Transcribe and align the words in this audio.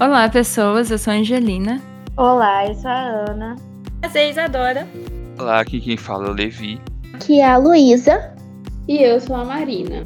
Olá, 0.00 0.28
pessoas. 0.28 0.92
Eu 0.92 0.98
sou 0.98 1.12
a 1.12 1.16
Angelina. 1.16 1.82
Olá, 2.16 2.64
eu 2.68 2.74
sou 2.74 2.88
a 2.88 3.00
Ana. 3.28 3.56
Prazer, 4.00 4.22
é 4.22 4.30
Isadora. 4.30 4.88
Olá, 5.36 5.58
aqui 5.58 5.80
quem 5.80 5.96
fala 5.96 6.28
é 6.28 6.30
o 6.30 6.34
Levi. 6.34 6.80
Aqui 7.14 7.40
é 7.40 7.44
a 7.44 7.56
Luísa. 7.56 8.32
E 8.86 9.02
eu 9.02 9.20
sou 9.20 9.34
a 9.34 9.44
Marina. 9.44 10.04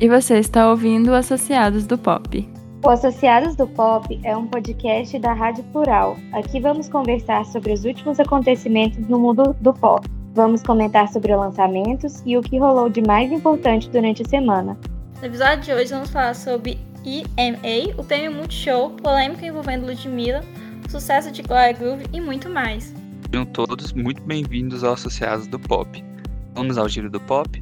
E 0.00 0.08
você 0.08 0.38
está 0.38 0.70
ouvindo 0.70 1.10
o 1.10 1.14
Associados 1.14 1.86
do 1.86 1.98
Pop. 1.98 2.48
O 2.82 2.88
Associados 2.88 3.54
do 3.56 3.66
Pop 3.66 4.18
é 4.24 4.34
um 4.34 4.46
podcast 4.46 5.18
da 5.18 5.34
Rádio 5.34 5.64
Plural. 5.64 6.16
Aqui 6.32 6.58
vamos 6.58 6.88
conversar 6.88 7.44
sobre 7.44 7.74
os 7.74 7.84
últimos 7.84 8.18
acontecimentos 8.18 9.06
no 9.06 9.18
mundo 9.18 9.54
do 9.60 9.74
pop. 9.74 10.08
Vamos 10.34 10.62
comentar 10.62 11.08
sobre 11.08 11.36
lançamentos 11.36 12.22
e 12.24 12.38
o 12.38 12.40
que 12.40 12.58
rolou 12.58 12.88
de 12.88 13.02
mais 13.02 13.30
importante 13.30 13.90
durante 13.90 14.22
a 14.22 14.28
semana. 14.28 14.78
No 15.20 15.26
episódio 15.26 15.60
de 15.60 15.72
hoje 15.74 15.92
vamos 15.92 16.10
falar 16.10 16.34
sobre 16.34 16.78
EMA, 17.06 17.94
o 17.96 18.02
prêmio 18.02 18.32
Multishow, 18.32 18.90
polêmica 18.90 19.46
envolvendo 19.46 19.86
Ludmilla, 19.86 20.42
o 20.84 20.90
sucesso 20.90 21.30
de 21.30 21.40
Gloria 21.40 21.72
Groove 21.72 22.04
e 22.12 22.20
muito 22.20 22.50
mais. 22.50 22.92
Sejam 23.30 23.46
todos 23.46 23.92
muito 23.92 24.20
bem-vindos 24.22 24.82
ao 24.82 24.94
Associados 24.94 25.46
do 25.46 25.56
Pop. 25.56 26.04
Vamos 26.52 26.76
ao 26.76 26.88
giro 26.88 27.08
do 27.08 27.20
pop? 27.20 27.60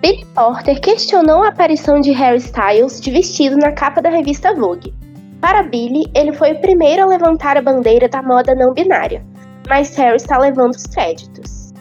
Billy 0.00 0.24
Porter 0.34 0.80
questionou 0.80 1.42
a 1.42 1.48
aparição 1.48 2.00
de 2.00 2.12
Harry 2.12 2.38
Styles 2.38 3.00
de 3.00 3.10
vestido 3.10 3.56
na 3.56 3.72
capa 3.72 4.00
da 4.00 4.10
revista 4.10 4.54
Vogue. 4.54 4.94
Para 5.40 5.64
Billy, 5.64 6.04
ele 6.14 6.32
foi 6.32 6.52
o 6.52 6.60
primeiro 6.60 7.02
a 7.02 7.06
levantar 7.06 7.56
a 7.56 7.62
bandeira 7.62 8.08
da 8.08 8.22
moda 8.22 8.54
não 8.54 8.72
binária, 8.72 9.24
mas 9.68 9.94
Harry 9.96 10.16
está 10.16 10.38
levando 10.38 10.74
os 10.74 10.84
créditos. 10.84 11.72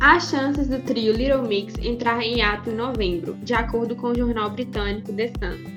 Há 0.00 0.20
chances 0.20 0.68
do 0.68 0.78
trio 0.80 1.12
Little 1.12 1.42
Mix 1.42 1.74
entrar 1.78 2.22
em 2.22 2.40
ato 2.40 2.70
em 2.70 2.74
novembro, 2.74 3.34
de 3.42 3.52
acordo 3.54 3.94
com 3.96 4.08
o 4.08 4.14
jornal 4.14 4.50
britânico 4.50 5.12
The 5.12 5.28
Sun. 5.28 5.76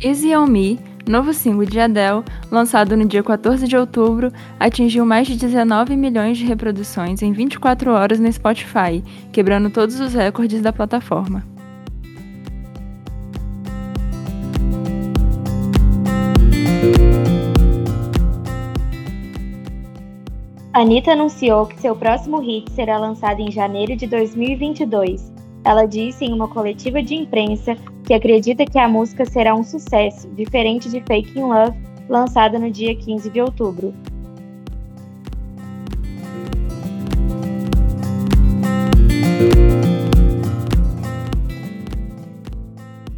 Easy 0.00 0.34
on 0.34 0.46
Me, 0.46 0.78
novo 1.08 1.32
single 1.32 1.64
de 1.64 1.80
Adele, 1.80 2.22
lançado 2.50 2.96
no 2.96 3.04
dia 3.04 3.22
14 3.22 3.66
de 3.66 3.76
outubro, 3.76 4.32
atingiu 4.60 5.04
mais 5.06 5.26
de 5.26 5.36
19 5.36 5.96
milhões 5.96 6.36
de 6.36 6.44
reproduções 6.44 7.22
em 7.22 7.32
24 7.32 7.90
horas 7.92 8.20
no 8.20 8.32
Spotify, 8.32 9.02
quebrando 9.32 9.70
todos 9.70 9.98
os 10.00 10.14
recordes 10.14 10.60
da 10.60 10.72
plataforma. 10.72 11.44
Anitta 20.72 21.12
anunciou 21.12 21.66
que 21.66 21.80
seu 21.80 21.96
próximo 21.96 22.38
hit 22.38 22.70
será 22.70 22.98
lançado 22.98 23.40
em 23.40 23.50
janeiro 23.50 23.96
de 23.96 24.06
2022. 24.06 25.37
Ela 25.68 25.84
disse 25.84 26.24
em 26.24 26.32
uma 26.32 26.48
coletiva 26.48 27.02
de 27.02 27.14
imprensa 27.14 27.76
que 28.02 28.14
acredita 28.14 28.64
que 28.64 28.78
a 28.78 28.88
música 28.88 29.26
será 29.26 29.54
um 29.54 29.62
sucesso, 29.62 30.26
diferente 30.30 30.88
de 30.88 31.02
Fake 31.02 31.38
in 31.38 31.42
Love, 31.42 31.76
lançada 32.08 32.58
no 32.58 32.70
dia 32.70 32.96
15 32.96 33.28
de 33.28 33.38
outubro. 33.38 33.92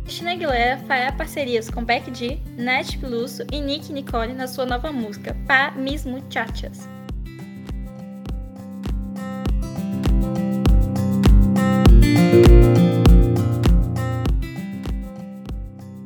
Christina 0.02 0.32
Aguilera 0.32 0.78
fará 0.88 1.12
parcerias 1.12 1.70
com 1.70 1.84
Beck 1.84 2.12
G, 2.12 2.40
Nath 2.58 2.98
Peluso 3.00 3.44
e 3.52 3.60
Nick 3.60 3.92
Nicole 3.92 4.34
na 4.34 4.48
sua 4.48 4.66
nova 4.66 4.90
música, 4.90 5.36
Pa 5.46 5.70
Mis 5.76 6.04
Muchachas. 6.04 6.88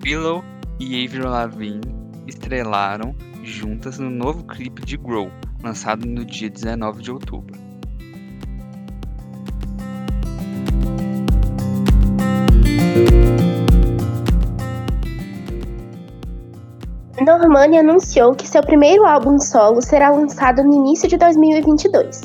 Willow 0.05 0.45
e 0.79 1.05
Avril 1.05 1.31
Lavigne 1.31 1.81
estrelaram 2.27 3.15
juntas 3.43 3.99
no 3.99 4.11
novo 4.11 4.45
clipe 4.45 4.85
de 4.85 4.97
Grow, 4.97 5.31
lançado 5.63 6.07
no 6.07 6.25
dia 6.25 6.51
19 6.51 7.03
de 7.03 7.11
outubro. 7.11 7.65
Normani 17.25 17.79
anunciou 17.79 18.35
que 18.35 18.47
seu 18.47 18.63
primeiro 18.63 19.07
álbum 19.07 19.39
solo 19.39 19.81
será 19.81 20.11
lançado 20.11 20.63
no 20.63 20.75
início 20.75 21.09
de 21.09 21.17
2022, 21.17 22.21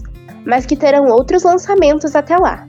mas 0.46 0.66
que 0.66 0.76
terão 0.76 1.06
outros 1.08 1.44
lançamentos 1.44 2.16
até 2.16 2.36
lá. 2.36 2.66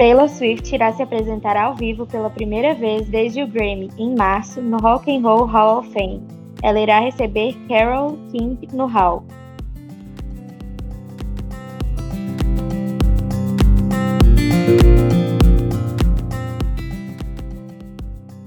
Taylor 0.00 0.30
Swift 0.30 0.74
irá 0.74 0.90
se 0.94 1.02
apresentar 1.02 1.58
ao 1.58 1.74
vivo 1.74 2.06
pela 2.06 2.30
primeira 2.30 2.72
vez 2.72 3.06
desde 3.06 3.42
o 3.42 3.46
Grammy, 3.46 3.90
em 3.98 4.14
março, 4.16 4.62
no 4.62 4.78
Rock 4.78 5.14
and 5.14 5.20
Roll 5.20 5.44
Hall 5.44 5.80
of 5.80 5.92
Fame. 5.92 6.26
Ela 6.62 6.80
irá 6.80 7.00
receber 7.00 7.54
Carole 7.68 8.16
King 8.30 8.66
no 8.72 8.86
Hall. 8.86 9.26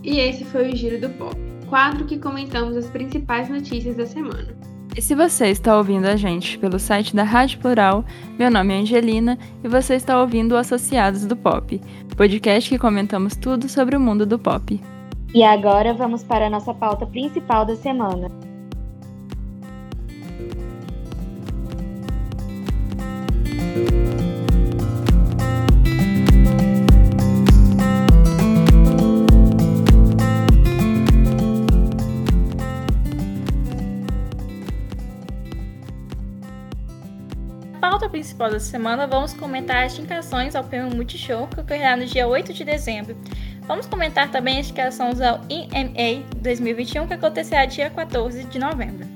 E 0.03 0.19
esse 0.21 0.43
foi 0.45 0.71
o 0.71 0.75
Giro 0.75 0.99
do 0.99 1.09
Pop, 1.11 1.35
quadro 1.69 2.07
que 2.07 2.17
comentamos 2.17 2.75
as 2.75 2.89
principais 2.89 3.47
notícias 3.47 3.95
da 3.95 4.07
semana. 4.07 4.72
E 4.95 5.01
se 5.01 5.15
você 5.15 5.47
está 5.47 5.75
ouvindo 5.75 6.05
a 6.05 6.15
gente 6.15 6.57
pelo 6.59 6.77
site 6.77 7.15
da 7.15 7.23
Rádio 7.23 7.59
Plural, 7.59 8.05
meu 8.37 8.51
nome 8.51 8.75
é 8.75 8.77
Angelina 8.77 9.39
e 9.63 9.67
você 9.67 9.95
está 9.95 10.21
ouvindo 10.21 10.51
o 10.51 10.57
Associados 10.57 11.25
do 11.25 11.35
Pop, 11.35 11.81
podcast 12.15 12.69
que 12.69 12.77
comentamos 12.77 13.35
tudo 13.35 13.67
sobre 13.67 13.95
o 13.95 13.99
mundo 13.99 14.23
do 14.23 14.37
pop. 14.37 14.79
E 15.33 15.43
agora 15.43 15.95
vamos 15.95 16.23
para 16.23 16.45
a 16.45 16.49
nossa 16.49 16.75
pauta 16.75 17.07
principal 17.07 17.65
da 17.65 17.75
semana. 17.75 18.29
Principal 38.33 38.49
da 38.49 38.59
semana, 38.59 39.05
vamos 39.05 39.33
comentar 39.33 39.85
as 39.85 39.97
indicações 39.97 40.55
ao 40.55 40.63
prêmio 40.63 40.95
Multishow, 40.95 41.47
que 41.47 41.59
ocorrerá 41.59 41.95
no 41.95 42.05
dia 42.05 42.27
8 42.27 42.51
de 42.51 42.63
dezembro. 42.63 43.15
Vamos 43.67 43.85
comentar 43.85 44.31
também 44.31 44.59
as 44.59 44.65
indicações 44.65 45.21
ao 45.21 45.39
EMA 45.49 46.23
2021, 46.37 47.07
que 47.07 47.13
acontecerá 47.13 47.65
dia 47.65 47.91
14 47.91 48.43
de 48.45 48.57
novembro. 48.57 49.07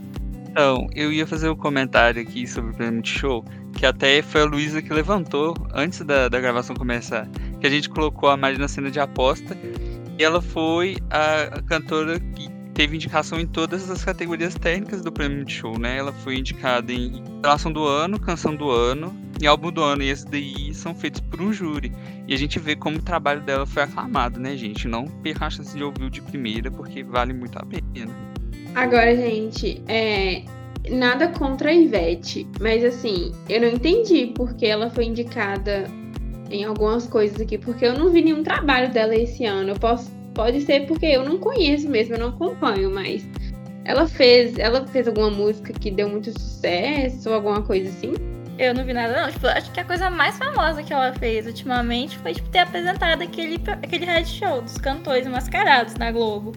Então, 0.49 0.87
eu 0.93 1.11
ia 1.11 1.25
fazer 1.25 1.49
um 1.49 1.55
comentário 1.55 2.21
aqui 2.21 2.45
sobre 2.45 2.71
o 2.71 2.73
prêmio 2.75 2.95
Multishow, 2.95 3.43
que 3.73 3.87
até 3.87 4.21
foi 4.21 4.41
a 4.41 4.45
Luísa 4.45 4.83
que 4.83 4.93
levantou 4.93 5.55
antes 5.73 6.01
da, 6.01 6.29
da 6.29 6.39
gravação 6.39 6.75
começar, 6.75 7.27
que 7.59 7.65
a 7.65 7.69
gente 7.71 7.89
colocou 7.89 8.29
a 8.29 8.37
Mari 8.37 8.59
na 8.59 8.67
cena 8.67 8.91
de 8.91 8.99
aposta, 8.99 9.57
e 10.17 10.23
ela 10.23 10.41
foi 10.41 10.97
a 11.09 11.59
cantora 11.63 12.19
que 12.19 12.56
teve 12.77 12.95
indicação 12.95 13.39
em 13.39 13.47
todas 13.47 13.89
as 13.89 14.05
categorias 14.05 14.53
técnicas 14.53 15.01
do 15.01 15.11
prêmio 15.11 15.37
Multishow, 15.37 15.79
né? 15.79 15.97
Ela 15.97 16.13
foi 16.13 16.37
indicada 16.37 16.93
em 16.93 17.23
Relação 17.41 17.71
do 17.71 17.83
Ano, 17.83 18.19
Canção 18.19 18.55
do 18.55 18.69
Ano 18.69 19.15
e 19.41 19.47
Álbum 19.47 19.71
do 19.71 19.81
Ano, 19.81 20.03
e 20.03 20.09
esses 20.09 20.25
daí 20.25 20.71
são 20.75 20.93
feitos 20.93 21.19
por 21.19 21.41
um 21.41 21.51
júri. 21.51 21.91
E 22.27 22.35
a 22.35 22.37
gente 22.37 22.59
vê 22.59 22.75
como 22.75 22.99
o 22.99 23.01
trabalho 23.01 23.41
dela 23.41 23.65
foi 23.65 23.81
aclamado, 23.81 24.39
né, 24.39 24.55
gente? 24.55 24.87
Não 24.87 25.05
perca 25.05 25.47
a 25.47 25.49
chance 25.49 25.75
de 25.75 25.83
ouvir 25.83 26.11
de 26.11 26.21
primeira, 26.21 26.69
porque 26.69 27.03
vale 27.03 27.33
muito 27.33 27.57
a 27.57 27.65
pena. 27.65 28.15
Agora, 28.75 29.15
gente, 29.15 29.81
é, 29.87 30.43
nada 30.87 31.29
contra 31.29 31.71
a 31.71 31.73
Ivete, 31.73 32.47
mas 32.61 32.85
assim, 32.85 33.31
eu 33.49 33.59
não 33.59 33.69
entendi 33.69 34.33
porque 34.35 34.67
ela 34.67 34.91
foi 34.91 35.05
indicada 35.05 35.85
em 36.51 36.63
algumas 36.63 37.07
coisas 37.07 37.41
aqui, 37.41 37.57
porque 37.57 37.85
eu 37.87 37.97
não 37.97 38.11
vi 38.11 38.21
nenhum 38.21 38.43
trabalho 38.43 38.91
dela 38.93 39.15
esse 39.15 39.45
ano. 39.45 39.71
Eu 39.71 39.79
posso, 39.79 40.11
pode 40.37 40.61
ser 40.61 40.85
porque 40.85 41.07
eu 41.07 41.25
não 41.25 41.39
conheço 41.39 41.89
mesmo, 41.89 42.13
eu 42.13 42.19
não 42.19 42.29
acompanho, 42.29 42.91
mas 42.91 43.27
ela 43.83 44.07
fez, 44.07 44.57
ela 44.59 44.85
fez 44.85 45.07
alguma 45.07 45.31
música 45.31 45.73
que 45.73 45.89
deu 45.89 46.07
muito 46.07 46.31
sucesso 46.31 47.27
ou 47.27 47.35
alguma 47.35 47.63
coisa 47.63 47.89
assim? 47.89 48.13
Eu 48.59 48.73
não 48.73 48.85
vi 48.85 48.93
nada, 48.93 49.19
não. 49.19 49.31
Tipo, 49.31 49.47
acho 49.47 49.71
que 49.71 49.79
a 49.79 49.83
coisa 49.83 50.09
mais 50.09 50.37
famosa 50.37 50.83
que 50.83 50.93
ela 50.93 51.11
fez 51.13 51.47
ultimamente 51.47 52.17
foi 52.19 52.33
tipo, 52.35 52.49
ter 52.49 52.59
apresentado 52.59 53.23
aquele, 53.23 53.59
aquele 53.83 54.05
reality 54.05 54.39
show 54.39 54.61
dos 54.61 54.77
cantores 54.77 55.27
mascarados 55.27 55.95
na 55.95 56.11
Globo. 56.11 56.53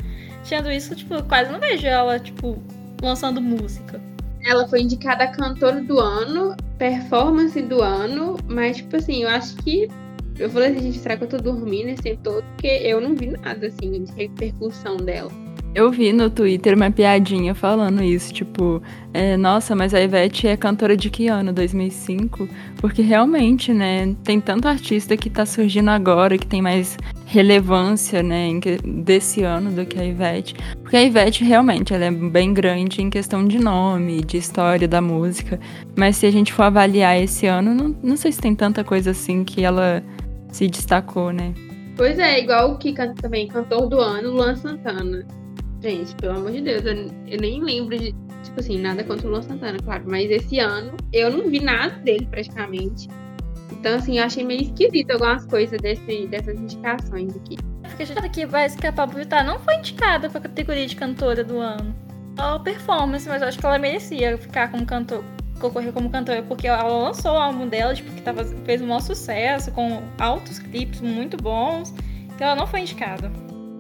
Tendo 0.47 0.71
isso, 0.71 0.95
tipo, 0.95 1.23
quase 1.25 1.51
não 1.51 1.59
vejo 1.59 1.87
ela, 1.87 2.19
tipo, 2.19 2.63
lançando 3.03 3.41
música. 3.41 4.01
Ela 4.45 4.67
foi 4.69 4.83
indicada 4.83 5.25
a 5.25 5.29
cantora 5.29 5.81
do 5.83 6.01
ano, 6.01 6.57
performance 6.79 7.61
do 7.63 7.83
ano, 7.83 8.37
mas, 8.47 8.79
tipo 8.79 8.97
assim, 8.97 9.23
eu 9.23 9.29
acho 9.29 9.57
que. 9.57 9.89
Eu 10.41 10.49
falei 10.49 10.71
assim, 10.71 10.81
gente, 10.81 10.99
será 10.99 11.19
que 11.19 11.25
eu 11.25 11.29
tô 11.29 11.37
dormindo 11.37 11.91
esse 11.91 12.03
tempo 12.03 12.23
todo? 12.23 12.43
Porque 12.53 12.67
eu 12.67 12.99
não 12.99 13.15
vi 13.15 13.27
nada, 13.27 13.67
assim, 13.67 13.91
de 13.93 14.11
repercussão 14.13 14.97
dela. 14.97 15.31
Eu 15.75 15.91
vi 15.91 16.15
no 16.15 16.31
Twitter 16.31 16.75
uma 16.75 16.91
piadinha 16.91 17.55
falando 17.55 18.03
isso, 18.03 18.33
tipo, 18.33 18.83
é, 19.13 19.37
nossa, 19.37 19.77
mas 19.77 19.93
a 19.93 20.01
Ivete 20.01 20.49
é 20.49 20.57
cantora 20.57 20.97
de 20.97 21.11
que 21.11 21.29
ano? 21.29 21.53
2005? 21.53 22.49
Porque 22.79 23.03
realmente, 23.03 23.73
né, 23.73 24.17
tem 24.25 24.41
tanto 24.41 24.67
artista 24.67 25.15
que 25.15 25.29
tá 25.29 25.45
surgindo 25.45 25.91
agora, 25.91 26.39
que 26.39 26.47
tem 26.47 26.63
mais 26.63 26.97
relevância, 27.27 28.23
né, 28.23 28.49
desse 28.83 29.43
ano 29.43 29.71
do 29.71 29.85
que 29.85 30.01
a 30.01 30.05
Ivete. 30.05 30.57
Porque 30.83 30.97
a 30.97 31.05
Ivete 31.05 31.45
realmente, 31.45 31.93
ela 31.95 32.07
é 32.07 32.11
bem 32.11 32.53
grande 32.55 33.03
em 33.03 33.11
questão 33.11 33.47
de 33.47 33.59
nome, 33.61 34.25
de 34.25 34.39
história 34.39 34.89
da 34.89 35.03
música. 35.03 35.61
Mas 35.95 36.17
se 36.17 36.27
a 36.27 36.33
gente 36.33 36.53
for 36.53 36.65
avaliar 36.65 37.21
esse 37.21 37.47
ano, 37.47 37.75
não, 37.75 37.95
não 38.03 38.17
sei 38.17 38.33
se 38.33 38.41
tem 38.41 38.55
tanta 38.55 38.83
coisa 38.83 39.13
assim 39.13 39.45
que 39.45 39.63
ela 39.63 40.03
se 40.53 40.69
destacou, 40.69 41.33
né? 41.33 41.55
Pois 41.97 42.19
é, 42.19 42.41
igual 42.41 42.73
o 42.73 42.79
que 42.79 42.93
canta 42.93 43.21
também, 43.21 43.47
cantor 43.47 43.89
do 43.89 44.01
ano, 44.01 44.31
Luan 44.31 44.57
Santana. 44.57 45.27
Gente, 45.83 46.15
pelo 46.17 46.39
amor 46.39 46.53
de 46.53 46.61
Deus, 46.61 46.85
eu, 46.85 46.95
eu 47.27 47.41
nem 47.41 47.63
lembro 47.63 47.99
de, 47.99 48.13
tipo 48.43 48.61
assim, 48.61 48.79
nada 48.79 49.03
contra 49.05 49.27
o 49.27 49.31
Luan 49.31 49.43
Santana, 49.43 49.79
claro. 49.83 50.05
Mas 50.07 50.31
esse 50.31 50.59
ano 50.59 50.97
eu 51.13 51.31
não 51.31 51.49
vi 51.49 51.61
nada 51.61 51.95
dele 51.97 52.27
praticamente. 52.31 53.09
Então, 53.73 53.97
assim, 53.97 54.19
eu 54.19 54.25
achei 54.25 54.45
meio 54.45 54.63
esquisito 54.63 55.11
algumas 55.13 55.47
coisas 55.47 55.81
desse, 55.81 56.27
dessas 56.27 56.59
indicações 56.59 57.37
aqui. 57.37 57.57
Porque 57.83 58.03
a 58.03 58.07
gente 58.07 58.31
que 58.31 58.47
vai 58.47 58.67
escapar 58.67 59.07
por 59.07 59.17
Vittar 59.17 59.45
não 59.45 59.59
foi 59.59 59.77
indicada 59.77 60.29
pra 60.29 60.41
categoria 60.41 60.87
de 60.87 60.97
cantora 60.97 61.45
do 61.45 61.59
ano. 61.59 61.95
Só 62.39 62.59
performance, 62.59 63.29
mas 63.29 63.43
eu 63.43 63.49
acho 63.49 63.59
que 63.59 63.67
ela 63.67 63.79
merecia 63.79 64.39
ficar 64.39 64.71
como 64.71 64.87
cantor, 64.87 65.25
concorrer 65.61 65.93
como 65.93 66.11
cantora, 66.11 66.43
porque 66.43 66.67
ela 66.67 66.83
lançou 66.83 67.33
o 67.33 67.37
álbum 67.37 67.69
dela, 67.69 67.95
tipo, 67.95 68.11
que 68.13 68.23
tava, 68.23 68.45
fez 68.65 68.83
um 68.83 68.87
maior 68.87 69.01
sucesso, 69.01 69.71
com 69.73 70.03
altos 70.19 70.59
clipes 70.59 71.01
muito 71.01 71.37
bons. 71.37 71.95
Então 72.35 72.49
ela 72.49 72.57
não 72.57 72.67
foi 72.67 72.81
indicada. 72.81 73.31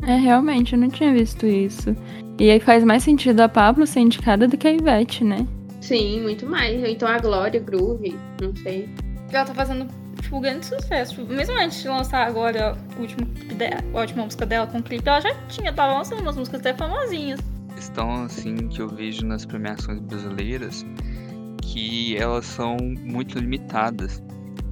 É, 0.06 0.16
realmente, 0.16 0.74
eu 0.74 0.78
não 0.78 0.88
tinha 0.88 1.12
visto 1.12 1.46
isso. 1.46 1.94
E 2.38 2.50
aí 2.50 2.60
faz 2.60 2.84
mais 2.84 3.02
sentido 3.02 3.40
a 3.40 3.48
Pablo 3.48 3.86
ser 3.86 4.00
indicada 4.00 4.46
do 4.48 4.56
que 4.56 4.66
a 4.66 4.72
Ivete, 4.72 5.24
né? 5.24 5.46
Sim, 5.80 6.22
muito 6.22 6.46
mais. 6.46 6.82
Então 6.88 7.08
a 7.08 7.18
Glória, 7.18 7.60
Groove, 7.60 8.16
não 8.40 8.54
sei. 8.56 8.88
Ela 9.32 9.44
tá 9.44 9.54
fazendo, 9.54 9.86
tipo, 10.20 10.40
grande 10.40 10.64
sucesso. 10.64 11.14
Tipo, 11.14 11.32
mesmo 11.32 11.54
antes 11.58 11.82
de 11.82 11.88
lançar 11.88 12.26
agora 12.26 12.76
o 12.96 13.00
último 13.00 13.26
dela, 13.56 13.82
a 13.94 14.00
última 14.00 14.24
música 14.24 14.46
dela 14.46 14.66
com 14.66 14.78
o 14.78 14.82
clipe, 14.82 15.08
ela 15.08 15.20
já 15.20 15.34
tinha, 15.48 15.72
tava 15.72 15.94
lançando 15.94 16.20
umas 16.20 16.36
músicas 16.36 16.60
até 16.60 16.74
famosinhas. 16.74 17.40
Questão, 17.74 18.24
assim, 18.24 18.56
que 18.68 18.80
eu 18.80 18.88
vejo 18.88 19.24
nas 19.24 19.46
premiações 19.46 20.00
brasileiras, 20.00 20.84
que 21.62 22.16
elas 22.16 22.44
são 22.46 22.76
muito 22.78 23.38
limitadas. 23.38 24.22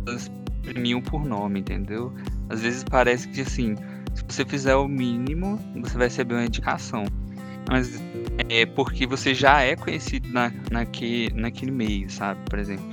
Elas 0.07 0.31
premiam 0.63 1.01
por 1.01 1.25
nome, 1.25 1.61
entendeu? 1.61 2.13
Às 2.49 2.63
vezes 2.63 2.85
parece 2.85 3.29
que, 3.29 3.41
assim, 3.41 3.75
se 4.15 4.25
você 4.27 4.45
fizer 4.45 4.75
o 4.75 4.89
mínimo, 4.89 5.59
você 5.77 5.97
vai 5.97 6.07
receber 6.09 6.35
uma 6.35 6.45
indicação. 6.45 7.05
Mas 7.69 8.01
é 8.49 8.65
porque 8.65 9.07
você 9.07 9.35
já 9.35 9.63
é 9.63 9.77
conhecido 9.77 10.29
na, 10.33 10.53
naque, 10.71 11.31
naquele 11.35 11.71
meio, 11.71 12.11
sabe? 12.11 12.41
Por 12.49 12.59
exemplo, 12.59 12.85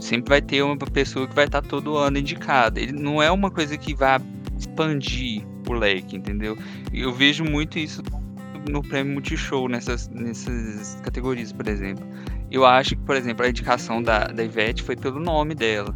sempre 0.00 0.28
vai 0.28 0.42
ter 0.42 0.62
uma 0.62 0.76
pessoa 0.76 1.26
que 1.26 1.34
vai 1.34 1.46
estar 1.46 1.62
todo 1.62 1.96
ano 1.96 2.18
indicada. 2.18 2.78
Ele 2.78 2.92
não 2.92 3.22
é 3.22 3.30
uma 3.30 3.50
coisa 3.50 3.76
que 3.76 3.94
vai 3.94 4.20
expandir 4.58 5.42
o 5.66 5.72
leque, 5.72 6.16
entendeu? 6.16 6.56
Eu 6.92 7.12
vejo 7.12 7.44
muito 7.44 7.78
isso 7.78 8.02
no 8.68 8.82
prêmio 8.82 9.14
Multishow, 9.14 9.68
nessas, 9.68 10.08
nessas 10.08 10.98
categorias, 11.02 11.52
por 11.52 11.66
exemplo. 11.68 12.06
Eu 12.50 12.64
acho 12.64 12.90
que, 12.90 13.02
por 13.02 13.16
exemplo, 13.16 13.44
a 13.44 13.48
indicação 13.48 14.02
da, 14.02 14.24
da 14.24 14.42
Ivete 14.42 14.82
foi 14.82 14.96
pelo 14.96 15.20
nome 15.20 15.54
dela. 15.54 15.94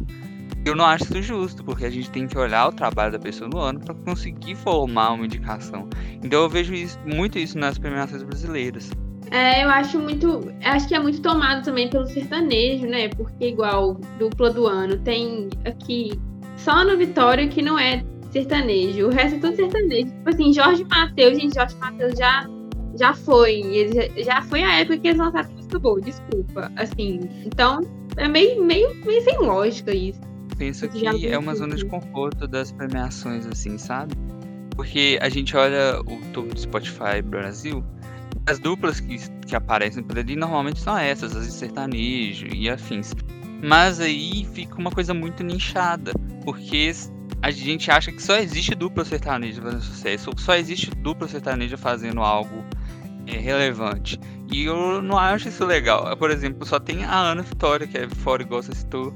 Eu 0.65 0.75
não 0.75 0.85
acho 0.85 1.03
isso 1.03 1.21
justo, 1.21 1.63
porque 1.63 1.85
a 1.85 1.89
gente 1.89 2.09
tem 2.09 2.25
que 2.25 2.37
olhar 2.37 2.67
o 2.67 2.71
trabalho 2.71 3.11
da 3.11 3.19
pessoa 3.19 3.49
no 3.49 3.59
ano 3.59 3.79
para 3.79 3.93
conseguir 3.93 4.55
formar 4.55 5.11
uma 5.11 5.25
indicação. 5.25 5.89
Então 6.23 6.43
eu 6.43 6.49
vejo 6.49 6.73
isso, 6.73 6.97
muito 7.05 7.37
isso 7.37 7.57
nas 7.57 7.77
premiações 7.77 8.23
brasileiras. 8.23 8.89
É, 9.31 9.63
eu 9.63 9.69
acho 9.69 9.99
muito. 9.99 10.53
Acho 10.63 10.87
que 10.87 10.95
é 10.95 10.99
muito 10.99 11.21
tomado 11.21 11.63
também 11.63 11.89
pelo 11.89 12.05
sertanejo, 12.05 12.85
né? 12.85 13.09
Porque, 13.09 13.47
igual, 13.47 13.95
dupla 14.19 14.51
do 14.51 14.67
ano, 14.67 14.97
tem 14.99 15.49
aqui 15.65 16.11
só 16.55 16.85
no 16.85 16.95
Vitória 16.97 17.47
que 17.47 17.61
não 17.61 17.77
é 17.77 18.03
sertanejo. 18.31 19.07
O 19.07 19.09
resto 19.09 19.37
é 19.37 19.39
tudo 19.39 19.55
sertanejo. 19.55 20.07
Tipo 20.07 20.29
assim, 20.29 20.53
Jorge 20.53 20.85
Matheus, 20.85 21.37
gente, 21.37 21.55
Jorge 21.55 21.75
Matheus 21.75 22.13
já, 22.17 22.47
já 22.99 23.13
foi. 23.13 23.61
Ele 23.61 24.23
já, 24.23 24.41
foi 24.41 24.63
a 24.63 24.79
época 24.79 24.97
que 24.97 25.07
eles 25.07 25.19
lançaram 25.19 25.51
música 25.51 25.79
boa, 25.79 26.01
desculpa. 26.01 26.71
Assim, 26.75 27.19
então 27.45 27.81
é 28.17 28.27
meio, 28.27 28.63
meio, 28.63 28.93
meio 29.05 29.21
sem 29.23 29.37
lógica 29.39 29.93
isso 29.93 30.33
penso 30.63 30.87
que 30.87 31.27
é 31.27 31.37
uma 31.37 31.55
zona 31.55 31.75
de 31.75 31.85
conforto 31.85 32.47
das 32.47 32.71
premiações, 32.71 33.45
assim, 33.45 33.77
sabe? 33.77 34.15
Porque 34.75 35.19
a 35.21 35.29
gente 35.29 35.55
olha 35.55 35.99
o 36.01 36.21
topo 36.31 36.53
do 36.53 36.59
Spotify 36.59 37.21
Brasil, 37.23 37.83
as 38.47 38.59
duplas 38.59 38.99
que, 38.99 39.17
que 39.45 39.55
aparecem 39.55 40.03
por 40.03 40.17
ali 40.17 40.35
normalmente 40.35 40.79
são 40.79 40.97
essas, 40.97 41.35
as 41.35 41.45
de 41.45 41.53
sertanejo 41.53 42.47
e 42.47 42.69
afins. 42.69 43.13
Mas 43.61 43.99
aí 43.99 44.45
fica 44.53 44.77
uma 44.77 44.91
coisa 44.91 45.13
muito 45.13 45.43
nichada, 45.43 46.11
porque 46.43 46.91
a 47.41 47.51
gente 47.51 47.91
acha 47.91 48.11
que 48.11 48.21
só 48.21 48.37
existe 48.37 48.73
dupla 48.73 49.05
sertaneja 49.05 49.61
fazendo 49.61 49.81
sucesso, 49.81 50.29
ou 50.29 50.37
só 50.37 50.55
existe 50.55 50.89
dupla 50.91 51.27
sertaneja 51.27 51.77
fazendo 51.77 52.21
algo 52.21 52.63
é, 53.27 53.37
relevante. 53.37 54.19
E 54.51 54.65
eu 54.65 55.01
não 55.01 55.17
acho 55.17 55.49
isso 55.49 55.65
legal. 55.65 56.15
Por 56.17 56.29
exemplo, 56.29 56.65
só 56.65 56.79
tem 56.79 57.03
a 57.03 57.17
Ana 57.17 57.41
Vitória, 57.41 57.87
que 57.87 57.97
é 57.97 58.07
fora 58.09 58.41
igual 58.41 58.61
você 58.61 58.73
citou, 58.75 59.13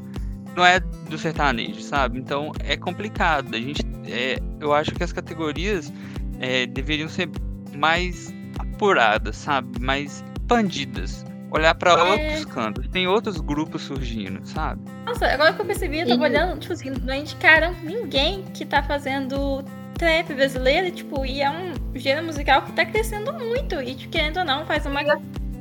não 0.55 0.65
é 0.65 0.79
do 0.79 1.17
sertanejo, 1.17 1.81
sabe? 1.81 2.17
Então 2.17 2.51
é 2.59 2.75
complicado. 2.75 3.55
A 3.55 3.59
gente, 3.59 3.81
é, 4.07 4.39
eu 4.59 4.73
acho 4.73 4.91
que 4.91 5.03
as 5.03 5.13
categorias 5.13 5.91
é, 6.39 6.65
deveriam 6.65 7.07
ser 7.07 7.29
mais 7.75 8.33
apuradas, 8.57 9.35
sabe? 9.35 9.79
Mais 9.79 10.23
expandidas. 10.47 11.25
Olhar 11.51 11.75
para 11.75 11.91
é... 11.91 12.03
outros 12.03 12.45
cantos. 12.45 12.87
Tem 12.89 13.07
outros 13.07 13.39
grupos 13.39 13.81
surgindo, 13.83 14.45
sabe? 14.45 14.81
Nossa, 15.05 15.27
agora 15.27 15.53
que 15.53 15.61
eu 15.61 15.65
percebi, 15.65 15.99
eu 15.99 16.07
tava 16.07 16.23
olhando, 16.23 16.59
tipo 16.59 16.73
assim, 16.73 16.89
não 16.89 17.13
indicaram 17.13 17.73
ninguém 17.83 18.43
que 18.53 18.65
tá 18.65 18.81
fazendo 18.83 19.63
trap 19.97 20.33
brasileiro, 20.33 20.91
tipo, 20.91 21.25
e 21.25 21.41
é 21.41 21.49
um 21.49 21.73
gênero 21.95 22.25
musical 22.25 22.61
que 22.61 22.71
tá 22.71 22.85
crescendo 22.85 23.33
muito. 23.33 23.75
E, 23.81 23.95
tipo, 23.95 24.11
querendo 24.11 24.37
ou 24.37 24.45
não, 24.45 24.65
faz 24.65 24.85
uma 24.85 25.01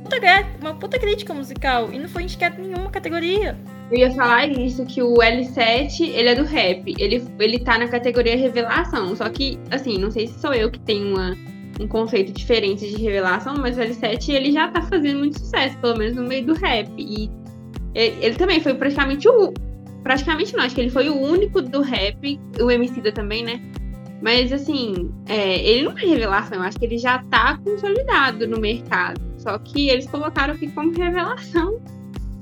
puta, 0.03 0.17
uma 0.61 0.75
puta 0.75 0.99
crítica 0.99 1.33
musical. 1.33 1.91
E 1.91 1.99
não 1.99 2.07
foi 2.07 2.23
indicado 2.23 2.61
em 2.61 2.67
nenhuma 2.67 2.89
categoria. 2.89 3.57
Eu 3.91 3.99
ia 3.99 4.11
falar 4.11 4.47
isso, 4.47 4.85
que 4.85 5.01
o 5.01 5.15
L7, 5.15 6.01
ele 6.01 6.29
é 6.29 6.35
do 6.35 6.43
rap. 6.43 6.93
Ele, 6.97 7.25
ele 7.39 7.59
tá 7.59 7.77
na 7.77 7.87
categoria 7.87 8.35
revelação. 8.35 9.15
Só 9.15 9.29
que, 9.29 9.59
assim, 9.71 9.97
não 9.97 10.11
sei 10.11 10.27
se 10.27 10.39
sou 10.39 10.53
eu 10.53 10.69
que 10.69 10.79
tenho 10.79 11.15
uma, 11.15 11.35
um 11.79 11.87
conceito 11.87 12.31
diferente 12.31 12.87
de 12.87 13.01
revelação, 13.01 13.55
mas 13.57 13.77
o 13.77 13.81
L7, 13.81 14.29
ele 14.29 14.51
já 14.51 14.67
tá 14.69 14.81
fazendo 14.81 15.19
muito 15.19 15.39
sucesso, 15.39 15.77
pelo 15.79 15.97
menos 15.97 16.15
no 16.15 16.23
meio 16.23 16.45
do 16.45 16.53
rap. 16.53 16.89
E 16.97 17.29
ele, 17.93 18.35
também 18.35 18.59
foi 18.59 18.73
praticamente 18.73 19.27
o... 19.27 19.53
Praticamente 20.03 20.55
não, 20.55 20.63
acho 20.63 20.75
que 20.75 20.79
ele 20.79 20.89
foi 20.89 21.09
o 21.09 21.17
único 21.19 21.61
do 21.61 21.81
rap, 21.81 22.39
o 22.61 22.71
Emicida 22.71 23.11
também, 23.11 23.43
né? 23.43 23.59
Mas, 24.21 24.51
assim, 24.51 25.13
é, 25.27 25.59
ele 25.59 25.83
não 25.83 25.97
é 25.97 26.01
revelação. 26.01 26.57
Eu 26.57 26.63
acho 26.63 26.79
que 26.79 26.85
ele 26.85 26.97
já 26.97 27.19
tá 27.29 27.59
consolidado 27.63 28.47
no 28.47 28.59
mercado. 28.59 29.21
Só 29.37 29.57
que 29.59 29.89
eles 29.89 30.07
colocaram 30.07 30.55
aqui 30.55 30.69
como 30.71 30.91
revelação. 30.91 31.79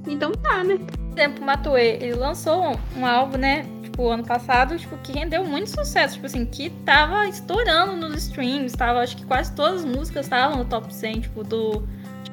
Então 0.08 0.32
tá, 0.32 0.64
né? 0.64 0.78
Por 0.78 1.20
exemplo, 1.20 1.44
o 1.44 1.46
Matue, 1.46 1.82
ele 1.82 2.14
lançou 2.14 2.78
um 2.96 3.06
álbum, 3.06 3.38
né? 3.38 3.66
Tipo, 3.84 4.10
ano 4.10 4.26
passado, 4.26 4.78
tipo, 4.78 4.98
que 4.98 5.12
rendeu 5.12 5.44
muito 5.44 5.70
sucesso. 5.70 6.16
Tipo 6.16 6.26
assim, 6.28 6.46
que 6.46 6.70
tava 6.86 7.28
estourando 7.28 8.08
nos 8.10 8.24
streams. 8.28 8.76
Tava, 8.76 9.00
acho 9.00 9.18
que 9.18 9.26
quase 9.26 9.54
todas 9.54 9.84
as 9.84 9.86
músicas 9.86 10.26
estavam 10.26 10.58
no 10.58 10.66
top 10.66 10.94
100, 10.94 11.22
tipo, 11.22 11.44
do. 11.44 11.84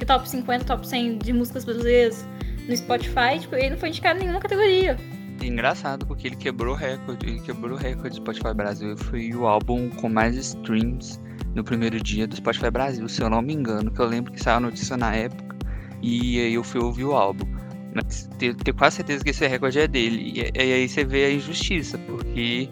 Top 0.04 0.28
50, 0.28 0.64
top 0.64 0.84
100 0.84 1.18
de 1.18 1.32
músicas 1.32 1.64
brasileiras 1.64 2.26
no 2.68 2.76
Spotify. 2.76 3.38
Tipo, 3.38 3.54
ele 3.54 3.70
não 3.70 3.78
foi 3.78 3.88
indicado 3.90 4.18
em 4.18 4.22
nenhuma 4.22 4.40
categoria. 4.40 4.98
É 5.40 5.46
engraçado, 5.46 6.06
porque 6.06 6.28
ele 6.28 6.36
quebrou 6.36 6.74
recorde. 6.74 7.26
Ele 7.26 7.40
quebrou 7.40 7.76
recorde 7.76 8.10
do 8.10 8.22
Spotify 8.22 8.54
Brasil. 8.54 8.96
Foi 8.96 9.34
o 9.34 9.46
álbum 9.46 9.88
com 9.90 10.08
mais 10.08 10.36
streams 10.36 11.20
no 11.54 11.64
primeiro 11.64 12.00
dia 12.00 12.26
do 12.26 12.36
Spotify 12.36 12.70
Brasil, 12.70 13.08
se 13.08 13.22
eu 13.22 13.30
não 13.30 13.42
me 13.42 13.54
engano. 13.54 13.90
Que 13.90 14.00
eu 14.00 14.06
lembro 14.06 14.32
que 14.32 14.42
saiu 14.42 14.56
a 14.58 14.60
notícia 14.60 14.96
na 14.96 15.14
época. 15.14 15.56
E 16.00 16.40
aí 16.40 16.54
eu 16.54 16.64
fui 16.64 16.80
ouvir 16.80 17.04
o 17.04 17.12
álbum. 17.12 17.46
Mas 17.94 18.28
tenho, 18.38 18.54
tenho 18.54 18.76
quase 18.76 18.96
certeza 18.96 19.22
que 19.22 19.30
esse 19.30 19.46
recorde 19.46 19.78
é 19.78 19.86
dele. 19.86 20.32
E, 20.34 20.58
e, 20.58 20.72
aí 20.72 20.88
você 20.88 21.04
vê 21.04 21.26
a 21.26 21.32
injustiça, 21.32 21.98
porque 21.98 22.68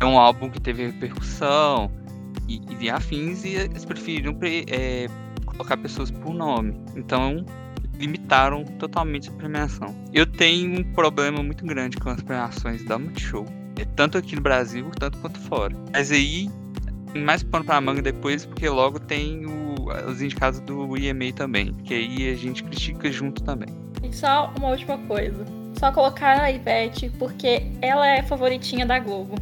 é 0.00 0.04
um 0.04 0.18
álbum 0.18 0.48
que 0.48 0.60
teve 0.60 0.86
repercussão 0.86 1.90
e, 2.48 2.60
e 2.80 2.90
afins, 2.90 3.44
e 3.44 3.56
eles 3.56 3.84
preferiram 3.84 4.36
é, 4.42 5.06
colocar 5.44 5.76
pessoas 5.76 6.10
por 6.10 6.32
nome. 6.34 6.74
Então, 6.96 7.44
limitaram 7.98 8.64
totalmente 8.64 9.28
a 9.28 9.32
premiação. 9.32 9.94
Eu 10.12 10.24
tenho 10.24 10.80
um 10.80 10.84
problema 10.92 11.42
muito 11.42 11.64
grande 11.64 11.96
com 11.96 12.10
as 12.10 12.22
premiações 12.22 12.84
da 12.84 12.98
Multishow. 12.98 13.44
É 13.78 13.84
tanto 13.84 14.18
aqui 14.18 14.34
no 14.34 14.42
Brasil, 14.42 14.90
tanto 14.98 15.18
quanto 15.18 15.38
fora. 15.40 15.74
Mas 15.92 16.10
aí, 16.10 16.48
mais 17.14 17.42
pano 17.42 17.64
pra 17.64 17.80
manga 17.80 18.02
depois, 18.02 18.44
porque 18.44 18.68
logo 18.68 18.98
tem 18.98 19.46
o, 19.46 19.74
os 20.08 20.22
indicados 20.22 20.60
do 20.60 20.96
IMA 20.96 21.32
também. 21.34 21.72
Que 21.84 21.94
aí 21.94 22.30
a 22.30 22.36
gente 22.36 22.62
critica 22.64 23.10
junto 23.10 23.42
também. 23.42 23.68
E 24.02 24.12
só 24.12 24.52
uma 24.58 24.70
última 24.70 24.98
coisa. 24.98 25.44
Só 25.78 25.92
colocar 25.92 26.40
a 26.40 26.50
Ivete 26.50 27.10
porque 27.18 27.66
ela 27.80 28.06
é 28.06 28.22
favoritinha 28.22 28.84
da 28.84 28.98
Globo. 28.98 29.36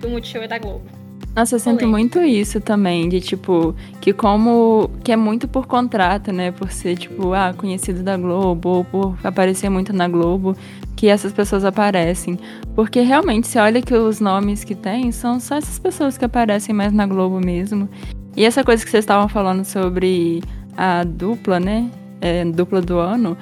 Do 0.00 0.08
Multishow 0.08 0.42
é 0.42 0.48
da 0.48 0.58
Globo. 0.58 1.03
Nossa, 1.34 1.56
eu 1.56 1.58
sinto 1.58 1.86
muito 1.88 2.20
isso 2.20 2.60
também, 2.60 3.08
de 3.08 3.20
tipo, 3.20 3.74
que 4.00 4.12
como. 4.12 4.88
que 5.02 5.10
é 5.10 5.16
muito 5.16 5.48
por 5.48 5.66
contrato, 5.66 6.32
né? 6.32 6.52
Por 6.52 6.70
ser, 6.70 6.96
tipo, 6.96 7.32
ah, 7.32 7.52
conhecido 7.56 8.04
da 8.04 8.16
Globo, 8.16 8.68
ou 8.68 8.84
por 8.84 9.18
aparecer 9.24 9.68
muito 9.68 9.92
na 9.92 10.06
Globo, 10.06 10.56
que 10.94 11.08
essas 11.08 11.32
pessoas 11.32 11.64
aparecem. 11.64 12.38
Porque 12.76 13.00
realmente, 13.00 13.48
você 13.48 13.58
olha 13.58 13.82
que 13.82 13.92
os 13.94 14.20
nomes 14.20 14.62
que 14.62 14.76
tem 14.76 15.10
são 15.10 15.40
só 15.40 15.56
essas 15.56 15.76
pessoas 15.76 16.16
que 16.16 16.24
aparecem 16.24 16.72
mais 16.72 16.92
na 16.92 17.04
Globo 17.04 17.40
mesmo. 17.40 17.88
E 18.36 18.44
essa 18.44 18.62
coisa 18.62 18.84
que 18.84 18.90
vocês 18.90 19.02
estavam 19.02 19.28
falando 19.28 19.64
sobre 19.64 20.40
a 20.76 21.02
dupla, 21.02 21.58
né? 21.58 21.90
É, 22.20 22.44
dupla 22.44 22.80
do 22.80 22.98
ano. 22.98 23.36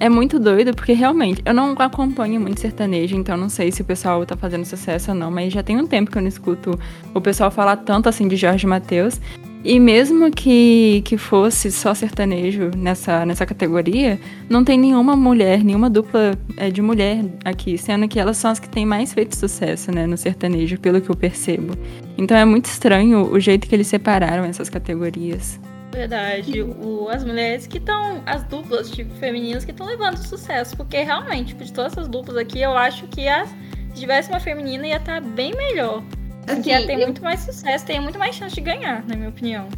É 0.00 0.08
muito 0.08 0.38
doido, 0.38 0.74
porque 0.74 0.92
realmente 0.92 1.40
eu 1.44 1.54
não 1.54 1.72
acompanho 1.78 2.40
muito 2.40 2.60
sertanejo, 2.60 3.16
então 3.16 3.36
não 3.36 3.48
sei 3.48 3.70
se 3.70 3.80
o 3.80 3.84
pessoal 3.84 4.26
tá 4.26 4.36
fazendo 4.36 4.64
sucesso 4.64 5.12
ou 5.12 5.16
não, 5.16 5.30
mas 5.30 5.52
já 5.52 5.62
tem 5.62 5.78
um 5.78 5.86
tempo 5.86 6.10
que 6.10 6.18
eu 6.18 6.22
não 6.22 6.28
escuto 6.28 6.78
o 7.14 7.20
pessoal 7.20 7.50
falar 7.50 7.76
tanto 7.76 8.08
assim 8.08 8.26
de 8.26 8.36
Jorge 8.36 8.66
Mateus. 8.66 9.20
E 9.64 9.80
mesmo 9.80 10.30
que, 10.30 11.00
que 11.06 11.16
fosse 11.16 11.72
só 11.72 11.94
sertanejo 11.94 12.70
nessa, 12.76 13.24
nessa 13.24 13.46
categoria, 13.46 14.20
não 14.46 14.62
tem 14.62 14.78
nenhuma 14.78 15.16
mulher, 15.16 15.64
nenhuma 15.64 15.88
dupla 15.88 16.38
é, 16.58 16.70
de 16.70 16.82
mulher 16.82 17.24
aqui, 17.42 17.78
sendo 17.78 18.06
que 18.06 18.20
elas 18.20 18.36
são 18.36 18.50
as 18.50 18.58
que 18.58 18.68
têm 18.68 18.84
mais 18.84 19.14
feito 19.14 19.34
sucesso 19.34 19.90
né, 19.90 20.06
no 20.06 20.18
sertanejo, 20.18 20.78
pelo 20.78 21.00
que 21.00 21.08
eu 21.08 21.16
percebo. 21.16 21.72
Então 22.18 22.36
é 22.36 22.44
muito 22.44 22.66
estranho 22.66 23.32
o 23.32 23.40
jeito 23.40 23.66
que 23.66 23.74
eles 23.74 23.86
separaram 23.86 24.44
essas 24.44 24.68
categorias. 24.68 25.58
Verdade. 25.94 26.60
O, 26.62 27.08
as 27.08 27.24
mulheres 27.24 27.66
que 27.66 27.78
estão. 27.78 28.22
As 28.26 28.42
duplas 28.44 28.90
tipo, 28.90 29.14
femininas 29.14 29.64
que 29.64 29.70
estão 29.70 29.86
levando 29.86 30.16
sucesso. 30.16 30.76
Porque 30.76 31.00
realmente, 31.02 31.48
tipo, 31.48 31.64
de 31.64 31.72
todas 31.72 31.92
essas 31.92 32.08
duplas 32.08 32.36
aqui, 32.36 32.60
eu 32.60 32.76
acho 32.76 33.06
que 33.06 33.28
as, 33.28 33.48
se 33.48 34.00
tivesse 34.00 34.28
uma 34.28 34.40
feminina 34.40 34.86
ia 34.86 34.96
estar 34.96 35.20
bem 35.20 35.54
melhor. 35.54 36.02
Assim, 36.46 36.56
Porque 36.56 36.70
ia 36.70 36.84
ter 36.84 36.94
eu, 36.94 37.06
muito 37.06 37.22
mais 37.22 37.40
sucesso, 37.40 37.86
tem 37.86 38.00
muito 38.00 38.18
mais 38.18 38.34
chance 38.34 38.54
de 38.54 38.60
ganhar, 38.60 39.06
na 39.06 39.16
minha 39.16 39.28
opinião. 39.28 39.68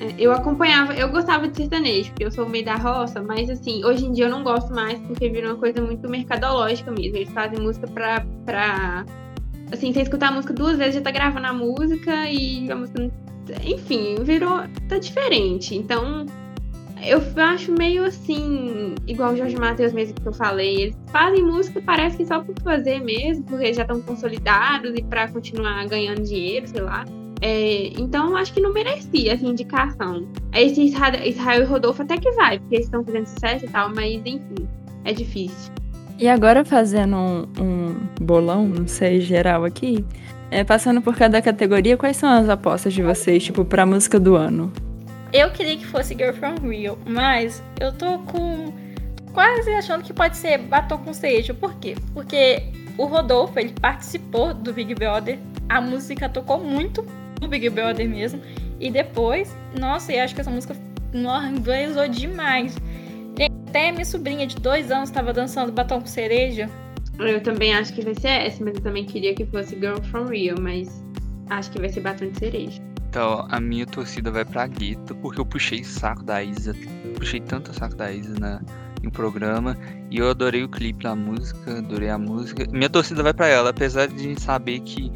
é, 0.00 0.14
eu 0.18 0.32
acompanhava, 0.32 0.92
eu 0.94 1.08
gostava 1.08 1.48
de 1.48 1.56
sertanejo, 1.56 2.10
porque 2.10 2.24
eu 2.24 2.30
sou 2.30 2.48
meio 2.48 2.64
da 2.64 2.74
roça, 2.74 3.22
mas 3.22 3.48
assim, 3.48 3.84
hoje 3.84 4.04
em 4.04 4.12
dia 4.12 4.26
eu 4.26 4.30
não 4.30 4.42
gosto 4.42 4.74
mais 4.74 4.98
porque 5.00 5.30
virou 5.30 5.52
uma 5.52 5.58
coisa 5.58 5.80
muito 5.80 6.06
mercadológica 6.08 6.90
mesmo. 6.90 7.16
Eles 7.16 7.30
fazem 7.30 7.60
música 7.60 7.86
pra. 7.86 8.26
pra 8.44 9.06
assim, 9.72 9.92
você 9.92 10.02
escutar 10.02 10.28
a 10.28 10.32
música 10.32 10.52
duas 10.52 10.76
vezes 10.76 10.96
já 10.96 11.00
tá 11.00 11.10
gravando 11.10 11.46
a 11.46 11.52
música 11.52 12.28
e 12.28 12.70
a 12.70 12.74
música 12.74 13.00
não 13.00 13.10
enfim, 13.64 14.16
virou. 14.22 14.62
tá 14.88 14.98
diferente. 14.98 15.74
Então, 15.74 16.26
eu 17.02 17.22
acho 17.36 17.72
meio 17.72 18.04
assim, 18.04 18.94
igual 19.06 19.32
o 19.32 19.36
Jorge 19.36 19.56
Matheus 19.56 19.92
mesmo 19.92 20.14
que 20.14 20.26
eu 20.26 20.32
falei. 20.32 20.82
Eles 20.82 20.96
fazem 21.12 21.44
música, 21.44 21.80
parece 21.84 22.16
que 22.16 22.26
só 22.26 22.40
por 22.40 22.54
fazer 22.62 23.00
mesmo, 23.00 23.44
porque 23.44 23.72
já 23.72 23.82
estão 23.82 24.00
consolidados 24.02 24.92
e 24.96 25.02
pra 25.02 25.28
continuar 25.28 25.86
ganhando 25.86 26.22
dinheiro, 26.22 26.66
sei 26.66 26.82
lá. 26.82 27.04
É, 27.40 27.92
então, 27.98 28.36
acho 28.36 28.52
que 28.52 28.60
não 28.60 28.72
merecia 28.72 29.34
essa 29.34 29.46
indicação. 29.46 30.26
Esse 30.52 30.82
Israel, 30.82 31.24
Israel 31.24 31.62
e 31.62 31.64
Rodolfo 31.64 32.02
até 32.02 32.16
que 32.16 32.30
vai, 32.32 32.58
porque 32.58 32.76
eles 32.76 32.86
estão 32.86 33.04
fazendo 33.04 33.26
sucesso 33.26 33.64
e 33.64 33.68
tal, 33.68 33.94
mas 33.94 34.20
enfim, 34.24 34.68
é 35.04 35.12
difícil. 35.12 35.72
E 36.18 36.28
agora 36.28 36.64
fazendo 36.64 37.16
um, 37.16 37.42
um 37.60 37.96
bolão, 38.20 38.66
não 38.66 38.88
sei, 38.88 39.20
geral 39.20 39.64
aqui, 39.64 40.04
é, 40.50 40.64
passando 40.64 41.00
por 41.02 41.16
cada 41.16 41.40
categoria, 41.42 41.96
quais 41.96 42.16
são 42.16 42.28
as 42.28 42.48
apostas 42.48 42.92
de 42.92 43.02
vocês, 43.02 43.44
tipo, 43.44 43.64
pra 43.64 43.84
música 43.84 44.18
do 44.18 44.36
ano? 44.36 44.72
Eu 45.32 45.50
queria 45.50 45.76
que 45.76 45.84
fosse 45.84 46.14
Girl 46.14 46.32
From 46.32 46.54
Rio, 46.66 46.98
mas 47.06 47.62
eu 47.78 47.92
tô 47.92 48.18
com. 48.20 48.72
quase 49.32 49.70
achando 49.74 50.02
que 50.02 50.12
pode 50.12 50.36
ser 50.36 50.58
Batom 50.58 50.98
com 50.98 51.12
Cereja. 51.12 51.52
Por 51.52 51.74
quê? 51.74 51.94
Porque 52.14 52.62
o 52.96 53.04
Rodolfo, 53.04 53.58
ele 53.58 53.74
participou 53.80 54.54
do 54.54 54.72
Big 54.72 54.94
Brother, 54.94 55.38
a 55.68 55.80
música 55.80 56.28
tocou 56.28 56.58
muito 56.58 57.04
no 57.40 57.46
Big 57.46 57.68
Brother 57.68 58.08
mesmo, 58.08 58.40
e 58.80 58.90
depois, 58.90 59.54
nossa, 59.78 60.12
eu 60.12 60.24
acho 60.24 60.34
que 60.34 60.40
essa 60.40 60.50
música 60.50 60.74
organizou 61.14 62.08
demais. 62.08 62.76
Até 63.68 63.92
minha 63.92 64.04
sobrinha 64.04 64.46
de 64.46 64.56
dois 64.56 64.90
anos 64.90 65.10
estava 65.10 65.32
dançando 65.32 65.70
Batom 65.70 66.00
com 66.00 66.06
Cereja. 66.06 66.70
Eu 67.18 67.42
também 67.42 67.74
acho 67.74 67.92
que 67.92 68.02
vai 68.02 68.14
ser 68.14 68.28
essa, 68.28 68.64
mas 68.64 68.74
eu 68.74 68.82
também 68.82 69.04
queria 69.04 69.34
que 69.34 69.44
fosse 69.46 69.74
Girl 69.74 70.00
From 70.10 70.26
Rio, 70.26 70.54
mas 70.60 71.04
acho 71.50 71.70
que 71.70 71.80
vai 71.80 71.88
ser 71.88 72.00
Batom 72.00 72.30
de 72.30 72.38
Cereja. 72.38 72.80
Então, 73.08 73.46
a 73.50 73.58
minha 73.58 73.86
torcida 73.86 74.30
vai 74.30 74.44
pra 74.44 74.66
Guita, 74.66 75.14
porque 75.16 75.40
eu 75.40 75.46
puxei 75.46 75.82
saco 75.82 76.22
da 76.22 76.42
Isa. 76.42 76.74
Puxei 77.16 77.40
tanto 77.40 77.72
saco 77.74 77.96
da 77.96 78.12
Isa 78.12 78.38
na, 78.38 78.60
em 79.02 79.10
programa. 79.10 79.76
E 80.10 80.18
eu 80.18 80.30
adorei 80.30 80.62
o 80.62 80.68
clipe 80.68 81.02
da 81.02 81.16
música, 81.16 81.78
adorei 81.78 82.10
a 82.10 82.18
música. 82.18 82.66
Minha 82.70 82.90
torcida 82.90 83.22
vai 83.22 83.32
pra 83.32 83.46
ela, 83.46 83.70
apesar 83.70 84.08
de 84.08 84.40
saber 84.40 84.80
que 84.80 85.10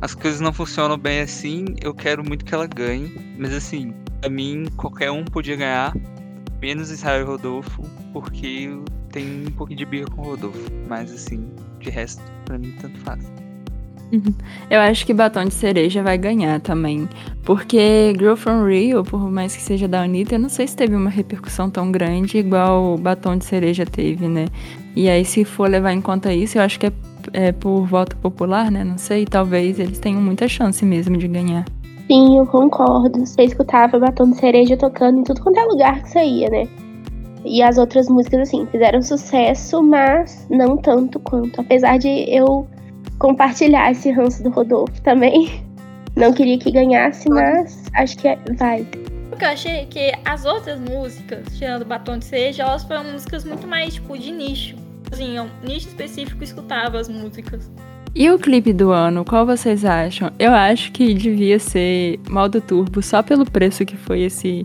as 0.00 0.14
coisas 0.14 0.40
não 0.40 0.52
funcionam 0.52 0.98
bem 0.98 1.20
assim, 1.20 1.64
eu 1.80 1.94
quero 1.94 2.24
muito 2.24 2.44
que 2.44 2.54
ela 2.54 2.66
ganhe. 2.66 3.12
Mas 3.38 3.54
assim, 3.54 3.94
pra 4.20 4.28
mim, 4.28 4.66
qualquer 4.76 5.10
um 5.10 5.24
podia 5.24 5.56
ganhar, 5.56 5.94
menos 6.60 6.90
Israel 6.90 7.22
e 7.22 7.24
Rodolfo, 7.24 7.82
porque 8.12 8.70
tenho 9.10 9.48
um 9.48 9.52
pouquinho 9.52 9.78
de 9.78 9.86
birra 9.86 10.06
com 10.10 10.22
o 10.22 10.24
Rodolfo. 10.24 10.70
Mas 10.88 11.12
assim, 11.12 11.48
de 11.80 11.90
resto, 11.90 12.22
pra 12.44 12.58
mim, 12.58 12.74
tanto 12.80 12.98
faz. 13.00 13.30
Eu 14.70 14.80
acho 14.80 15.04
que 15.04 15.12
Batom 15.12 15.44
de 15.44 15.54
Cereja 15.54 16.02
vai 16.02 16.16
ganhar 16.16 16.60
também. 16.60 17.08
Porque 17.44 18.14
Girl 18.18 18.36
From 18.36 18.66
Rio, 18.66 19.04
por 19.04 19.30
mais 19.30 19.54
que 19.54 19.62
seja 19.62 19.86
da 19.86 20.02
Anitta, 20.02 20.34
eu 20.34 20.38
não 20.38 20.48
sei 20.48 20.66
se 20.66 20.76
teve 20.76 20.94
uma 20.94 21.10
repercussão 21.10 21.70
tão 21.70 21.92
grande 21.92 22.38
igual 22.38 22.96
Batom 22.96 23.36
de 23.36 23.44
Cereja 23.44 23.84
teve, 23.84 24.26
né? 24.28 24.46
E 24.96 25.08
aí, 25.08 25.24
se 25.24 25.44
for 25.44 25.68
levar 25.68 25.92
em 25.92 26.00
conta 26.00 26.32
isso, 26.32 26.58
eu 26.58 26.62
acho 26.62 26.80
que 26.80 26.86
é, 26.86 26.92
é 27.32 27.52
por 27.52 27.86
voto 27.86 28.16
popular, 28.16 28.70
né? 28.70 28.82
Não 28.82 28.98
sei, 28.98 29.26
talvez 29.26 29.78
eles 29.78 29.98
tenham 29.98 30.20
muita 30.20 30.48
chance 30.48 30.84
mesmo 30.84 31.16
de 31.16 31.28
ganhar. 31.28 31.64
Sim, 32.10 32.38
eu 32.38 32.46
concordo. 32.46 33.24
Você 33.24 33.42
escutava 33.42 33.98
Batom 33.98 34.30
de 34.30 34.38
Cereja 34.38 34.76
tocando 34.76 35.20
em 35.20 35.24
tudo 35.24 35.42
quanto 35.42 35.60
é 35.60 35.64
lugar 35.64 36.02
que 36.02 36.18
ia, 36.18 36.48
né? 36.48 36.66
E 37.44 37.62
as 37.62 37.78
outras 37.78 38.08
músicas, 38.08 38.48
assim, 38.48 38.66
fizeram 38.66 39.00
sucesso, 39.02 39.82
mas 39.82 40.46
não 40.50 40.76
tanto 40.76 41.20
quanto. 41.20 41.60
Apesar 41.60 41.98
de 41.98 42.08
eu 42.28 42.66
compartilhar 43.18 43.90
esse 43.90 44.10
ranço 44.10 44.42
do 44.42 44.50
Rodolfo 44.50 45.00
também. 45.02 45.62
Não 46.16 46.32
queria 46.32 46.58
que 46.58 46.72
ganhasse, 46.72 47.28
mas 47.28 47.84
acho 47.94 48.18
que 48.18 48.26
é. 48.26 48.36
Porque 49.28 49.44
eu 49.44 49.48
achei 49.48 49.86
que 49.86 50.12
as 50.24 50.44
outras 50.44 50.80
músicas, 50.80 51.44
tirando 51.56 51.84
Batom 51.84 52.18
de 52.18 52.24
Cereja, 52.24 52.64
elas 52.64 52.82
foram 52.82 53.04
músicas 53.04 53.44
muito 53.44 53.68
mais, 53.68 53.94
tipo, 53.94 54.18
de 54.18 54.32
nicho. 54.32 54.74
Assim, 55.12 55.38
um 55.38 55.48
nicho 55.62 55.86
específico 55.86 56.42
escutava 56.42 56.98
as 56.98 57.08
músicas. 57.08 57.70
E 58.14 58.30
o 58.30 58.38
clipe 58.38 58.72
do 58.72 58.90
ano, 58.90 59.24
qual 59.24 59.46
vocês 59.46 59.84
acham? 59.84 60.32
Eu 60.38 60.52
acho 60.52 60.90
que 60.92 61.14
devia 61.14 61.58
ser 61.58 62.18
Modo 62.28 62.60
Turbo, 62.60 63.02
só 63.02 63.22
pelo 63.22 63.44
preço 63.44 63.84
que 63.84 63.96
foi 63.96 64.22
esse, 64.22 64.62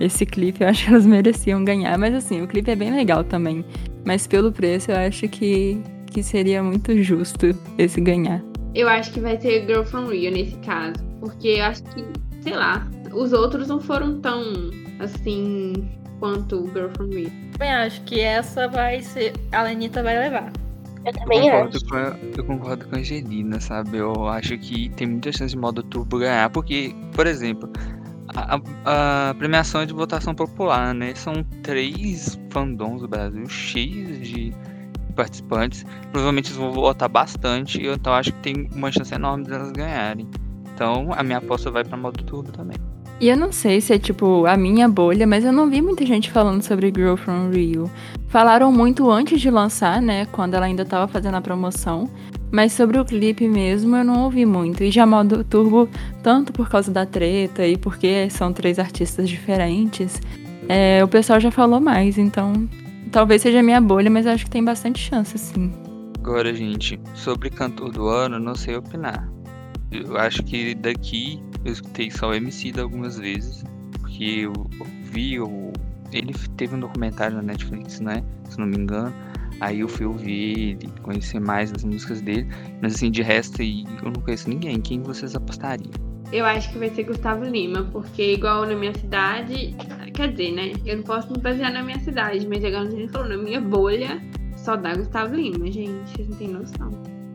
esse 0.00 0.24
clipe. 0.24 0.64
Eu 0.64 0.68
acho 0.68 0.84
que 0.84 0.90
elas 0.90 1.06
mereciam 1.06 1.64
ganhar. 1.64 1.96
Mas 1.98 2.14
assim, 2.14 2.42
o 2.42 2.48
clipe 2.48 2.70
é 2.70 2.76
bem 2.76 2.90
legal 2.90 3.22
também. 3.22 3.64
Mas 4.04 4.26
pelo 4.26 4.50
preço, 4.50 4.90
eu 4.90 4.96
acho 4.96 5.28
que, 5.28 5.80
que 6.10 6.22
seria 6.22 6.62
muito 6.62 7.00
justo 7.02 7.46
esse 7.78 8.00
ganhar. 8.00 8.42
Eu 8.74 8.88
acho 8.88 9.12
que 9.12 9.20
vai 9.20 9.40
ser 9.40 9.66
Girl 9.66 9.84
From 9.84 10.06
Rio 10.06 10.32
nesse 10.32 10.56
caso. 10.58 11.04
Porque 11.20 11.48
eu 11.48 11.64
acho 11.64 11.82
que, 11.84 12.04
sei 12.40 12.54
lá, 12.54 12.86
os 13.12 13.32
outros 13.32 13.68
não 13.68 13.80
foram 13.80 14.20
tão 14.20 14.42
assim 14.98 15.72
quanto 16.18 16.66
Girl 16.72 16.88
From 16.96 17.08
Rio. 17.08 17.30
Também 17.52 17.70
acho 17.70 18.02
que 18.02 18.20
essa 18.20 18.68
vai 18.68 19.00
ser. 19.02 19.32
A 19.52 19.62
Lenita 19.62 20.02
vai 20.02 20.18
levar. 20.18 20.52
Eu 21.06 21.12
Eu 21.12 21.18
também 21.20 21.40
concordo, 21.50 21.76
acho. 21.76 21.86
com 21.86 21.96
a, 21.96 22.16
eu 22.36 22.44
concordo 22.44 22.86
com 22.88 22.96
a 22.96 22.98
Angelina, 22.98 23.60
sabe? 23.60 23.96
Eu 23.98 24.28
acho 24.28 24.58
que 24.58 24.88
tem 24.90 25.06
muita 25.06 25.30
chance 25.32 25.54
de 25.54 25.58
modo 25.60 25.82
turbo 25.82 26.18
ganhar, 26.18 26.50
porque, 26.50 26.94
por 27.14 27.26
exemplo, 27.26 27.70
a, 28.34 28.56
a- 28.56 29.30
a 29.30 29.34
premiação 29.34 29.80
é 29.82 29.86
de 29.86 29.92
votação 29.94 30.34
popular, 30.34 30.92
né? 30.92 31.14
São 31.14 31.44
três 31.62 32.38
fandoms 32.50 33.02
do 33.02 33.08
Brasil 33.08 33.46
cheios 33.48 34.26
de 34.26 34.52
participantes. 35.14 35.86
Provavelmente 36.10 36.48
eles 36.48 36.56
vão 36.58 36.72
votar 36.72 37.08
bastante, 37.08 37.82
eu 37.82 37.94
então 37.94 38.12
acho 38.12 38.32
que 38.32 38.40
tem 38.40 38.68
uma 38.74 38.90
chance 38.90 39.14
enorme 39.14 39.44
delas 39.44 39.70
ganharem. 39.72 40.28
Então 40.74 41.10
a 41.14 41.22
minha 41.22 41.38
aposta 41.38 41.70
vai 41.70 41.84
pra 41.84 41.96
modo 41.96 42.22
turbo 42.24 42.50
também. 42.52 42.76
E 43.18 43.28
eu 43.28 43.36
não 43.36 43.50
sei 43.50 43.80
se 43.80 43.94
é 43.94 43.98
tipo 43.98 44.44
a 44.44 44.56
minha 44.56 44.86
bolha, 44.88 45.26
mas 45.26 45.44
eu 45.44 45.52
não 45.52 45.70
vi 45.70 45.80
muita 45.80 46.04
gente 46.04 46.30
falando 46.30 46.62
sobre 46.62 46.92
Girl 46.94 47.16
From 47.16 47.50
Rio. 47.50 47.90
Falaram 48.28 48.70
muito 48.70 49.10
antes 49.10 49.40
de 49.40 49.50
lançar, 49.50 50.02
né? 50.02 50.26
Quando 50.26 50.54
ela 50.54 50.66
ainda 50.66 50.84
tava 50.84 51.08
fazendo 51.08 51.36
a 51.36 51.40
promoção. 51.40 52.10
Mas 52.50 52.72
sobre 52.72 52.98
o 52.98 53.04
clipe 53.04 53.48
mesmo 53.48 53.96
eu 53.96 54.04
não 54.04 54.24
ouvi 54.24 54.44
muito. 54.44 54.84
E 54.84 54.90
já 54.90 55.06
modo 55.06 55.42
turbo, 55.42 55.88
tanto 56.22 56.52
por 56.52 56.68
causa 56.68 56.92
da 56.92 57.06
treta 57.06 57.66
e 57.66 57.78
porque 57.78 58.28
são 58.28 58.52
três 58.52 58.78
artistas 58.78 59.28
diferentes. 59.28 60.20
é, 60.68 61.02
o 61.02 61.08
pessoal 61.08 61.40
já 61.40 61.50
falou 61.50 61.80
mais, 61.80 62.18
então 62.18 62.68
talvez 63.10 63.40
seja 63.42 63.60
a 63.60 63.62
minha 63.62 63.80
bolha, 63.80 64.10
mas 64.10 64.26
acho 64.26 64.44
que 64.44 64.50
tem 64.50 64.62
bastante 64.62 64.98
chance, 64.98 65.38
sim. 65.38 65.72
Agora, 66.18 66.52
gente, 66.52 67.00
sobre 67.14 67.48
cantor 67.48 67.92
do 67.92 68.08
ano, 68.08 68.38
não 68.38 68.54
sei 68.54 68.76
opinar. 68.76 69.26
Eu 69.90 70.16
acho 70.18 70.42
que 70.42 70.74
daqui 70.74 71.40
eu 71.66 71.72
escutei 71.72 72.10
só 72.10 72.30
o 72.30 72.34
MC 72.34 72.72
da 72.72 72.82
algumas 72.82 73.18
vezes, 73.18 73.64
porque 74.00 74.24
eu 74.44 74.52
vi 75.02 75.38
o. 75.40 75.72
Ele 76.12 76.32
teve 76.56 76.74
um 76.76 76.80
documentário 76.80 77.36
na 77.36 77.42
Netflix, 77.42 78.00
né? 78.00 78.22
Se 78.48 78.58
não 78.58 78.66
me 78.66 78.76
engano. 78.76 79.12
Aí 79.60 79.80
eu 79.80 79.88
fui 79.88 80.06
ouvir 80.06 80.58
ele, 80.58 80.88
conhecer 81.02 81.40
mais 81.40 81.72
das 81.72 81.82
músicas 81.82 82.20
dele. 82.20 82.46
Mas 82.80 82.94
assim, 82.94 83.10
de 83.10 83.22
resto 83.22 83.62
eu 83.62 83.84
não 84.04 84.20
conheço 84.22 84.48
ninguém. 84.48 84.80
Quem 84.80 85.02
vocês 85.02 85.34
apostariam? 85.34 85.90
Eu 86.32 86.44
acho 86.44 86.70
que 86.72 86.78
vai 86.78 86.90
ser 86.90 87.04
Gustavo 87.04 87.44
Lima, 87.44 87.84
porque 87.92 88.34
igual 88.34 88.66
na 88.66 88.74
minha 88.74 88.92
cidade, 88.94 89.74
quer 90.12 90.30
dizer, 90.32 90.52
né? 90.52 90.72
Eu 90.84 90.96
não 90.98 91.04
posso 91.04 91.32
me 91.32 91.38
basear 91.38 91.72
na 91.72 91.82
minha 91.82 91.98
cidade, 92.00 92.46
mas 92.46 92.62
igual 92.62 92.82
a 92.82 92.90
gente 92.90 93.10
falou, 93.12 93.28
na 93.28 93.36
minha 93.38 93.60
bolha 93.60 94.20
só 94.56 94.76
dá 94.76 94.94
Gustavo 94.94 95.34
Lima, 95.34 95.70
gente. 95.70 96.10
Vocês 96.10 96.28
não 96.28 96.36
têm 96.36 96.48
noção. 96.48 96.90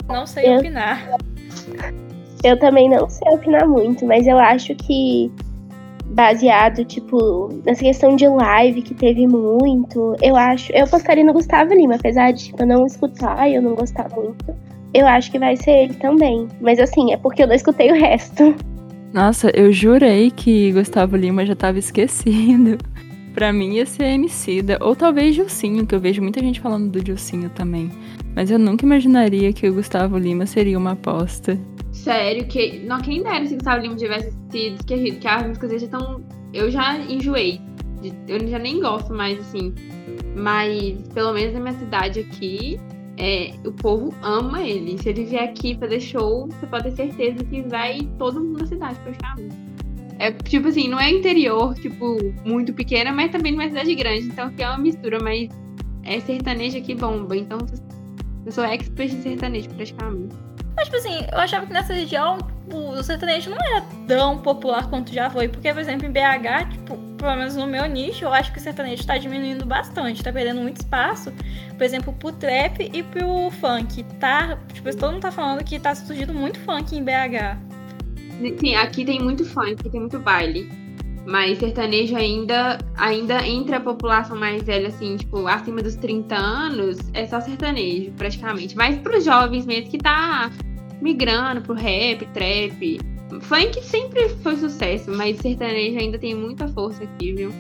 Não 0.08 0.26
sei 0.28 0.48
Eu- 0.48 0.60
opinar. 0.60 1.08
Eu 2.44 2.58
também 2.60 2.90
não 2.90 3.10
sei 3.10 3.32
opinar 3.34 3.68
muito, 3.68 4.06
mas 4.06 4.26
eu 4.28 4.38
acho 4.40 4.76
que 4.76 5.32
baseado, 6.06 6.84
tipo, 6.84 7.50
nessa 7.66 7.82
questão 7.82 8.16
de 8.16 8.28
live 8.28 8.82
que 8.82 8.94
teve 8.94 9.28
muito, 9.28 10.16
eu 10.22 10.36
acho. 10.36 10.72
Eu 10.74 10.86
apostaria 10.86 11.24
no 11.24 11.34
Gustavo 11.34 11.74
Lima, 11.74 11.96
apesar 11.96 12.32
de 12.32 12.46
tipo, 12.46 12.62
eu 12.62 12.68
não 12.68 12.86
escutar 12.86 13.48
e 13.50 13.56
eu 13.56 13.62
não 13.62 13.76
gostar 13.76 14.10
muito. 14.16 14.54
Eu 14.94 15.08
acho 15.08 15.32
que 15.32 15.40
vai 15.40 15.56
ser 15.56 15.72
ele 15.72 15.94
também. 15.94 16.48
Mas 16.60 16.80
assim, 16.80 17.14
é 17.14 17.18
porque 17.18 17.44
eu 17.44 17.48
não 17.48 17.56
escutei 17.56 17.92
o 17.92 17.96
resto. 17.96 18.54
Nossa, 19.14 19.50
eu 19.54 19.72
jurei 19.72 20.32
que 20.32 20.72
Gustavo 20.72 21.16
Lima 21.16 21.46
já 21.46 21.56
tava 21.56 21.80
esquecido. 21.80 22.78
pra 23.34 23.54
mim 23.54 23.76
ia 23.76 23.86
ser 23.86 24.06
Emicida, 24.06 24.78
ou 24.82 24.96
talvez 24.96 25.36
Gilcinho, 25.36 25.86
que 25.86 25.96
eu 25.96 26.00
vejo 26.00 26.22
muita 26.22 26.40
gente 26.42 26.60
falando 26.60 26.90
do 26.90 27.06
Gilcinho 27.06 27.50
também. 27.50 27.90
Mas 28.36 28.52
eu 28.52 28.60
nunca 28.60 28.86
imaginaria 28.86 29.52
que 29.54 29.68
o 29.68 29.74
Gustavo 29.74 30.18
Lima 30.18 30.46
seria 30.46 30.78
uma 30.78 30.92
aposta. 30.92 31.58
Sério, 31.92 32.46
que. 32.48 32.80
Não, 32.80 33.00
quem 33.02 33.22
dera 33.22 33.46
se 33.46 33.56
Gustavo 33.56 33.82
Lima 33.82 33.96
tivesse 33.96 34.32
sido 34.50 34.76
esquecido, 34.76 35.20
que 35.20 35.28
as 35.28 35.46
músicas 35.46 35.70
dele 35.70 35.80
já 35.80 35.86
estão. 35.86 36.24
Eu 36.54 36.72
já 36.72 36.98
enjoei. 36.98 37.60
Eu 38.28 38.48
já 38.48 38.58
nem 38.58 38.80
gosto 38.80 39.14
mais, 39.14 39.40
assim. 39.40 39.74
Mas, 40.36 40.98
pelo 41.14 41.34
menos 41.34 41.54
na 41.54 41.60
minha 41.60 41.74
cidade 41.74 42.22
aqui, 42.22 42.80
é, 43.18 43.54
o 43.66 43.72
povo 43.72 44.14
ama 44.24 44.62
ele. 44.62 44.98
Se 44.98 45.10
ele 45.10 45.26
vier 45.26 45.44
aqui 45.44 45.76
fazer 45.76 46.00
show, 46.00 46.48
você 46.48 46.66
pode 46.66 46.84
ter 46.86 46.96
certeza 46.96 47.44
que 47.44 47.62
vai 47.64 48.00
todo 48.18 48.40
mundo 48.40 48.60
da 48.60 48.66
cidade 48.66 48.98
praticamente. 49.00 49.56
É 50.18 50.32
tipo 50.32 50.68
assim, 50.68 50.88
não 50.88 51.00
é 51.00 51.10
interior, 51.10 51.74
tipo, 51.76 52.18
muito 52.46 52.74
pequena, 52.74 53.12
mas 53.12 53.32
também 53.32 53.54
não 53.54 53.62
é 53.62 53.70
cidade 53.70 53.94
grande. 53.96 54.28
Então 54.28 54.48
aqui 54.48 54.64
é 54.64 54.68
uma 54.68 54.78
mistura, 54.78 55.20
mas 55.22 55.50
é 56.04 56.20
sertanejo 56.20 56.78
aqui 56.78 56.96
bomba. 56.96 57.36
Então 57.36 57.58
eu 58.46 58.52
sou 58.52 58.64
expert 58.64 59.12
em 59.12 59.22
sertanejo 59.22 59.70
praticamente. 59.70 60.36
Mas, 60.76 60.86
tipo 60.86 60.98
assim, 60.98 61.26
eu 61.32 61.38
achava 61.38 61.66
que 61.66 61.74
nessa 61.74 61.94
região 61.94 62.38
o 62.74 63.04
sertanejo 63.04 63.50
não 63.50 63.58
era 63.58 63.82
tão 64.08 64.38
popular 64.38 64.90
quanto 64.90 65.14
já 65.14 65.30
foi. 65.30 65.48
Porque, 65.48 65.72
por 65.72 65.80
exemplo, 65.80 66.08
em 66.08 66.12
BH, 66.12 66.72
tipo, 66.72 66.98
pelo 67.18 67.36
menos 67.36 67.56
no 67.56 67.68
meu 67.68 67.86
nicho, 67.88 68.26
eu 68.26 68.34
acho 68.34 68.52
que 68.52 68.60
o 68.60 68.62
sertanejo 68.62 69.06
tá 69.06 69.18
diminuindo 69.18 69.66
bastante. 69.66 70.24
Tá 70.24 70.32
perdendo 70.32 70.62
muito 70.62 70.78
espaço, 70.78 71.32
por 71.78 71.84
exemplo, 71.84 72.14
pro 72.14 72.32
trap 72.32 72.90
e 72.94 73.04
pro 73.04 73.52
funk. 73.60 74.04
Tá, 74.20 74.58
tipo, 74.74 74.96
todo 74.96 75.14
mundo 75.14 75.22
tá 75.22 75.32
falando 75.32 75.64
que 75.64 75.80
tá 75.80 75.94
surgindo 75.94 76.34
muito 76.34 76.60
funk 76.60 76.96
em 76.96 77.04
BH. 77.04 77.58
Sim, 78.60 78.76
aqui 78.76 79.06
tem 79.06 79.20
muito 79.20 79.46
funk, 79.46 79.90
tem 79.90 80.00
muito 80.00 80.20
baile. 80.20 80.70
Mas 81.24 81.60
sertanejo 81.60 82.16
ainda, 82.16 82.80
ainda 82.98 83.46
entre 83.46 83.76
a 83.76 83.80
população 83.80 84.36
mais 84.36 84.64
velha, 84.64 84.88
assim, 84.88 85.18
tipo, 85.18 85.46
acima 85.46 85.84
dos 85.84 85.96
30 85.96 86.36
anos, 86.36 86.98
é 87.14 87.28
só 87.28 87.40
sertanejo, 87.40 88.12
praticamente. 88.14 88.76
Mas 88.76 88.98
pros 88.98 89.24
jovens 89.24 89.68
mesmo 89.68 89.92
que 89.92 90.00
tá 90.00 90.50
migrando 91.02 91.62
pro 91.62 91.74
rap, 91.74 92.26
trap. 92.34 93.00
Funk 93.42 93.82
sempre 93.84 94.30
foi 94.44 94.56
sucesso, 94.58 95.12
mas 95.12 95.38
sertanejo 95.38 95.98
ainda 95.98 96.20
tem 96.20 96.36
muita 96.36 96.68
força 96.68 97.04
aqui, 97.04 97.34
viu? 97.34 97.52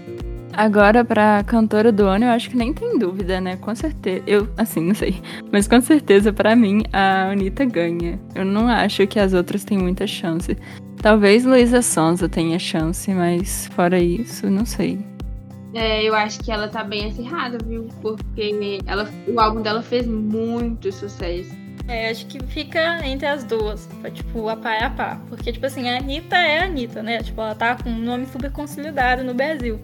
Agora, 0.53 1.05
pra 1.05 1.43
cantora 1.45 1.93
do 1.93 2.05
ano, 2.05 2.25
eu 2.25 2.29
acho 2.31 2.49
que 2.49 2.57
nem 2.57 2.73
tem 2.73 2.99
dúvida, 2.99 3.39
né? 3.39 3.55
Com 3.55 3.73
certeza. 3.73 4.21
Eu, 4.27 4.49
assim, 4.57 4.81
não 4.81 4.93
sei. 4.93 5.15
Mas 5.51 5.67
com 5.67 5.79
certeza, 5.79 6.33
pra 6.33 6.55
mim, 6.55 6.83
a 6.91 7.31
Anitta 7.31 7.63
ganha. 7.63 8.19
Eu 8.35 8.43
não 8.43 8.67
acho 8.67 9.07
que 9.07 9.17
as 9.17 9.33
outras 9.33 9.63
têm 9.63 9.77
muita 9.77 10.05
chance. 10.05 10.57
Talvez 11.01 11.45
Luísa 11.45 11.81
Sonza 11.81 12.27
tenha 12.27 12.59
chance, 12.59 13.11
mas 13.13 13.67
fora 13.73 13.97
isso, 13.97 14.49
não 14.49 14.65
sei. 14.65 14.99
É, 15.73 16.03
eu 16.03 16.13
acho 16.13 16.39
que 16.39 16.51
ela 16.51 16.67
tá 16.67 16.83
bem 16.83 17.05
acirrada, 17.05 17.57
viu? 17.65 17.87
Porque 18.01 18.79
ela, 18.85 19.09
o 19.27 19.39
álbum 19.39 19.61
dela 19.61 19.81
fez 19.81 20.05
muito 20.05 20.91
sucesso. 20.91 21.60
É, 21.87 22.09
acho 22.09 22.25
que 22.27 22.41
fica 22.45 23.05
entre 23.05 23.27
as 23.27 23.43
duas, 23.43 23.87
pra, 23.99 24.09
tipo, 24.09 24.47
a 24.47 24.55
par 24.55 24.83
a 24.83 24.89
par. 24.89 25.19
Porque, 25.27 25.51
tipo 25.51 25.65
assim, 25.65 25.89
a 25.89 25.97
Anitta 25.97 26.37
é 26.37 26.59
a 26.59 26.65
Anitta, 26.65 27.03
né? 27.03 27.21
Tipo, 27.21 27.41
ela 27.41 27.55
tá 27.55 27.75
com 27.75 27.89
um 27.89 27.99
nome 27.99 28.25
super 28.27 28.51
consolidado 28.51 29.23
no 29.23 29.33
Brasil. 29.33 29.79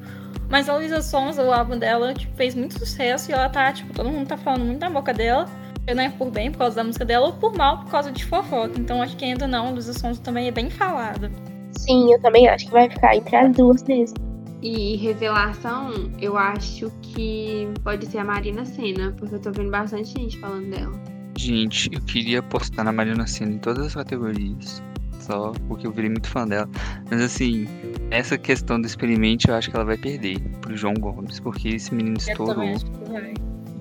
Mas 0.49 0.69
a 0.69 0.75
Luísa 0.77 1.01
Sonza, 1.01 1.43
o 1.43 1.51
álbum 1.51 1.77
dela, 1.77 2.13
tipo, 2.13 2.33
fez 2.35 2.55
muito 2.55 2.79
sucesso 2.79 3.29
e 3.29 3.33
ela 3.33 3.49
tá, 3.49 3.71
tipo, 3.73 3.93
todo 3.93 4.09
mundo 4.09 4.27
tá 4.27 4.37
falando 4.37 4.63
muito 4.65 4.79
na 4.79 4.89
boca 4.89 5.13
dela. 5.13 5.47
Não 5.93 6.03
é 6.03 6.09
por 6.09 6.29
bem 6.29 6.51
por 6.51 6.59
causa 6.59 6.75
da 6.77 6.83
música 6.83 7.05
dela 7.05 7.27
ou 7.27 7.33
por 7.33 7.55
mal 7.55 7.79
por 7.79 7.91
causa 7.91 8.11
de 8.11 8.23
fofoca. 8.25 8.73
Então 8.77 9.01
acho 9.01 9.15
que 9.15 9.23
ainda 9.25 9.47
não, 9.47 9.67
a 9.67 9.69
Luísa 9.71 9.93
Sonza 9.93 10.21
também 10.21 10.47
é 10.47 10.51
bem 10.51 10.69
falada. 10.69 11.31
Sim, 11.71 12.11
eu 12.11 12.21
também 12.21 12.47
acho 12.47 12.65
que 12.65 12.71
vai 12.71 12.89
ficar 12.89 13.15
entre 13.15 13.35
as 13.35 13.55
duas 13.55 13.83
mesmo. 13.83 14.17
E 14.61 14.95
revelação, 14.97 16.11
eu 16.19 16.37
acho 16.37 16.91
que 17.01 17.69
pode 17.83 18.05
ser 18.07 18.17
a 18.17 18.23
Marina 18.23 18.65
Senna, 18.65 19.13
porque 19.17 19.35
eu 19.35 19.39
tô 19.39 19.51
vendo 19.51 19.69
bastante 19.69 20.09
gente 20.09 20.37
falando 20.39 20.69
dela. 20.71 21.16
Gente, 21.37 21.89
eu 21.93 22.01
queria 22.01 22.39
apostar 22.39 22.83
na 22.83 22.91
Mariana 22.91 23.27
Senna 23.27 23.53
em 23.53 23.59
todas 23.59 23.85
as 23.85 23.95
categorias. 23.95 24.81
Só 25.19 25.51
porque 25.67 25.85
eu 25.85 25.91
virei 25.91 26.09
muito 26.09 26.27
fã 26.27 26.47
dela. 26.47 26.69
Mas 27.11 27.21
assim, 27.21 27.67
essa 28.09 28.37
questão 28.37 28.79
do 28.79 28.87
experimente 28.87 29.49
eu 29.49 29.55
acho 29.55 29.69
que 29.69 29.75
ela 29.75 29.85
vai 29.85 29.97
perder 29.97 30.39
pro 30.61 30.75
João 30.75 30.93
Gomes. 30.95 31.39
Porque 31.39 31.69
esse 31.69 31.93
menino 31.93 32.17
estourou. 32.17 32.75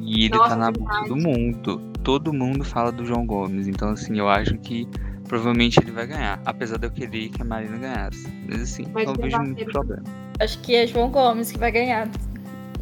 E 0.00 0.26
ele 0.26 0.36
Nossa, 0.36 0.50
tá 0.50 0.56
na 0.56 0.70
boca 0.70 1.02
do 1.08 1.16
mundo. 1.16 1.78
Todo 2.04 2.32
mundo 2.32 2.64
fala 2.64 2.92
do 2.92 3.06
João 3.06 3.24
Gomes. 3.24 3.66
Então, 3.66 3.90
assim, 3.90 4.18
eu 4.18 4.28
acho 4.28 4.56
que 4.58 4.86
provavelmente 5.26 5.80
ele 5.80 5.92
vai 5.92 6.06
ganhar. 6.06 6.40
Apesar 6.44 6.78
de 6.78 6.86
eu 6.86 6.90
querer 6.90 7.30
que 7.30 7.40
a 7.42 7.44
Marina 7.44 7.78
ganhasse. 7.78 8.28
Mas, 8.48 8.60
assim, 8.60 8.84
Mas 8.92 9.06
não 9.06 9.14
vejo 9.14 9.38
muito 9.38 9.64
problema. 9.66 10.02
Acho 10.38 10.58
que 10.60 10.74
é 10.74 10.86
João 10.86 11.10
Gomes 11.10 11.50
que 11.50 11.58
vai 11.58 11.72
ganhar. 11.72 12.08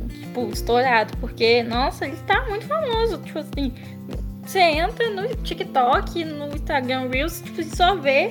Tipo, 0.08 0.48
estourado. 0.48 1.16
Porque, 1.18 1.62
nossa, 1.62 2.06
ele 2.06 2.16
tá 2.26 2.44
muito 2.48 2.66
famoso. 2.66 3.18
Tipo 3.18 3.38
assim, 3.38 3.72
você 4.44 4.60
entra 4.60 5.10
no 5.10 5.28
TikTok, 5.42 6.24
no 6.24 6.54
Instagram 6.54 7.08
Reels, 7.10 7.40
tipo, 7.40 7.62
você 7.62 7.76
só 7.76 7.96
vê 7.96 8.30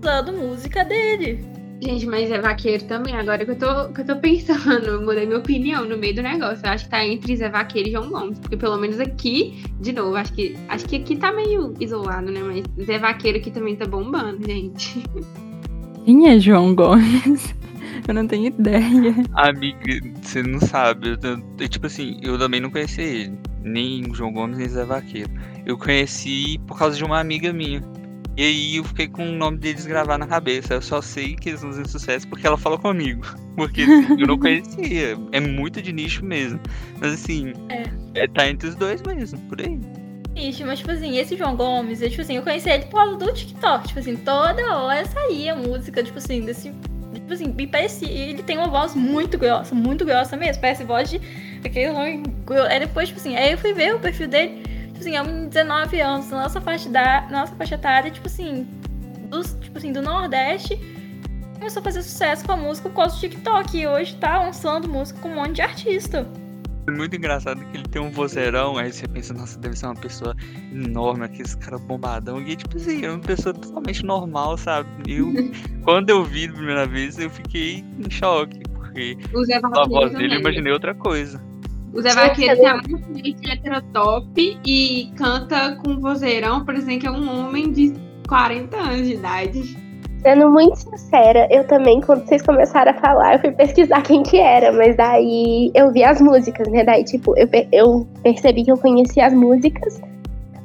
usando 0.00 0.32
música 0.32 0.84
dele. 0.84 1.44
Gente, 1.82 2.06
mas 2.06 2.30
é 2.30 2.40
vaqueiro 2.40 2.84
também, 2.84 3.14
agora 3.14 3.44
que 3.44 3.50
eu 3.50 3.58
tô, 3.58 3.92
que 3.92 4.00
eu 4.00 4.06
tô 4.06 4.16
pensando, 4.16 4.86
eu 4.86 5.02
mudei 5.02 5.26
minha 5.26 5.38
opinião 5.38 5.84
no 5.84 5.98
meio 5.98 6.14
do 6.14 6.22
negócio. 6.22 6.64
Eu 6.64 6.70
acho 6.70 6.84
que 6.84 6.90
tá 6.90 7.04
entre 7.04 7.36
Zé 7.36 7.50
Vaqueiro 7.50 7.88
e 7.88 7.92
João 7.92 8.08
Gomes. 8.08 8.38
Porque 8.38 8.56
pelo 8.56 8.78
menos 8.78 8.98
aqui, 8.98 9.62
de 9.80 9.92
novo, 9.92 10.16
acho 10.16 10.32
que, 10.32 10.56
acho 10.68 10.86
que 10.86 10.96
aqui 10.96 11.16
tá 11.16 11.32
meio 11.32 11.74
isolado, 11.78 12.30
né? 12.30 12.40
Mas 12.40 12.86
Zé 12.86 12.98
Vaqueiro 12.98 13.38
aqui 13.38 13.50
também 13.50 13.76
tá 13.76 13.84
bombando, 13.84 14.46
gente. 14.46 15.02
Quem 16.06 16.28
é 16.30 16.38
João 16.38 16.74
Gomes? 16.74 17.54
Eu 18.06 18.14
não 18.14 18.26
tenho 18.26 18.46
ideia. 18.46 19.14
Amiga, 19.34 20.00
você 20.22 20.42
não 20.42 20.60
sabe. 20.60 21.08
Eu, 21.22 21.40
eu- 21.58 21.68
tipo 21.68 21.86
assim, 21.86 22.18
eu 22.22 22.38
também 22.38 22.60
não 22.60 22.70
conheci 22.70 23.00
ele. 23.02 23.38
Nem 23.62 24.04
o 24.10 24.14
João 24.14 24.32
Gomes, 24.32 24.58
nem 24.58 24.68
Zé 24.68 24.84
Vaqueiro. 24.84 25.30
Eu 25.64 25.76
conheci 25.76 26.58
por 26.66 26.78
causa 26.78 26.96
de 26.96 27.04
uma 27.04 27.18
amiga 27.18 27.52
minha. 27.52 27.82
E 28.36 28.42
aí 28.44 28.76
eu 28.76 28.84
fiquei 28.84 29.08
com 29.08 29.26
o 29.28 29.32
nome 29.32 29.56
deles 29.56 29.86
gravado 29.86 30.18
na 30.18 30.26
cabeça. 30.26 30.74
Eu 30.74 30.82
só 30.82 31.00
sei 31.00 31.34
que 31.34 31.48
eles 31.48 31.62
fazem 31.62 31.84
sucesso 31.86 32.28
porque 32.28 32.46
ela 32.46 32.58
falou 32.58 32.78
comigo. 32.78 33.22
Porque 33.56 33.80
assim, 33.82 34.20
eu 34.20 34.26
não 34.26 34.38
conhecia. 34.38 35.16
É 35.32 35.40
muito 35.40 35.80
de 35.80 35.90
nicho 35.90 36.22
mesmo. 36.22 36.60
Mas 37.00 37.14
assim, 37.14 37.54
é, 38.14 38.26
tá 38.28 38.46
entre 38.46 38.68
os 38.68 38.74
dois 38.74 39.00
mesmo, 39.00 39.38
por 39.48 39.58
aí. 39.62 39.80
Ixi, 40.36 40.64
mas 40.64 40.80
tipo 40.80 40.90
assim, 40.90 41.16
esse 41.16 41.34
João 41.34 41.56
Gomes, 41.56 42.02
eu, 42.02 42.10
tipo 42.10 42.20
assim, 42.20 42.36
eu 42.36 42.42
conheci 42.42 42.68
ele 42.68 42.84
por 42.84 42.96
causa 42.96 43.16
do 43.16 43.32
TikTok. 43.32 43.88
Tipo 43.88 43.98
assim, 44.00 44.16
toda 44.16 44.76
hora 44.76 45.02
saía 45.06 45.56
música, 45.56 46.02
tipo 46.02 46.18
assim, 46.18 46.42
desse. 46.42 46.70
Tipo 47.26 47.34
assim, 47.34 47.48
me 47.48 47.66
parecia. 47.66 48.08
Ele 48.08 48.40
tem 48.40 48.56
uma 48.56 48.68
voz 48.68 48.94
muito 48.94 49.36
grossa, 49.36 49.74
muito 49.74 50.04
grossa 50.04 50.36
mesmo. 50.36 50.60
Parece 50.60 50.84
voz 50.84 51.10
de. 51.10 51.20
Aquele 51.64 51.90
homem 51.90 52.22
Aí 52.70 52.78
depois, 52.78 53.08
tipo 53.08 53.18
assim, 53.18 53.34
aí 53.34 53.50
eu 53.50 53.58
fui 53.58 53.72
ver 53.72 53.96
o 53.96 53.98
perfil 53.98 54.28
dele. 54.28 54.62
Tipo 54.86 55.00
assim, 55.00 55.16
é 55.16 55.22
um 55.22 55.42
de 55.42 55.48
19 55.48 56.00
anos, 56.00 56.30
nossa 56.30 56.60
faixa, 56.60 56.88
da, 56.88 57.26
nossa 57.28 57.52
faixa 57.56 57.74
etária, 57.74 58.12
tipo 58.12 58.28
assim, 58.28 58.62
dos, 59.28 59.54
tipo 59.54 59.76
assim, 59.76 59.92
do 59.92 60.00
Nordeste. 60.00 60.78
Começou 61.54 61.80
a 61.80 61.82
fazer 61.82 62.02
sucesso 62.02 62.44
com 62.44 62.52
a 62.52 62.56
música 62.56 62.88
causa 62.90 63.16
do 63.16 63.20
TikTok. 63.20 63.76
E 63.76 63.88
hoje 63.88 64.14
tá 64.16 64.38
lançando 64.38 64.88
música 64.88 65.18
com 65.18 65.30
um 65.30 65.34
monte 65.34 65.54
de 65.54 65.62
artista. 65.62 66.28
É 66.86 66.90
muito 66.92 67.16
engraçado 67.16 67.58
que 67.64 67.78
ele 67.78 67.88
tem 67.88 68.00
um 68.00 68.10
vozeirão, 68.10 68.78
aí 68.78 68.92
você 68.92 69.08
pensa, 69.08 69.34
nossa, 69.34 69.58
deve 69.58 69.76
ser 69.76 69.86
uma 69.86 69.96
pessoa 69.96 70.36
enorme, 70.72 71.24
aqueles 71.24 71.54
cara 71.54 71.78
bombadão. 71.78 72.40
E 72.40 72.56
tipo 72.56 72.76
assim, 72.76 73.04
é 73.04 73.10
uma 73.10 73.20
pessoa 73.20 73.54
totalmente 73.54 74.04
normal, 74.04 74.56
sabe? 74.56 74.88
Eu, 75.06 75.32
quando 75.84 76.10
eu 76.10 76.24
vi 76.24 76.46
a 76.46 76.52
primeira 76.52 76.86
vez, 76.86 77.18
eu 77.18 77.30
fiquei 77.30 77.84
em 77.98 78.10
choque, 78.10 78.60
porque 78.74 79.16
a 79.32 79.88
voz 79.88 80.12
dele 80.12 80.36
eu 80.36 80.40
imaginei 80.40 80.72
outra 80.72 80.94
coisa. 80.94 81.40
O 81.92 82.02
Zé 82.02 82.14
Vaqueiro 82.14 82.56
tem 82.56 82.66
a 82.66 82.82
frente 82.82 83.50
heterotop 83.50 84.60
e 84.66 85.10
canta 85.16 85.76
com 85.76 85.98
vozeirão, 85.98 86.64
parecendo 86.64 86.98
que 86.98 87.06
é 87.06 87.10
um 87.10 87.46
homem 87.46 87.72
de 87.72 87.94
40 88.28 88.76
anos 88.76 89.06
de 89.06 89.14
idade. 89.14 89.86
Sendo 90.20 90.50
muito 90.50 90.76
sincera, 90.76 91.46
eu 91.50 91.66
também, 91.66 92.00
quando 92.00 92.26
vocês 92.26 92.42
começaram 92.42 92.90
a 92.90 92.94
falar, 92.94 93.34
eu 93.34 93.40
fui 93.40 93.52
pesquisar 93.52 94.02
quem 94.02 94.22
que 94.22 94.38
era, 94.38 94.72
mas 94.72 94.96
daí 94.96 95.70
eu 95.74 95.92
vi 95.92 96.02
as 96.04 96.20
músicas, 96.20 96.66
né? 96.68 96.84
Daí, 96.84 97.04
tipo, 97.04 97.34
eu, 97.38 97.48
eu 97.72 98.08
percebi 98.22 98.64
que 98.64 98.72
eu 98.72 98.76
conhecia 98.76 99.26
as 99.26 99.32
músicas, 99.32 100.00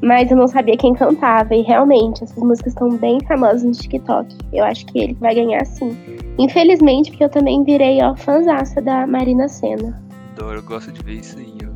mas 0.01 0.31
eu 0.31 0.37
não 0.37 0.47
sabia 0.47 0.75
quem 0.77 0.93
cantava. 0.93 1.53
E 1.55 1.61
realmente, 1.61 2.23
essas 2.23 2.37
músicas 2.41 2.73
estão 2.73 2.89
bem 2.97 3.19
famosas 3.27 3.63
no 3.63 3.71
TikTok. 3.71 4.35
Eu 4.53 4.63
acho 4.63 4.85
que 4.87 4.99
ele 4.99 5.13
vai 5.15 5.35
ganhar 5.35 5.65
sim. 5.65 5.95
Infelizmente, 6.39 7.11
porque 7.11 7.23
eu 7.23 7.29
também 7.29 7.63
virei, 7.63 8.01
ó, 8.01 8.15
fãzaça 8.15 8.81
da 8.81 9.05
Marina 9.05 9.47
Senna. 9.47 10.01
Adoro, 10.35 10.59
eu 10.59 10.63
gosto 10.63 10.91
de 10.91 11.03
ver 11.03 11.15
isso 11.19 11.37
aí. 11.37 11.53
Eu, 11.61 11.71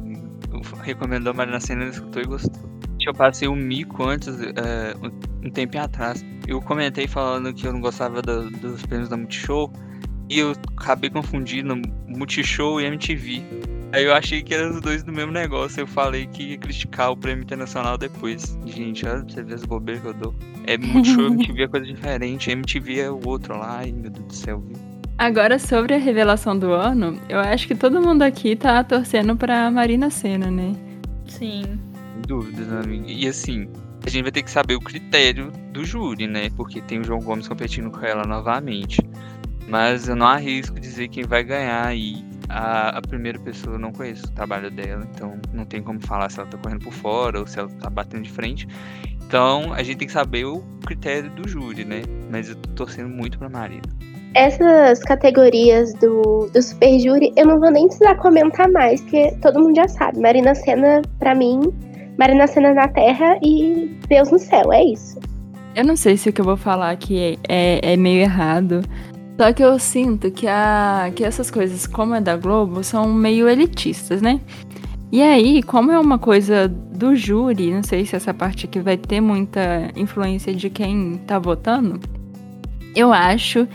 eu 0.53 0.61
recomendo 0.81 1.29
a 1.29 1.33
Marina 1.33 1.59
Senna, 1.59 1.83
ele 1.83 1.91
escutou 1.91 2.21
e 2.21 2.25
gostou. 2.25 2.69
Eu 3.05 3.13
passei 3.13 3.47
um 3.47 3.55
mico 3.55 4.03
antes, 4.03 4.35
é, 4.41 4.95
um, 5.45 5.49
tempinho 5.51 5.83
atrás. 5.83 6.25
Eu 6.47 6.59
comentei 6.61 7.07
falando 7.07 7.53
que 7.53 7.67
eu 7.67 7.73
não 7.73 7.79
gostava 7.81 8.21
da- 8.21 8.41
dos 8.41 8.83
prêmios 8.85 9.09
da 9.09 9.17
Multishow. 9.17 9.71
E 10.27 10.39
eu 10.39 10.53
acabei 10.75 11.11
confundindo 11.11 11.79
Multishow 12.07 12.81
e 12.81 12.85
MTV. 12.85 13.43
Aí 13.95 14.03
eu 14.03 14.13
achei 14.13 14.43
que 14.43 14.53
eram 14.53 14.71
os 14.71 14.81
dois 14.81 15.03
do 15.03 15.13
mesmo 15.13 15.31
negócio. 15.31 15.79
Eu 15.79 15.87
falei 15.87 16.27
que 16.27 16.51
ia 16.51 16.57
criticar 16.57 17.11
o 17.11 17.15
prêmio 17.15 17.43
internacional 17.43 17.97
depois. 17.97 18.59
Gente, 18.65 19.07
olha 19.07 19.23
pra 19.23 19.33
você 19.33 19.41
ver 19.41 19.53
as 19.53 19.63
bobeiras 19.63 20.01
que 20.01 20.09
eu 20.09 20.13
dou. 20.13 20.35
É 20.67 20.77
Multishow 20.77 21.29
e 21.29 21.31
MTV 21.47 21.63
é 21.63 21.67
coisa 21.69 21.85
diferente. 21.85 22.51
MTV 22.51 22.99
é 22.99 23.09
o 23.09 23.25
outro 23.25 23.57
lá. 23.57 23.77
Ai, 23.77 23.93
meu 23.93 24.11
Deus 24.11 24.25
do 24.25 24.33
céu, 24.35 24.59
viu? 24.59 24.75
Agora, 25.17 25.57
sobre 25.57 25.93
a 25.93 25.97
revelação 25.97 26.59
do 26.59 26.73
ano, 26.73 27.17
eu 27.29 27.39
acho 27.39 27.69
que 27.69 27.73
todo 27.73 28.01
mundo 28.01 28.23
aqui 28.23 28.53
tá 28.57 28.83
torcendo 28.83 29.33
pra 29.37 29.71
Marina 29.71 30.09
Senna, 30.09 30.51
né? 30.51 30.75
Sim. 31.25 31.63
Sem 31.63 32.21
dúvidas, 32.27 32.67
né, 32.67 32.81
amiga. 32.83 33.05
E 33.09 33.25
assim, 33.29 33.69
a 34.05 34.09
gente 34.09 34.23
vai 34.23 34.31
ter 34.33 34.43
que 34.43 34.51
saber 34.51 34.75
o 34.75 34.81
critério 34.81 35.53
do 35.71 35.85
júri, 35.85 36.27
né? 36.27 36.49
Porque 36.57 36.81
tem 36.81 36.99
o 36.99 37.03
João 37.05 37.21
Gomes 37.21 37.47
competindo 37.47 37.89
com 37.89 38.05
ela 38.05 38.25
novamente. 38.25 38.99
Mas 39.67 40.07
eu 40.07 40.15
não 40.15 40.27
arrisco 40.27 40.79
dizer 40.79 41.07
quem 41.07 41.23
vai 41.23 41.43
ganhar 41.43 41.85
aí. 41.85 42.23
A, 42.47 42.97
a 42.97 43.01
primeira 43.01 43.39
pessoa 43.39 43.75
eu 43.75 43.79
não 43.79 43.91
conheço 43.91 44.27
o 44.27 44.31
trabalho 44.31 44.69
dela, 44.69 45.07
então 45.13 45.39
não 45.51 45.65
tem 45.65 45.81
como 45.81 45.99
falar 46.05 46.29
se 46.29 46.39
ela 46.39 46.47
tá 46.47 46.57
correndo 46.57 46.83
por 46.83 46.93
fora 46.93 47.39
ou 47.39 47.47
se 47.47 47.57
ela 47.57 47.69
tá 47.81 47.89
batendo 47.89 48.23
de 48.23 48.31
frente. 48.31 48.67
Então 49.25 49.73
a 49.73 49.81
gente 49.81 49.97
tem 49.97 50.07
que 50.07 50.13
saber 50.13 50.45
o 50.45 50.61
critério 50.85 51.29
do 51.31 51.47
júri, 51.47 51.83
né? 51.83 52.03
Mas 52.29 52.49
eu 52.49 52.55
tô 52.55 52.69
torcendo 52.85 53.09
muito 53.09 53.39
pra 53.39 53.49
Marina. 53.49 53.81
Essas 54.35 54.99
categorias 54.99 55.93
do, 55.93 56.49
do 56.53 56.61
Super 56.61 56.99
Júri, 56.99 57.33
eu 57.37 57.47
não 57.47 57.57
vou 57.57 57.71
nem 57.71 57.87
precisar 57.87 58.15
comentar 58.15 58.69
mais, 58.69 58.99
porque 59.01 59.31
todo 59.41 59.59
mundo 59.61 59.77
já 59.77 59.87
sabe. 59.87 60.19
Marina 60.19 60.53
Senna, 60.53 61.01
pra 61.19 61.33
mim, 61.33 61.61
Marina 62.19 62.45
Senna 62.45 62.73
na 62.73 62.87
Terra 62.89 63.39
e 63.41 63.97
Deus 64.09 64.29
no 64.31 64.37
céu, 64.37 64.73
é 64.73 64.83
isso. 64.83 65.17
Eu 65.73 65.85
não 65.85 65.95
sei 65.95 66.17
se 66.17 66.29
o 66.29 66.33
que 66.33 66.41
eu 66.41 66.45
vou 66.45 66.57
falar 66.57 66.91
aqui 66.91 67.37
é, 67.47 67.79
é, 67.83 67.93
é 67.93 67.97
meio 67.97 68.21
errado. 68.21 68.81
Só 69.37 69.51
que 69.51 69.63
eu 69.63 69.77
sinto 69.77 70.31
que, 70.31 70.47
a, 70.47 71.11
que 71.13 71.23
essas 71.23 71.51
coisas, 71.51 71.85
como 71.85 72.15
é 72.15 72.21
da 72.21 72.37
Globo, 72.37 72.83
são 72.83 73.13
meio 73.13 73.49
elitistas, 73.49 74.21
né? 74.21 74.39
E 75.11 75.21
aí, 75.21 75.61
como 75.61 75.91
é 75.91 75.99
uma 75.99 76.17
coisa 76.17 76.67
do 76.67 77.15
júri, 77.15 77.71
não 77.71 77.83
sei 77.83 78.05
se 78.05 78.15
essa 78.15 78.33
parte 78.33 78.65
aqui 78.65 78.79
vai 78.79 78.97
ter 78.97 79.21
muita 79.21 79.91
influência 79.95 80.53
de 80.53 80.69
quem 80.69 81.17
tá 81.27 81.37
votando, 81.37 81.99
eu 82.95 83.11
acho 83.11 83.67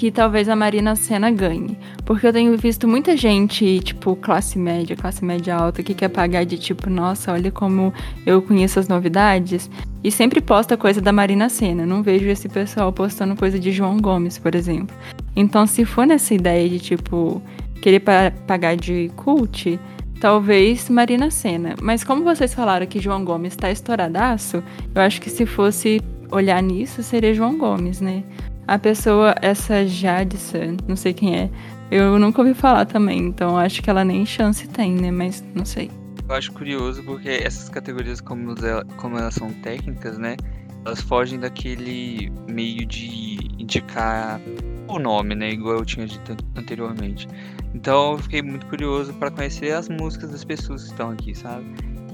que 0.00 0.10
talvez 0.10 0.48
a 0.48 0.56
Marina 0.56 0.96
Senna 0.96 1.30
ganhe. 1.30 1.76
Porque 2.06 2.26
eu 2.26 2.32
tenho 2.32 2.56
visto 2.56 2.88
muita 2.88 3.14
gente, 3.18 3.80
tipo, 3.80 4.16
classe 4.16 4.58
média, 4.58 4.96
classe 4.96 5.22
média 5.22 5.54
alta, 5.54 5.82
que 5.82 5.92
quer 5.92 6.08
pagar 6.08 6.46
de 6.46 6.56
tipo, 6.56 6.88
nossa, 6.88 7.30
olha 7.32 7.50
como 7.50 7.92
eu 8.24 8.40
conheço 8.40 8.80
as 8.80 8.88
novidades. 8.88 9.70
E 10.02 10.10
sempre 10.10 10.40
posta 10.40 10.74
coisa 10.74 11.02
da 11.02 11.12
Marina 11.12 11.50
Senna. 11.50 11.84
Não 11.84 12.02
vejo 12.02 12.26
esse 12.28 12.48
pessoal 12.48 12.90
postando 12.90 13.36
coisa 13.36 13.58
de 13.58 13.70
João 13.70 13.98
Gomes, 14.00 14.38
por 14.38 14.54
exemplo. 14.54 14.96
Então, 15.36 15.66
se 15.66 15.84
for 15.84 16.06
nessa 16.06 16.32
ideia 16.32 16.66
de, 16.66 16.80
tipo, 16.80 17.42
querer 17.82 18.00
pa- 18.00 18.32
pagar 18.46 18.76
de 18.76 19.10
cult, 19.16 19.78
talvez 20.18 20.88
Marina 20.88 21.30
Senna. 21.30 21.74
Mas 21.82 22.02
como 22.02 22.24
vocês 22.24 22.54
falaram 22.54 22.86
que 22.86 22.98
João 23.00 23.22
Gomes 23.22 23.54
tá 23.54 23.70
estouradaço, 23.70 24.62
eu 24.94 25.02
acho 25.02 25.20
que 25.20 25.28
se 25.28 25.44
fosse 25.44 26.00
olhar 26.32 26.62
nisso, 26.62 27.02
seria 27.02 27.34
João 27.34 27.58
Gomes, 27.58 28.00
né? 28.00 28.22
A 28.70 28.78
pessoa, 28.78 29.34
essa 29.42 29.84
Jadissa, 29.84 30.60
não 30.86 30.94
sei 30.94 31.12
quem 31.12 31.36
é, 31.36 31.50
eu 31.90 32.16
nunca 32.20 32.40
ouvi 32.40 32.54
falar 32.54 32.86
também, 32.86 33.18
então 33.18 33.58
acho 33.58 33.82
que 33.82 33.90
ela 33.90 34.04
nem 34.04 34.24
chance 34.24 34.68
tem, 34.68 34.94
né? 34.94 35.10
Mas 35.10 35.44
não 35.56 35.64
sei. 35.64 35.90
Eu 36.28 36.36
acho 36.36 36.52
curioso 36.52 37.02
porque 37.02 37.30
essas 37.30 37.68
categorias, 37.68 38.20
como, 38.20 38.54
como 38.96 39.18
elas 39.18 39.34
são 39.34 39.52
técnicas, 39.54 40.18
né? 40.18 40.36
Elas 40.84 41.00
fogem 41.00 41.40
daquele 41.40 42.30
meio 42.48 42.86
de 42.86 43.40
indicar 43.58 44.40
o 44.86 45.00
nome, 45.00 45.34
né? 45.34 45.50
Igual 45.50 45.78
eu 45.78 45.84
tinha 45.84 46.06
dito 46.06 46.36
anteriormente. 46.54 47.26
Então 47.74 48.12
eu 48.12 48.18
fiquei 48.18 48.40
muito 48.40 48.66
curioso 48.66 49.12
para 49.14 49.32
conhecer 49.32 49.72
as 49.72 49.88
músicas 49.88 50.30
das 50.30 50.44
pessoas 50.44 50.84
que 50.84 50.90
estão 50.90 51.10
aqui, 51.10 51.34
sabe? 51.34 51.66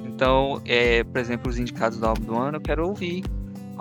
Então, 0.07 0.63
é, 0.65 1.05
por 1.05 1.19
exemplo, 1.19 1.51
os 1.51 1.59
indicados 1.59 1.99
do 1.99 2.07
álbum 2.07 2.25
do 2.25 2.35
ano, 2.35 2.57
eu 2.57 2.63
quero 2.63 2.89
ouvir 2.89 3.23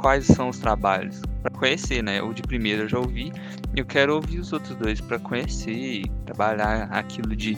quais 0.05 0.27
são 0.27 0.49
os 0.49 0.59
trabalhos 0.59 1.19
para 1.41 1.49
conhecer, 1.49 2.03
né? 2.03 2.21
O 2.21 2.31
de 2.31 2.43
primeiro 2.43 2.83
eu 2.83 2.87
já 2.87 2.99
ouvi, 2.99 3.31
eu 3.75 3.83
quero 3.83 4.13
ouvir 4.13 4.37
os 4.37 4.53
outros 4.53 4.75
dois 4.75 5.01
para 5.01 5.17
conhecer 5.17 5.71
e 5.71 6.03
trabalhar 6.27 6.83
aquilo 6.91 7.35
de 7.35 7.57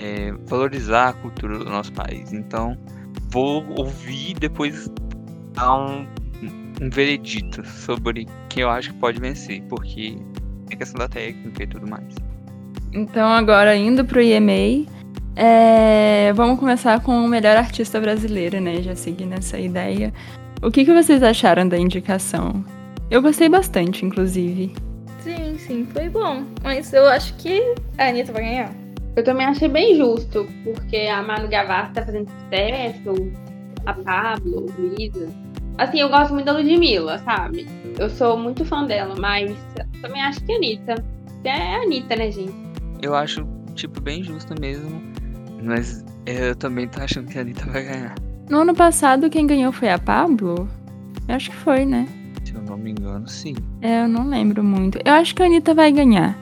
é, 0.00 0.32
valorizar 0.48 1.10
a 1.10 1.12
cultura 1.12 1.56
do 1.56 1.66
nosso 1.66 1.92
país. 1.92 2.32
Então, 2.32 2.76
vou 3.30 3.64
ouvir 3.78 4.30
e 4.30 4.34
depois 4.34 4.90
dar 5.54 5.72
um, 5.76 6.04
um 6.82 6.90
veredito 6.90 7.64
sobre 7.64 8.26
quem 8.48 8.64
eu 8.64 8.70
acho 8.70 8.92
que 8.92 8.98
pode 8.98 9.20
vencer, 9.20 9.62
porque 9.68 10.18
é 10.72 10.74
questão 10.74 10.98
da 10.98 11.08
técnica 11.08 11.62
e 11.62 11.66
tudo 11.68 11.88
mais. 11.88 12.12
Então, 12.92 13.28
agora 13.28 13.76
indo 13.76 14.04
pro 14.04 14.20
EMA, 14.20 14.84
é, 15.36 16.32
vamos 16.32 16.58
começar 16.58 17.00
com 17.04 17.24
o 17.24 17.28
melhor 17.28 17.56
artista 17.56 18.00
brasileiro, 18.00 18.60
né? 18.60 18.82
Já 18.82 18.96
seguindo 18.96 19.34
essa 19.34 19.56
ideia. 19.60 20.12
O 20.60 20.72
que, 20.72 20.84
que 20.84 20.92
vocês 20.92 21.22
acharam 21.22 21.68
da 21.68 21.78
indicação? 21.78 22.64
Eu 23.08 23.22
gostei 23.22 23.48
bastante, 23.48 24.04
inclusive. 24.04 24.74
Sim, 25.20 25.56
sim, 25.56 25.86
foi 25.92 26.08
bom. 26.08 26.44
Mas 26.64 26.92
eu 26.92 27.06
acho 27.08 27.32
que 27.36 27.74
a 27.96 28.08
Anitta 28.08 28.32
vai 28.32 28.42
ganhar. 28.42 28.74
Eu 29.14 29.22
também 29.22 29.46
achei 29.46 29.68
bem 29.68 29.96
justo, 29.96 30.48
porque 30.64 30.96
a 30.96 31.22
Manu 31.22 31.48
Gavassi 31.48 31.92
tá 31.92 32.04
fazendo 32.04 32.28
sucesso, 32.28 33.32
a 33.86 33.94
Pablo, 33.94 34.66
Luísa. 34.76 35.28
Assim, 35.78 36.00
eu 36.00 36.08
gosto 36.08 36.34
muito 36.34 36.46
da 36.46 36.52
Ludmilla, 36.52 37.18
sabe? 37.18 37.68
Eu 37.96 38.10
sou 38.10 38.36
muito 38.36 38.64
fã 38.64 38.84
dela, 38.84 39.14
mas 39.16 39.56
também 40.02 40.20
acho 40.22 40.44
que 40.44 40.52
a 40.52 40.56
Anitta. 40.56 41.04
É 41.44 41.76
a 41.76 41.82
Anitta, 41.82 42.16
né, 42.16 42.32
gente? 42.32 42.52
Eu 43.00 43.14
acho, 43.14 43.46
tipo, 43.74 44.00
bem 44.00 44.24
justo 44.24 44.54
mesmo, 44.60 45.00
mas 45.62 46.04
eu 46.26 46.56
também 46.56 46.88
tô 46.88 47.00
achando 47.00 47.28
que 47.28 47.38
a 47.38 47.42
Anitta 47.42 47.64
vai 47.70 47.84
ganhar. 47.84 48.27
No 48.48 48.60
ano 48.60 48.74
passado, 48.74 49.28
quem 49.28 49.46
ganhou 49.46 49.70
foi 49.70 49.90
a 49.90 49.98
Pablo? 49.98 50.66
Eu 51.28 51.34
acho 51.34 51.50
que 51.50 51.56
foi, 51.56 51.84
né? 51.84 52.08
Se 52.42 52.54
eu 52.54 52.62
não 52.62 52.78
me 52.78 52.92
engano, 52.92 53.28
sim. 53.28 53.54
É, 53.82 54.04
eu 54.04 54.08
não 54.08 54.26
lembro 54.26 54.64
muito. 54.64 54.98
Eu 55.04 55.12
acho 55.12 55.34
que 55.34 55.42
a 55.42 55.46
Anitta 55.46 55.74
vai 55.74 55.92
ganhar. 55.92 56.34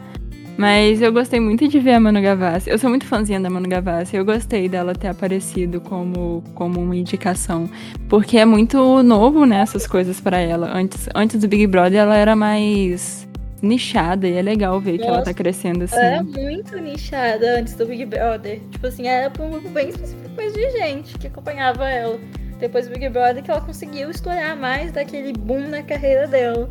Mas 0.56 1.02
eu 1.02 1.12
gostei 1.12 1.40
muito 1.40 1.66
de 1.66 1.80
ver 1.80 1.94
a 1.94 2.00
Manu 2.00 2.22
Gavassi. 2.22 2.70
Eu 2.70 2.78
sou 2.78 2.88
muito 2.88 3.04
fãzinha 3.04 3.40
da 3.40 3.50
Manu 3.50 3.68
Gavassi. 3.68 4.16
Eu 4.16 4.24
gostei 4.24 4.68
dela 4.68 4.94
ter 4.94 5.08
aparecido 5.08 5.80
como, 5.80 6.44
como 6.54 6.80
uma 6.80 6.94
indicação. 6.94 7.68
Porque 8.08 8.38
é 8.38 8.44
muito 8.44 9.02
novo, 9.02 9.44
né, 9.44 9.60
essas 9.60 9.86
coisas 9.86 10.20
pra 10.20 10.38
ela. 10.38 10.70
Antes, 10.72 11.08
antes 11.12 11.40
do 11.40 11.48
Big 11.48 11.66
Brother, 11.66 12.00
ela 12.00 12.16
era 12.16 12.36
mais 12.36 13.26
nichada. 13.62 14.26
E 14.26 14.34
é 14.34 14.42
legal 14.42 14.80
ver 14.80 14.98
que 14.98 15.04
ela 15.04 15.18
tá 15.18 15.18
Nossa, 15.18 15.34
crescendo 15.34 15.84
assim. 15.84 15.96
Ela 15.96 16.06
era 16.06 16.22
muito 16.22 16.76
nichada 16.78 17.58
antes 17.58 17.74
do 17.74 17.86
Big 17.86 18.04
Brother. 18.06 18.60
Tipo 18.70 18.86
assim, 18.86 19.06
era 19.06 19.30
pra 19.30 19.44
um 19.44 19.50
grupo 19.50 19.68
bem 19.70 19.88
específico 19.88 20.26
de 20.56 20.70
gente 20.70 21.18
que 21.18 21.26
acompanhava 21.26 21.88
ela. 21.88 22.18
Depois 22.58 22.86
do 22.86 22.94
Big 22.94 23.08
Brother 23.10 23.42
que 23.42 23.50
ela 23.50 23.60
conseguiu 23.60 24.10
estourar 24.10 24.56
mais 24.56 24.92
daquele 24.92 25.32
boom 25.32 25.68
na 25.68 25.82
carreira 25.82 26.26
dela. 26.26 26.68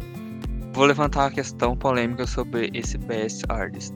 Vou 0.74 0.86
levantar 0.86 1.22
uma 1.22 1.32
questão 1.32 1.76
polêmica 1.76 2.26
sobre 2.26 2.70
esse 2.74 2.98
Best 2.98 3.44
Artist. 3.50 3.94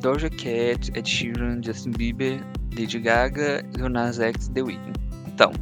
Doja 0.00 0.30
Cat, 0.30 0.90
Ed 0.94 1.08
Sheeran, 1.08 1.60
Justin 1.62 1.90
Bieber, 1.92 2.40
Lady 2.78 2.98
Gaga, 2.98 3.64
Lil 3.76 3.88
Nas 3.88 4.18
X, 4.18 4.48
The 4.48 4.62
Weeknd. 4.62 4.98
Então, 5.26 5.52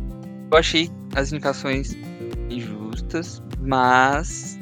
eu 0.50 0.58
achei 0.58 0.90
as 1.16 1.32
indicações 1.32 1.96
injustas, 2.50 3.42
mas 3.60 4.58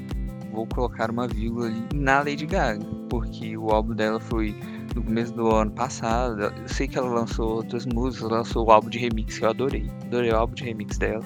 vou 0.53 0.67
colocar 0.67 1.11
uma 1.11 1.27
vírgula 1.27 1.67
ali 1.67 1.83
na 1.95 2.19
Lady 2.19 2.47
Gaga, 2.47 2.85
porque 3.09 3.57
o 3.57 3.71
álbum 3.71 3.95
dela 3.95 4.21
foi 4.21 4.55
no 4.95 5.03
começo 5.03 5.33
do 5.33 5.51
ano 5.51 5.71
passado. 5.71 6.43
Eu 6.43 6.69
sei 6.69 6.87
que 6.87 6.99
ela 6.99 7.09
lançou 7.09 7.57
outras 7.57 7.87
músicas, 7.87 8.31
lançou 8.31 8.67
o 8.67 8.71
álbum 8.71 8.91
de 8.91 8.99
remix 8.99 9.39
que 9.39 9.45
eu 9.45 9.51
adorei. 9.51 9.91
Adorei 10.03 10.31
o 10.31 10.37
álbum 10.37 10.55
de 10.55 10.65
remix 10.65 10.99
dela. 10.99 11.25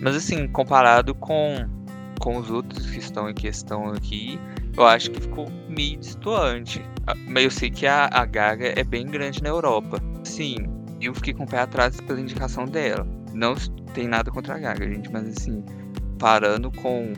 Mas 0.00 0.16
assim, 0.16 0.46
comparado 0.48 1.14
com, 1.14 1.68
com 2.20 2.38
os 2.38 2.50
outros 2.50 2.88
que 2.88 2.98
estão 2.98 3.28
em 3.28 3.34
questão 3.34 3.88
aqui, 3.88 4.38
eu 4.76 4.86
acho 4.86 5.10
que 5.10 5.20
ficou 5.20 5.50
meio 5.68 5.98
distoante. 5.98 6.80
Ah, 7.06 7.14
mas 7.26 7.44
eu 7.44 7.50
sei 7.50 7.70
que 7.70 7.86
a, 7.86 8.08
a 8.12 8.24
Gaga 8.24 8.72
é 8.76 8.84
bem 8.84 9.06
grande 9.06 9.42
na 9.42 9.48
Europa. 9.48 10.00
Sim, 10.22 10.56
eu 11.00 11.14
fiquei 11.14 11.34
com 11.34 11.44
o 11.44 11.48
pé 11.48 11.60
atrás 11.60 12.00
pela 12.00 12.20
indicação 12.20 12.64
dela. 12.64 13.06
Não 13.34 13.54
tem 13.92 14.06
nada 14.06 14.30
contra 14.30 14.54
a 14.54 14.58
Gaga, 14.58 14.88
gente, 14.88 15.10
mas 15.10 15.28
assim, 15.28 15.64
parando 16.18 16.70
com 16.70 17.12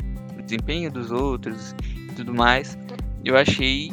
desempenho 0.50 0.90
dos 0.90 1.12
outros 1.12 1.74
e 2.10 2.12
tudo 2.14 2.34
mais, 2.34 2.76
eu 3.24 3.36
achei 3.36 3.92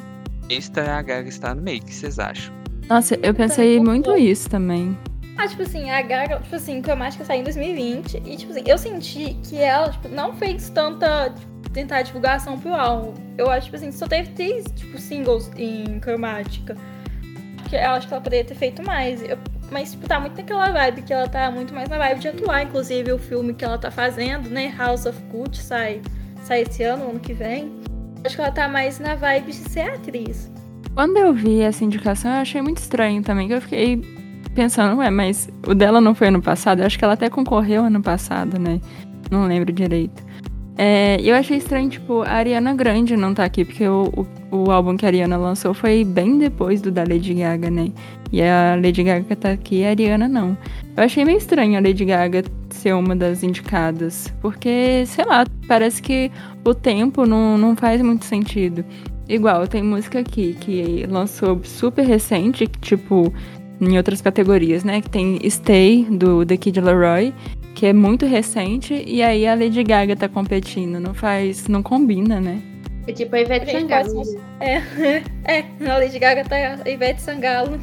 esta 0.49 0.97
a 0.97 1.01
Gaga 1.01 1.29
está 1.29 1.53
no 1.53 1.61
meio. 1.61 1.81
O 1.81 1.85
que 1.85 1.93
vocês 1.93 2.17
acham? 2.17 2.53
Nossa, 2.89 3.15
eu 3.21 3.33
pensei 3.33 3.79
muito 3.79 4.15
isso 4.15 4.49
também. 4.49 4.97
Ah, 5.37 5.47
tipo 5.47 5.61
assim, 5.61 5.89
a 5.91 6.01
Gaga, 6.01 6.39
tipo 6.39 6.55
assim, 6.55 6.81
Cromática 6.81 7.23
saiu 7.23 7.41
em 7.41 7.43
2020 7.43 8.23
e, 8.25 8.37
tipo 8.37 8.51
assim, 8.51 8.63
eu 8.65 8.77
senti 8.77 9.37
que 9.43 9.57
ela, 9.57 9.89
tipo, 9.91 10.07
não 10.07 10.33
fez 10.33 10.69
tanta, 10.69 11.29
tipo, 11.29 11.69
tentar 11.69 12.01
divulgação 12.01 12.57
pro 12.59 12.73
álbum. 12.73 13.13
Eu 13.37 13.49
acho, 13.51 13.65
tipo 13.65 13.75
assim, 13.75 13.91
só 13.91 14.07
teve 14.07 14.31
três, 14.31 14.65
tipo, 14.75 14.97
singles 14.97 15.51
em 15.55 15.99
Cromática. 15.99 16.75
Que 17.69 17.75
eu 17.75 17.91
acho 17.91 18.07
que 18.07 18.13
ela 18.13 18.23
poderia 18.23 18.45
ter 18.45 18.55
feito 18.55 18.81
mais. 18.81 19.21
Eu, 19.21 19.37
mas, 19.69 19.91
tipo, 19.91 20.07
tá 20.07 20.19
muito 20.19 20.37
naquela 20.37 20.71
vibe, 20.71 21.01
que 21.03 21.13
ela 21.13 21.27
tá 21.27 21.51
muito 21.51 21.73
mais 21.73 21.89
na 21.89 21.97
vibe 21.97 22.19
de 22.19 22.27
atuar. 22.29 22.63
Inclusive, 22.63 23.11
o 23.11 23.19
filme 23.19 23.53
que 23.53 23.63
ela 23.63 23.77
tá 23.77 23.91
fazendo, 23.91 24.49
né, 24.49 24.73
House 24.75 25.05
of 25.05 25.21
Gucci, 25.23 25.61
sai, 25.61 26.01
sai 26.43 26.61
esse 26.61 26.83
ano, 26.83 27.09
ano 27.09 27.19
que 27.19 27.33
vem. 27.33 27.71
Acho 28.23 28.35
que 28.35 28.41
ela 28.41 28.51
tá 28.51 28.67
mais 28.67 28.99
na 28.99 29.15
vibe 29.15 29.47
de 29.47 29.69
ser 29.69 29.89
atriz. 29.91 30.51
Quando 30.93 31.17
eu 31.17 31.33
vi 31.33 31.61
essa 31.61 31.83
indicação, 31.83 32.31
eu 32.31 32.41
achei 32.41 32.61
muito 32.61 32.77
estranho 32.77 33.21
também, 33.21 33.47
que 33.47 33.53
eu 33.53 33.61
fiquei 33.61 34.01
pensando, 34.55 34.97
ué, 34.97 35.09
mas 35.11 35.47
o 35.67 35.75
dela 35.75 36.01
não 36.01 36.15
foi 36.15 36.29
ano 36.29 36.41
passado? 36.41 36.79
Eu 36.79 36.85
acho 36.87 36.97
que 36.97 37.03
ela 37.03 37.13
até 37.13 37.29
concorreu 37.29 37.83
ano 37.83 38.01
passado, 38.01 38.59
né? 38.59 38.81
Não 39.29 39.45
lembro 39.45 39.71
direito. 39.71 40.26
É, 40.77 41.19
eu 41.21 41.33
achei 41.35 41.57
estranho, 41.57 41.89
tipo, 41.89 42.21
a 42.21 42.33
Ariana 42.33 42.71
Grande 42.75 43.17
não 43.17 43.33
tá 43.33 43.43
aqui, 43.43 43.65
porque 43.65 43.87
o, 43.87 44.27
o, 44.51 44.55
o, 44.55 44.71
álbum 44.71 44.95
que 44.95 45.05
a 45.05 45.09
Ariana 45.09 45.35
lançou 45.35 45.73
foi 45.73 46.03
bem 46.03 46.37
depois 46.37 46.81
do 46.81 46.91
da 46.91 47.01
Lady 47.01 47.33
Gaga, 47.33 47.71
né? 47.71 47.91
E 48.31 48.43
a 48.43 48.75
Lady 48.75 49.03
Gaga 49.03 49.35
tá 49.35 49.51
aqui 49.51 49.83
a 49.83 49.89
Ariana 49.89 50.27
não. 50.27 50.55
Eu 50.95 51.03
achei 51.03 51.25
meio 51.25 51.39
estranho 51.39 51.79
a 51.79 51.81
Lady 51.81 52.05
Gaga 52.05 52.43
ser 52.69 52.93
uma 52.93 53.15
das 53.15 53.41
indicadas, 53.41 54.31
porque, 54.39 55.03
sei 55.07 55.25
lá, 55.25 55.45
parece 55.67 55.99
que 55.99 56.31
o 56.63 56.75
tempo 56.75 57.25
não, 57.25 57.57
não 57.57 57.75
faz 57.75 57.99
muito 57.99 58.25
sentido. 58.25 58.85
Igual, 59.27 59.67
tem 59.67 59.81
música 59.81 60.19
aqui 60.19 60.55
que 60.59 61.07
lançou 61.09 61.59
super 61.63 62.05
recente, 62.05 62.67
tipo, 62.81 63.33
em 63.81 63.97
outras 63.97 64.21
categorias, 64.21 64.83
né? 64.83 65.01
Que 65.01 65.09
tem 65.09 65.39
Stay, 65.49 66.05
do 66.05 66.45
The 66.45 66.57
Kid 66.57 66.79
Laroi, 66.79 67.33
que 67.77 67.85
é 67.85 67.93
muito 67.93 68.25
recente, 68.25 69.03
e 69.05 69.21
aí 69.21 69.45
a 69.45 69.53
Lady 69.53 69.83
Gaga 69.83 70.15
tá 70.15 70.27
competindo. 70.27 70.99
Não 70.99 71.13
faz. 71.13 71.67
não 71.67 71.83
combina, 71.83 72.41
né? 72.41 72.59
É 73.05 73.13
tipo 73.13 73.35
a 73.35 73.39
Ivete 73.39 73.69
a 73.69 73.79
Sangalo. 73.79 74.23
É, 74.59 74.81
é, 75.45 75.87
a 75.87 75.97
Lady 75.99 76.17
Gaga 76.17 76.43
tá 76.43 76.55
a 76.83 76.89
Ivete 76.89 77.21
Sangalo. 77.21 77.79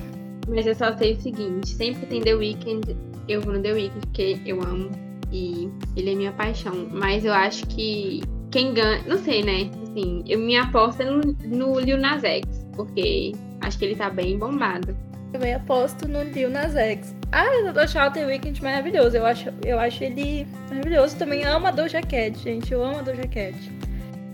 Mas 0.49 0.67
eu 0.67 0.75
só 0.75 0.97
sei 0.97 1.13
o 1.13 1.21
seguinte, 1.21 1.69
sempre 1.69 2.07
tem 2.07 2.21
The 2.21 2.35
Weeknd, 2.35 2.97
eu 3.29 3.41
vou 3.41 3.55
no 3.55 3.63
The 3.63 3.73
Weeknd, 3.73 4.01
porque 4.07 4.41
eu 4.45 4.61
amo. 4.63 4.91
E 5.31 5.71
ele 5.97 6.11
é 6.11 6.15
minha 6.17 6.33
paixão. 6.33 6.89
Mas 6.91 7.25
eu 7.25 7.33
acho 7.33 7.65
que 7.69 8.21
quem 8.51 8.75
ganha. 8.75 9.01
Não 9.07 9.19
sei, 9.19 9.45
né? 9.45 9.71
Assim, 9.85 10.25
eu 10.27 10.41
minha 10.41 10.65
aposta 10.65 11.05
é 11.05 11.07
no, 11.07 11.21
no 11.45 11.79
Lil 11.79 11.99
Nas 11.99 12.25
X, 12.25 12.67
porque 12.75 13.31
acho 13.61 13.79
que 13.79 13.85
ele 13.85 13.95
tá 13.95 14.11
bem 14.11 14.37
bombado. 14.37 14.97
Também 15.35 15.53
aposto 15.53 16.07
no 16.07 16.23
Lil 16.23 16.49
Nas 16.49 16.77
X. 16.77 17.13
Ah, 17.33 17.53
eu 17.57 17.77
acho 17.81 17.99
o 17.99 18.11
The 18.13 18.25
Weeknd 18.25 18.63
maravilhoso. 18.63 19.17
Eu 19.17 19.27
acho, 19.27 19.53
eu 19.65 19.81
acho 19.81 20.05
ele 20.05 20.47
maravilhoso. 20.69 21.17
Também 21.17 21.43
amo 21.43 21.67
a 21.67 21.73
Doja 21.73 22.01
Cat, 22.03 22.39
gente. 22.39 22.73
Eu 22.73 22.85
amo 22.85 23.01
a 23.01 23.03
Doja 23.03 23.27
Cat. 23.27 23.57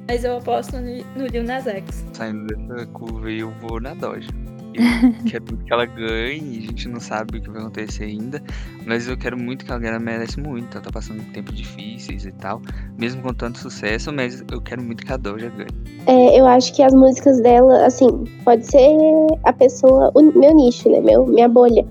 Mas 0.06 0.24
eu 0.24 0.36
aposto 0.36 0.76
no, 0.76 1.02
no 1.16 1.26
Lil 1.26 1.42
Nas 1.42 1.66
X. 1.66 2.04
Saindo 2.12 2.54
dessa 2.54 2.84
curva 2.88 3.30
eu 3.30 3.50
vou 3.62 3.80
na 3.80 3.94
Doja. 3.94 4.28
Eu 4.74 5.30
quero 5.30 5.44
muito 5.44 5.64
que 5.64 5.72
ela 5.72 5.86
ganhe, 5.86 6.58
a 6.58 6.60
gente 6.60 6.88
não 6.88 7.00
sabe 7.00 7.38
o 7.38 7.42
que 7.42 7.50
vai 7.50 7.60
acontecer 7.60 8.04
ainda, 8.04 8.42
mas 8.86 9.08
eu 9.08 9.16
quero 9.16 9.38
muito 9.38 9.64
que 9.64 9.70
ela 9.70 9.80
ganhe, 9.80 9.94
ela 9.94 10.00
merece 10.00 10.40
muito. 10.40 10.76
Ela 10.76 10.84
tá 10.84 10.90
passando 10.92 11.22
tempos 11.32 11.54
difíceis 11.56 12.24
e 12.24 12.32
tal, 12.32 12.60
mesmo 12.98 13.22
com 13.22 13.34
tanto 13.34 13.58
sucesso, 13.58 14.12
mas 14.12 14.44
eu 14.50 14.60
quero 14.60 14.82
muito 14.82 15.04
que 15.04 15.12
a 15.12 15.16
Doja 15.16 15.50
ganhe. 15.50 15.68
É, 16.06 16.38
eu 16.38 16.46
acho 16.46 16.74
que 16.74 16.82
as 16.82 16.94
músicas 16.94 17.40
dela, 17.40 17.86
assim, 17.86 18.08
pode 18.44 18.66
ser 18.66 18.96
a 19.44 19.52
pessoa, 19.52 20.10
o 20.14 20.22
meu 20.22 20.54
nicho, 20.54 20.88
né? 20.88 21.00
Meu, 21.00 21.26
minha 21.26 21.48
bolha. 21.48 21.84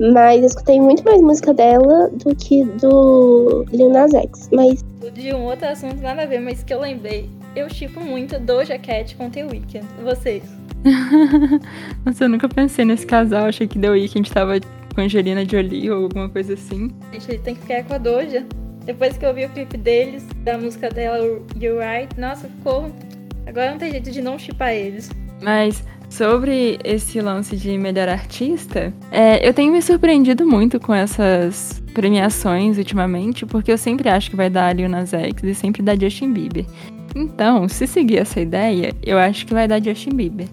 Mas 0.00 0.40
eu 0.40 0.46
escutei 0.46 0.80
muito 0.80 1.04
mais 1.04 1.20
música 1.20 1.52
dela 1.52 2.08
do 2.24 2.34
que 2.34 2.64
do 2.64 3.64
Lil 3.72 3.90
Nas 3.90 4.12
X. 4.12 4.48
Mas. 4.52 4.82
De 5.14 5.34
um 5.34 5.44
outro 5.44 5.68
assunto, 5.68 6.00
nada 6.00 6.22
a 6.22 6.26
ver, 6.26 6.40
mas 6.40 6.62
que 6.62 6.72
eu 6.72 6.80
lembrei. 6.80 7.28
Eu 7.54 7.68
chipo 7.68 8.00
muito 8.00 8.40
Doja 8.40 8.78
Cat 8.78 9.14
com 9.14 9.28
The 9.28 9.44
Weeknd. 9.44 9.86
Vocês? 10.02 10.42
Nossa, 12.04 12.24
eu 12.24 12.28
nunca 12.28 12.48
pensei 12.48 12.82
nesse 12.84 13.06
casal. 13.06 13.44
Achei 13.44 13.68
que 13.68 13.78
The 13.78 13.90
Weeknd 13.90 14.30
tava 14.30 14.58
com 14.94 15.00
Angelina 15.02 15.44
Jolie 15.44 15.90
ou 15.90 16.04
alguma 16.04 16.30
coisa 16.30 16.54
assim. 16.54 16.90
Gente, 17.12 17.30
ele 17.30 17.38
tem 17.38 17.54
que 17.54 17.60
ficar 17.60 17.84
com 17.84 17.94
a 17.94 17.98
Doja. 17.98 18.46
Depois 18.86 19.18
que 19.18 19.26
eu 19.26 19.34
vi 19.34 19.44
o 19.44 19.50
clipe 19.50 19.76
deles, 19.76 20.26
da 20.42 20.56
música 20.56 20.88
dela, 20.88 21.18
You 21.60 21.78
Right, 21.78 22.18
nossa, 22.18 22.48
ficou. 22.48 22.90
Agora 23.46 23.70
não 23.70 23.78
tem 23.78 23.90
jeito 23.90 24.10
de 24.10 24.22
não 24.22 24.38
chipar 24.38 24.72
eles. 24.72 25.10
Mas 25.42 25.84
sobre 26.08 26.78
esse 26.84 27.20
lance 27.20 27.56
de 27.56 27.76
melhor 27.76 28.08
artista, 28.08 28.92
é, 29.10 29.46
eu 29.46 29.52
tenho 29.52 29.72
me 29.72 29.82
surpreendido 29.82 30.46
muito 30.46 30.80
com 30.80 30.94
essas 30.94 31.82
premiações 31.92 32.78
ultimamente, 32.78 33.46
porque 33.46 33.70
eu 33.70 33.78
sempre 33.78 34.08
acho 34.08 34.30
que 34.30 34.36
vai 34.36 34.48
dar 34.48 34.74
Lil 34.74 34.88
Nas 34.88 35.12
X 35.12 35.42
e 35.42 35.54
sempre 35.54 35.82
dá 35.82 35.94
Justin 35.94 36.32
Bieber. 36.32 36.64
Então, 37.14 37.68
se 37.68 37.86
seguir 37.86 38.18
essa 38.18 38.40
ideia, 38.40 38.92
eu 39.02 39.18
acho 39.18 39.46
que 39.46 39.54
vai 39.54 39.68
dar 39.68 39.82
Justin 39.82 40.10
Bieber. 40.10 40.48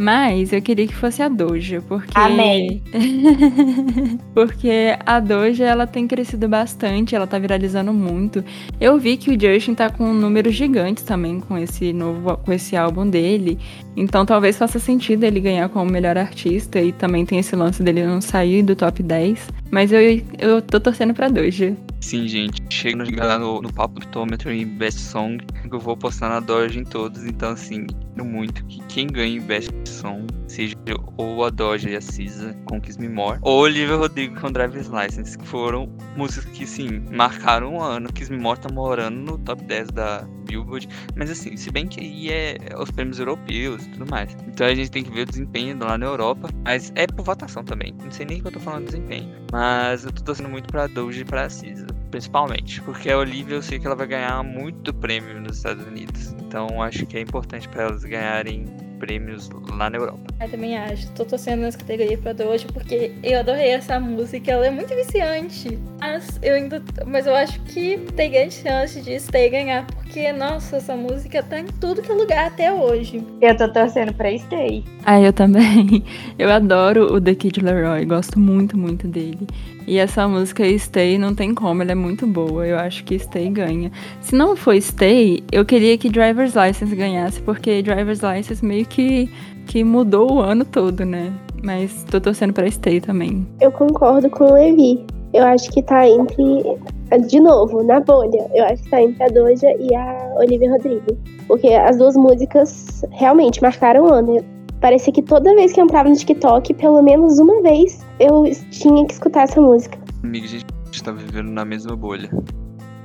Mas 0.00 0.50
eu 0.50 0.62
queria 0.62 0.86
que 0.86 0.94
fosse 0.94 1.22
a 1.22 1.28
Doja, 1.28 1.82
porque. 1.86 2.12
Amém. 2.14 2.82
porque 4.32 4.96
a 5.04 5.20
Doja, 5.20 5.66
ela 5.66 5.86
tem 5.86 6.08
crescido 6.08 6.48
bastante, 6.48 7.14
ela 7.14 7.26
tá 7.26 7.38
viralizando 7.38 7.92
muito. 7.92 8.42
Eu 8.80 8.98
vi 8.98 9.18
que 9.18 9.30
o 9.30 9.38
Justin 9.38 9.74
tá 9.74 9.90
com 9.90 10.10
números 10.14 10.54
gigantes 10.54 11.04
também 11.04 11.38
com 11.38 11.58
esse 11.58 11.92
novo, 11.92 12.34
com 12.38 12.50
esse 12.50 12.74
álbum 12.78 13.06
dele. 13.06 13.58
Então 13.94 14.24
talvez 14.24 14.56
faça 14.56 14.78
sentido 14.78 15.24
ele 15.24 15.38
ganhar 15.38 15.68
como 15.68 15.90
melhor 15.90 16.16
artista 16.16 16.80
e 16.80 16.92
também 16.92 17.26
tem 17.26 17.38
esse 17.38 17.54
lance 17.54 17.82
dele 17.82 18.02
não 18.06 18.22
sair 18.22 18.62
do 18.62 18.74
top 18.74 19.02
10. 19.02 19.50
Mas 19.70 19.92
eu, 19.92 20.00
eu 20.38 20.62
tô 20.62 20.80
torcendo 20.80 21.12
pra 21.12 21.28
Doja. 21.28 21.76
Sim, 22.00 22.26
gente. 22.26 22.62
Chega 22.70 23.24
lá 23.24 23.38
no, 23.38 23.60
no 23.60 23.72
Papo 23.72 24.00
Pitômetro 24.00 24.50
em 24.50 24.66
Best 24.66 24.98
Song, 25.00 25.38
eu 25.70 25.78
vou 25.78 25.96
postar 25.96 26.28
na 26.30 26.40
Doja 26.40 26.80
em 26.80 26.84
todos. 26.84 27.24
Então, 27.24 27.52
assim, 27.52 27.86
muito 28.24 28.64
que 28.66 28.80
quem 28.86 29.06
ganhe 29.06 29.38
Best 29.38 29.72
Song 29.86 30.26
seja 30.50 30.76
ou 31.16 31.44
a 31.44 31.50
Doja 31.50 31.90
e 31.90 31.96
a 31.96 32.00
Cisa 32.00 32.54
com 32.64 32.80
Kiss 32.80 32.98
Me 33.00 33.08
More, 33.08 33.38
ou 33.42 33.60
Olivia 33.60 33.96
Rodrigo 33.96 34.40
com 34.40 34.50
Driver's 34.50 34.88
License, 34.88 35.38
que 35.38 35.46
foram 35.46 35.88
músicas 36.16 36.44
que, 36.52 36.66
sim, 36.66 37.02
marcaram 37.10 37.74
um 37.74 37.80
ano. 37.80 38.12
Kiss 38.12 38.30
Me 38.30 38.38
More 38.38 38.58
tá 38.58 38.68
morando 38.72 39.16
no 39.16 39.38
top 39.38 39.62
10 39.64 39.90
da 39.92 40.26
Billboard. 40.46 40.88
Mas, 41.16 41.30
assim, 41.30 41.56
se 41.56 41.70
bem 41.70 41.86
que 41.86 42.00
aí 42.00 42.30
é 42.30 42.58
os 42.78 42.90
prêmios 42.90 43.18
europeus 43.18 43.86
e 43.86 43.90
tudo 43.90 44.10
mais. 44.10 44.36
Então 44.48 44.66
a 44.66 44.74
gente 44.74 44.90
tem 44.90 45.04
que 45.04 45.10
ver 45.10 45.22
o 45.22 45.26
desempenho 45.26 45.78
lá 45.78 45.96
na 45.96 46.06
Europa. 46.06 46.48
Mas 46.64 46.92
é 46.96 47.06
por 47.06 47.24
votação 47.24 47.64
também. 47.64 47.94
Não 48.02 48.10
sei 48.10 48.26
nem 48.26 48.38
o 48.38 48.42
que 48.42 48.48
eu 48.48 48.52
tô 48.52 48.60
falando 48.60 48.86
de 48.86 48.92
desempenho. 48.92 49.30
Mas 49.52 50.04
eu 50.04 50.12
tô 50.12 50.22
torcendo 50.22 50.48
muito 50.48 50.68
pra 50.68 50.86
Doja 50.86 51.20
e 51.20 51.24
pra 51.24 51.48
Cisa 51.48 51.86
principalmente, 52.10 52.82
porque 52.82 53.08
a 53.08 53.16
Olivia 53.16 53.54
eu 53.54 53.62
sei 53.62 53.78
que 53.78 53.86
ela 53.86 53.94
vai 53.94 54.06
ganhar 54.06 54.42
muito 54.42 54.92
prêmio 54.92 55.40
nos 55.40 55.58
Estados 55.58 55.86
Unidos, 55.86 56.34
então 56.40 56.82
acho 56.82 57.06
que 57.06 57.16
é 57.16 57.20
importante 57.20 57.68
para 57.68 57.84
elas 57.84 58.02
ganharem 58.02 58.64
prêmios 59.00 59.48
lá 59.76 59.90
na 59.90 59.96
Europa. 59.96 60.20
Eu 60.40 60.48
também 60.48 60.76
acho. 60.76 61.10
Tô 61.12 61.24
torcendo 61.24 61.60
nessa 61.62 61.78
categoria 61.78 62.18
pra 62.18 62.34
hoje 62.46 62.66
porque 62.72 63.12
eu 63.22 63.40
adorei 63.40 63.70
essa 63.70 63.98
música. 63.98 64.52
Ela 64.52 64.66
é 64.66 64.70
muito 64.70 64.94
viciante. 64.94 65.78
Mas 65.98 66.38
eu 66.42 66.54
ainda. 66.54 66.82
Mas 67.06 67.26
eu 67.26 67.34
acho 67.34 67.60
que 67.62 67.98
tem 68.14 68.30
grande 68.30 68.54
chance 68.54 69.00
de 69.00 69.18
Stay 69.18 69.48
ganhar. 69.48 69.86
Porque, 69.86 70.32
nossa, 70.32 70.76
essa 70.76 70.94
música 70.94 71.42
tá 71.42 71.58
em 71.58 71.66
tudo 71.66 72.02
que 72.02 72.12
é 72.12 72.14
lugar 72.14 72.46
até 72.46 72.72
hoje. 72.72 73.24
Eu 73.40 73.56
tô 73.56 73.68
torcendo 73.72 74.12
pra 74.12 74.36
Stay. 74.36 74.84
Ah, 75.04 75.20
eu 75.20 75.32
também. 75.32 76.04
Eu 76.38 76.50
adoro 76.50 77.14
o 77.14 77.20
The 77.20 77.34
Kid 77.34 77.60
Leroy. 77.60 78.04
Gosto 78.04 78.38
muito, 78.38 78.76
muito 78.76 79.06
dele. 79.06 79.46
E 79.90 79.98
essa 79.98 80.28
música 80.28 80.62
Stay 80.78 81.18
não 81.18 81.34
tem 81.34 81.52
como, 81.52 81.82
ela 81.82 81.90
é 81.90 81.96
muito 81.96 82.24
boa. 82.24 82.64
Eu 82.64 82.78
acho 82.78 83.02
que 83.02 83.18
Stay 83.18 83.48
ganha. 83.48 83.90
Se 84.20 84.36
não 84.36 84.54
for 84.54 84.80
Stay, 84.80 85.42
eu 85.50 85.64
queria 85.64 85.98
que 85.98 86.08
Driver's 86.08 86.54
License 86.54 86.94
ganhasse, 86.94 87.42
porque 87.42 87.82
Driver's 87.82 88.20
License 88.20 88.64
meio 88.64 88.86
que, 88.86 89.28
que 89.66 89.82
mudou 89.82 90.34
o 90.34 90.38
ano 90.38 90.64
todo, 90.64 91.04
né? 91.04 91.32
Mas 91.60 92.04
tô 92.04 92.20
torcendo 92.20 92.52
pra 92.52 92.70
Stay 92.70 93.00
também. 93.00 93.44
Eu 93.60 93.72
concordo 93.72 94.30
com 94.30 94.44
o 94.44 94.54
Levi. 94.54 95.04
Eu 95.34 95.44
acho 95.44 95.68
que 95.72 95.82
tá 95.82 96.08
entre. 96.08 96.78
De 97.26 97.40
novo, 97.40 97.82
na 97.82 97.98
bolha. 97.98 98.46
Eu 98.54 98.66
acho 98.66 98.84
que 98.84 98.90
tá 98.90 99.02
entre 99.02 99.24
a 99.24 99.26
Doja 99.26 99.72
e 99.76 99.92
a 99.92 100.34
Olivia 100.36 100.70
Rodrigo. 100.70 101.18
Porque 101.48 101.66
as 101.66 101.98
duas 101.98 102.14
músicas 102.14 103.04
realmente 103.10 103.60
marcaram 103.60 104.04
o 104.04 104.14
ano. 104.14 104.40
Parecia 104.80 105.12
que 105.12 105.22
toda 105.22 105.54
vez 105.54 105.72
que 105.72 105.80
eu 105.80 105.84
entrava 105.84 106.08
no 106.08 106.16
TikTok, 106.16 106.72
pelo 106.74 107.02
menos 107.02 107.38
uma 107.38 107.60
vez, 107.62 108.04
eu 108.18 108.44
tinha 108.70 109.06
que 109.06 109.12
escutar 109.12 109.42
essa 109.42 109.60
música. 109.60 109.98
Amigo, 110.22 110.46
a 110.46 110.48
gente 110.48 110.64
tá 111.02 111.12
vivendo 111.12 111.50
na 111.50 111.64
mesma 111.64 111.94
bolha. 111.94 112.30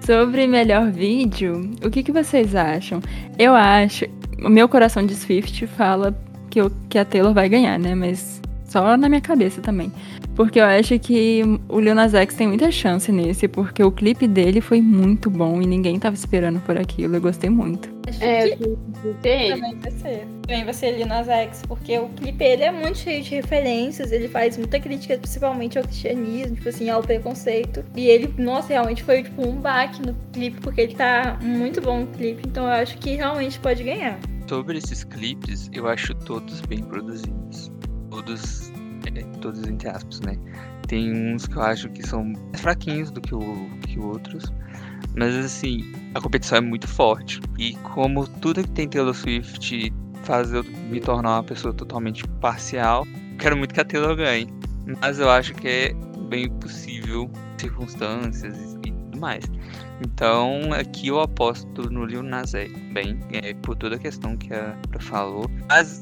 Sobre 0.05 0.47
melhor 0.47 0.89
vídeo, 0.91 1.71
o 1.83 1.89
que, 1.89 2.03
que 2.03 2.11
vocês 2.11 2.55
acham? 2.55 3.01
Eu 3.37 3.53
acho. 3.53 4.05
O 4.43 4.49
meu 4.49 4.69
coração 4.69 5.05
de 5.05 5.15
Swift 5.15 5.65
fala 5.67 6.15
que, 6.49 6.61
eu, 6.61 6.71
que 6.89 6.97
a 6.97 7.03
Taylor 7.03 7.33
vai 7.33 7.49
ganhar, 7.49 7.77
né? 7.77 7.93
Mas 7.93 8.41
só 8.75 8.97
na 8.97 9.07
minha 9.07 9.21
cabeça 9.21 9.61
também. 9.61 9.89
Porque 10.35 10.59
eu 10.59 10.65
acho 10.65 10.99
que 10.99 11.41
o 11.69 11.79
Lil 11.79 11.95
Nas 11.95 12.13
X 12.13 12.35
tem 12.35 12.45
muita 12.45 12.69
chance 12.69 13.09
nesse, 13.09 13.47
porque 13.47 13.81
o 13.81 13.89
clipe 13.89 14.27
dele 14.27 14.59
foi 14.59 14.81
muito 14.81 15.29
bom 15.29 15.61
e 15.61 15.65
ninguém 15.65 15.97
tava 15.97 16.13
esperando 16.13 16.59
por 16.59 16.77
aquilo. 16.77 17.15
Eu 17.15 17.21
gostei 17.21 17.49
muito. 17.49 17.95
É, 18.19 18.49
que 18.49 18.77
também 19.21 19.77
vai 19.77 19.91
ser. 19.91 20.27
Também 20.41 20.65
vai 20.65 20.73
ser 20.73 20.97
Lil 20.97 21.07
Nas 21.07 21.29
X, 21.29 21.61
porque 21.65 21.97
o 21.97 22.09
clipe 22.09 22.43
ele 22.43 22.63
é 22.63 22.71
muito 22.71 22.97
cheio 22.97 23.23
de 23.23 23.35
referências, 23.35 24.11
ele 24.11 24.27
faz 24.27 24.57
muita 24.57 24.77
crítica, 24.77 25.17
principalmente 25.17 25.77
ao 25.77 25.85
cristianismo, 25.85 26.57
tipo 26.57 26.67
assim, 26.67 26.89
ao 26.89 27.01
preconceito. 27.01 27.81
E 27.95 28.07
ele, 28.07 28.33
nossa, 28.37 28.67
realmente 28.67 29.03
foi 29.03 29.23
tipo 29.23 29.47
um 29.47 29.55
baque 29.55 30.05
no 30.05 30.13
clipe, 30.33 30.59
porque 30.59 30.81
ele 30.81 30.95
tá 30.95 31.39
muito 31.41 31.79
bom 31.79 32.01
no 32.01 32.07
clipe, 32.07 32.43
então 32.45 32.65
eu 32.65 32.71
acho 32.71 32.97
que 32.97 33.15
realmente 33.15 33.57
pode 33.57 33.83
ganhar. 33.83 34.19
Sobre 34.49 34.77
esses 34.77 35.05
clipes, 35.05 35.69
eu 35.73 35.87
acho 35.87 36.13
todos 36.13 36.59
bem 36.61 36.83
produzidos 36.83 37.71
todos, 38.15 38.71
é, 39.15 39.21
todos 39.41 39.67
entre 39.67 39.89
aspas, 39.89 40.21
né? 40.21 40.37
Tem 40.87 41.11
uns 41.11 41.47
que 41.47 41.55
eu 41.55 41.61
acho 41.61 41.89
que 41.89 42.05
são 42.05 42.23
mais 42.23 42.61
fraquinhos 42.61 43.11
do 43.11 43.21
que, 43.21 43.33
o, 43.33 43.69
que 43.87 43.99
outros. 43.99 44.51
Mas 45.15 45.33
assim, 45.35 45.91
a 46.13 46.21
competição 46.21 46.59
é 46.59 46.61
muito 46.61 46.87
forte. 46.87 47.39
E 47.57 47.73
como 47.77 48.27
tudo 48.27 48.61
que 48.63 48.71
tem 48.71 48.87
Taylor 48.87 49.13
Swift 49.13 49.93
faz 50.23 50.51
eu 50.51 50.63
me 50.63 50.99
tornar 50.99 51.37
uma 51.37 51.43
pessoa 51.43 51.73
totalmente 51.73 52.27
parcial, 52.41 53.05
quero 53.39 53.57
muito 53.57 53.73
que 53.73 53.81
a 53.81 53.85
Taylor 53.85 54.15
ganhe. 54.15 54.47
Mas 55.01 55.19
eu 55.19 55.29
acho 55.29 55.53
que 55.53 55.67
é 55.67 55.93
bem 56.29 56.49
possível, 56.59 57.29
circunstâncias 57.57 58.77
e 58.85 58.91
tudo 58.91 59.19
mais. 59.19 59.45
Então, 60.01 60.73
aqui 60.73 61.07
eu 61.07 61.19
aposto 61.19 61.89
no 61.89 62.05
Lil 62.05 62.21
Nas 62.21 62.53
bem, 62.93 63.19
é, 63.31 63.53
por 63.53 63.75
toda 63.75 63.95
a 63.95 63.99
questão 63.99 64.35
que 64.35 64.53
a 64.53 64.75
Pra 64.89 64.99
falou. 64.99 65.49
Mas, 65.69 66.01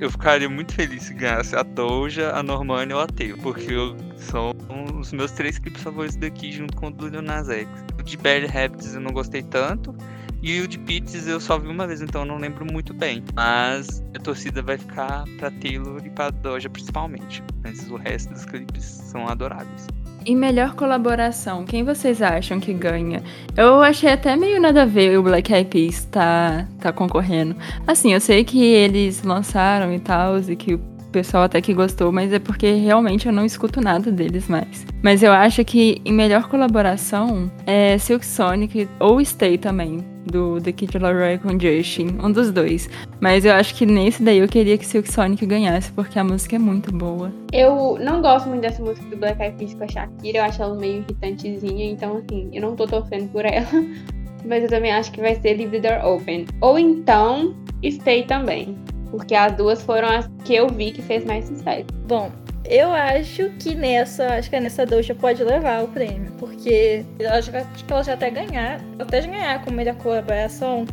eu 0.00 0.10
ficaria 0.10 0.48
muito 0.48 0.74
feliz 0.74 1.04
se 1.04 1.14
ganhasse 1.14 1.56
a 1.56 1.62
Doja, 1.62 2.32
a 2.34 2.42
Normani 2.42 2.92
ou 2.92 3.00
a 3.00 3.06
Taylor, 3.06 3.38
porque 3.40 3.72
eu, 3.72 3.96
são 4.16 4.52
os 4.98 5.12
meus 5.12 5.30
três 5.32 5.58
clipes 5.58 5.82
favoritos 5.82 6.16
daqui, 6.16 6.52
junto 6.52 6.76
com 6.76 6.88
o 6.88 6.90
do 6.90 7.08
Lil 7.08 7.22
Nas 7.22 7.48
X. 7.48 7.68
O 7.98 8.02
de 8.02 8.16
Barry 8.16 8.46
Rapids 8.46 8.94
eu 8.94 9.00
não 9.00 9.12
gostei 9.12 9.42
tanto, 9.42 9.94
e 10.42 10.60
o 10.60 10.66
de 10.66 10.78
Pitts 10.78 11.26
eu 11.26 11.38
só 11.38 11.58
vi 11.58 11.68
uma 11.68 11.86
vez, 11.86 12.00
então 12.00 12.22
eu 12.22 12.26
não 12.26 12.38
lembro 12.38 12.64
muito 12.64 12.94
bem. 12.94 13.22
Mas 13.34 14.02
a 14.16 14.18
torcida 14.18 14.62
vai 14.62 14.78
ficar 14.78 15.24
pra 15.38 15.50
Taylor 15.50 16.00
e 16.04 16.08
pra 16.10 16.30
Doja 16.30 16.70
principalmente. 16.70 17.42
Mas 17.62 17.90
o 17.90 17.96
resto 17.96 18.32
dos 18.32 18.46
clipes 18.46 18.84
são 18.84 19.28
adoráveis. 19.28 19.86
E 20.24 20.36
melhor 20.36 20.74
colaboração, 20.74 21.64
quem 21.64 21.82
vocês 21.82 22.20
acham 22.20 22.60
que 22.60 22.74
ganha? 22.74 23.22
Eu 23.56 23.82
achei 23.82 24.10
até 24.10 24.36
meio 24.36 24.60
nada 24.60 24.82
a 24.82 24.86
ver 24.86 25.18
o 25.18 25.22
Black 25.22 25.50
Eyed 25.50 25.70
Peas 25.70 26.04
tá, 26.04 26.66
tá 26.78 26.92
concorrendo. 26.92 27.56
Assim, 27.86 28.12
eu 28.12 28.20
sei 28.20 28.44
que 28.44 28.62
eles 28.62 29.22
lançaram 29.22 29.94
e 29.94 29.98
tal, 29.98 30.38
e 30.38 30.54
que 30.54 30.78
o 31.10 31.12
pessoal 31.12 31.42
até 31.42 31.60
que 31.60 31.74
gostou, 31.74 32.12
mas 32.12 32.32
é 32.32 32.38
porque 32.38 32.72
realmente 32.72 33.26
eu 33.26 33.32
não 33.32 33.44
escuto 33.44 33.80
nada 33.80 34.12
deles 34.12 34.48
mais. 34.48 34.86
Mas 35.02 35.22
eu 35.22 35.32
acho 35.32 35.64
que 35.64 36.00
em 36.04 36.12
melhor 36.12 36.48
colaboração 36.48 37.50
é 37.66 37.98
Silk 37.98 38.24
Sonic 38.24 38.88
ou 39.00 39.22
Stay 39.24 39.58
também, 39.58 40.04
do 40.24 40.60
The 40.60 40.70
Kid 40.70 40.98
Laroi 40.98 41.38
com 41.38 41.58
Justin, 41.58 42.18
um 42.22 42.30
dos 42.30 42.52
dois. 42.52 42.88
Mas 43.20 43.44
eu 43.44 43.52
acho 43.52 43.74
que 43.74 43.84
nesse 43.84 44.22
daí 44.22 44.38
eu 44.38 44.46
queria 44.46 44.78
que 44.78 44.86
Silk 44.86 45.12
Sonic 45.12 45.44
ganhasse, 45.44 45.90
porque 45.92 46.16
a 46.16 46.22
música 46.22 46.54
é 46.54 46.58
muito 46.60 46.92
boa. 46.92 47.32
Eu 47.52 47.98
não 48.00 48.22
gosto 48.22 48.48
muito 48.48 48.62
dessa 48.62 48.80
música 48.80 49.04
do 49.08 49.16
Black 49.16 49.42
Eyed 49.42 49.56
Peas 49.56 49.74
com 49.74 49.84
a 49.84 49.88
Shakira, 49.88 50.38
eu 50.38 50.44
acho 50.44 50.62
ela 50.62 50.76
meio 50.76 50.98
irritantezinha, 50.98 51.90
então 51.90 52.18
assim, 52.18 52.50
eu 52.52 52.62
não 52.62 52.76
tô 52.76 52.86
torcendo 52.86 53.28
por 53.32 53.44
ela. 53.44 53.66
Mas 54.46 54.62
eu 54.62 54.70
também 54.70 54.92
acho 54.92 55.10
que 55.12 55.20
vai 55.20 55.34
ser 55.34 55.54
Leave 55.54 55.80
the 55.80 55.90
Door 55.90 56.14
Open. 56.14 56.46
Ou 56.62 56.78
então, 56.78 57.54
Stay 57.84 58.24
também. 58.24 58.78
Porque 59.10 59.34
as 59.34 59.56
duas 59.56 59.82
foram 59.82 60.08
as 60.08 60.28
que 60.44 60.54
eu 60.54 60.68
vi 60.68 60.92
que 60.92 61.02
fez 61.02 61.24
mais 61.24 61.46
sucesso. 61.46 61.86
Bom, 62.06 62.30
eu 62.64 62.92
acho 62.92 63.50
que 63.58 63.74
nessa, 63.74 64.34
acho 64.34 64.48
que 64.48 64.56
a 64.56 64.60
Nessa 64.60 64.86
Doja 64.86 65.14
pode 65.14 65.42
levar 65.42 65.82
o 65.82 65.88
prêmio, 65.88 66.30
porque 66.38 67.04
eu 67.18 67.30
acho 67.30 67.50
que 67.50 67.92
ela 67.92 68.02
já 68.04 68.14
até 68.14 68.30
ganhar, 68.30 68.80
até 68.98 69.20
ganhar 69.22 69.64
com 69.64 69.72
melhor 69.72 69.96
colaboração. 69.96 70.84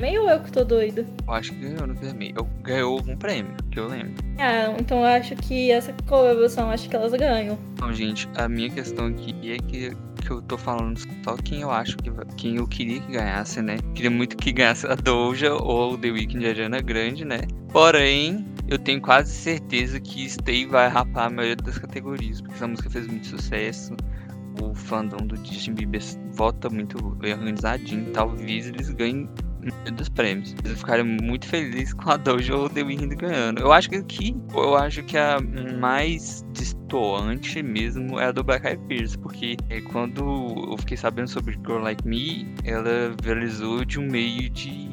Meio 0.00 0.30
eu 0.30 0.40
que 0.40 0.50
tô 0.50 0.64
doido. 0.64 1.06
Eu 1.26 1.34
acho 1.34 1.52
que 1.52 1.58
ganhou 1.58 1.86
no 1.86 1.94
vermelho. 1.94 2.34
Eu 2.38 2.44
ganhou 2.62 2.96
algum 2.96 3.14
prêmio, 3.16 3.54
que 3.70 3.78
eu 3.78 3.86
lembro. 3.86 4.14
Ah, 4.38 4.74
então 4.78 5.00
eu 5.00 5.04
acho 5.04 5.36
que 5.36 5.70
essa 5.70 5.94
colaboração, 6.08 6.70
acho 6.70 6.88
que 6.88 6.96
elas 6.96 7.12
ganham. 7.12 7.58
Então, 7.74 7.92
gente, 7.92 8.26
a 8.36 8.48
minha 8.48 8.70
questão 8.70 9.08
aqui 9.08 9.52
é 9.52 9.58
que 9.58 9.92
que 10.20 10.30
eu 10.30 10.42
tô 10.42 10.56
falando 10.58 10.98
só 10.98 11.36
quem 11.36 11.62
eu 11.62 11.70
acho 11.70 11.96
que 11.96 12.10
quem 12.36 12.56
eu 12.56 12.66
queria 12.66 13.00
que 13.00 13.12
ganhasse, 13.12 13.60
né? 13.62 13.76
Queria 13.94 14.10
muito 14.10 14.36
que 14.36 14.52
ganhasse 14.52 14.86
a 14.86 14.94
Doja 14.94 15.54
ou 15.54 15.96
The 15.96 16.10
Weeknd 16.10 16.40
de 16.40 16.46
Ariana 16.46 16.80
Grande, 16.80 17.24
né? 17.24 17.40
Porém, 17.72 18.44
eu 18.68 18.78
tenho 18.78 19.00
quase 19.00 19.32
certeza 19.32 19.98
que 20.00 20.28
Stay 20.28 20.66
vai 20.66 20.88
rapar 20.88 21.26
a 21.26 21.30
maioria 21.30 21.56
das 21.56 21.78
categorias, 21.78 22.40
porque 22.40 22.54
essa 22.54 22.68
música 22.68 22.90
fez 22.90 23.06
muito 23.06 23.26
sucesso. 23.26 23.94
O 24.62 24.74
fandom 24.74 25.26
do 25.26 25.36
Justin 25.36 25.74
Bieber 25.74 26.02
vota 26.32 26.68
muito 26.68 26.98
organizadinho, 27.04 28.10
talvez 28.12 28.68
eles 28.68 28.90
ganhem 28.90 29.28
dos 29.92 30.08
prêmios. 30.08 30.54
Eu 30.64 30.76
ficaria 30.76 31.04
muito 31.04 31.46
feliz 31.46 31.92
com 31.94 32.10
a 32.10 32.16
Doja 32.16 32.56
ou 32.56 32.68
The 32.68 32.82
Weeknd 32.82 33.16
ganhando. 33.16 33.60
Eu 33.60 33.72
acho 33.72 33.88
que 33.88 33.96
aqui, 33.96 34.36
eu 34.54 34.76
acho 34.76 35.02
que 35.04 35.16
a 35.16 35.38
mais 35.78 36.44
destoante 36.52 37.62
mesmo 37.62 38.18
é 38.18 38.26
a 38.26 38.32
do 38.32 38.42
Black 38.42 38.66
Eyed 38.66 38.82
Peas, 38.88 39.16
porque 39.16 39.56
é, 39.68 39.80
quando 39.80 40.68
eu 40.70 40.76
fiquei 40.78 40.96
sabendo 40.96 41.28
sobre 41.28 41.54
Girl 41.66 41.82
Like 41.82 42.06
Me, 42.06 42.54
ela 42.64 43.14
viralizou 43.22 43.84
de 43.84 43.98
um 43.98 44.06
meio 44.06 44.50
de 44.50 44.90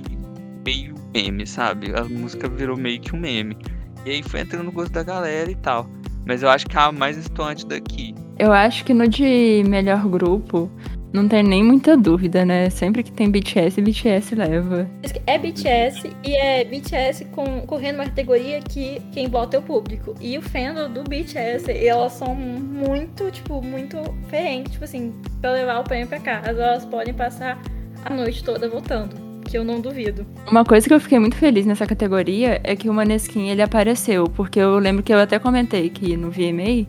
meio 0.65 0.95
meme, 1.13 1.47
sabe? 1.47 1.93
A 1.95 2.03
música 2.03 2.49
virou 2.49 2.77
meio 2.77 2.99
que 2.99 3.15
um 3.15 3.19
meme. 3.19 3.57
E 4.05 4.11
aí 4.11 4.23
foi 4.23 4.41
entrando 4.41 4.65
no 4.65 4.71
gosto 4.71 4.91
da 4.91 5.03
galera 5.03 5.49
e 5.49 5.55
tal. 5.55 5.89
Mas 6.25 6.43
eu 6.43 6.49
acho 6.49 6.65
que 6.67 6.77
é 6.77 6.81
a 6.81 6.91
mais 6.91 7.15
destoante 7.15 7.65
daqui. 7.65 8.13
Eu 8.37 8.51
acho 8.51 8.83
que 8.83 8.93
no 8.93 9.07
de 9.07 9.63
melhor 9.67 10.07
grupo, 10.07 10.69
não 11.17 11.27
tem 11.27 11.43
nem 11.43 11.63
muita 11.63 11.97
dúvida, 11.97 12.45
né? 12.45 12.69
Sempre 12.69 13.03
que 13.03 13.11
tem 13.11 13.29
BTS, 13.29 13.81
BTS 13.81 14.35
leva. 14.35 14.89
É 15.25 15.37
BTS 15.37 16.11
e 16.23 16.35
é 16.35 16.63
BTS 16.63 17.25
com, 17.25 17.61
correndo 17.61 17.95
uma 17.95 18.05
categoria 18.05 18.61
que 18.61 19.01
quem 19.11 19.27
vota 19.27 19.57
é 19.57 19.59
o 19.59 19.63
público. 19.63 20.13
E 20.21 20.37
o 20.37 20.41
fandom 20.41 20.91
do 20.91 21.03
BTS, 21.03 21.71
elas 21.71 22.13
são 22.13 22.35
muito, 22.35 23.31
tipo, 23.31 23.61
muito 23.61 23.97
ferrenhas, 24.29 24.71
tipo 24.71 24.83
assim, 24.83 25.13
pra 25.41 25.51
levar 25.51 25.79
o 25.79 25.83
prêmio 25.83 26.07
pra 26.07 26.19
cá. 26.19 26.41
Elas 26.45 26.85
podem 26.85 27.13
passar 27.13 27.59
a 28.05 28.13
noite 28.13 28.43
toda 28.43 28.69
votando 28.69 29.26
que 29.47 29.57
eu 29.57 29.63
não 29.63 29.79
duvido. 29.79 30.25
Uma 30.49 30.63
coisa 30.63 30.87
que 30.87 30.93
eu 30.93 30.99
fiquei 30.99 31.17
muito 31.17 31.35
feliz 31.35 31.65
nessa 31.65 31.85
categoria 31.85 32.59
é 32.63 32.75
que 32.75 32.89
o 32.89 32.93
Maneskin 32.93 33.49
ele 33.49 33.61
apareceu, 33.61 34.25
porque 34.25 34.59
eu 34.59 34.77
lembro 34.77 35.01
que 35.01 35.13
eu 35.13 35.19
até 35.19 35.39
comentei 35.39 35.89
que 35.89 36.15
no 36.17 36.29
VMA 36.29 36.85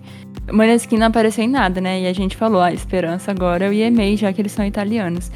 o 0.50 0.56
Maneskin 0.56 0.96
não 0.96 1.06
apareceu 1.06 1.44
em 1.44 1.48
nada, 1.48 1.80
né? 1.80 2.02
E 2.02 2.06
a 2.06 2.12
gente 2.12 2.36
falou, 2.36 2.60
a 2.60 2.72
esperança 2.72 3.30
agora 3.30 3.66
é 3.66 3.68
o 3.68 3.72
EMA, 3.72 4.16
já 4.16 4.32
que 4.32 4.40
eles 4.40 4.52
são 4.52 4.64
italianos. 4.64 5.30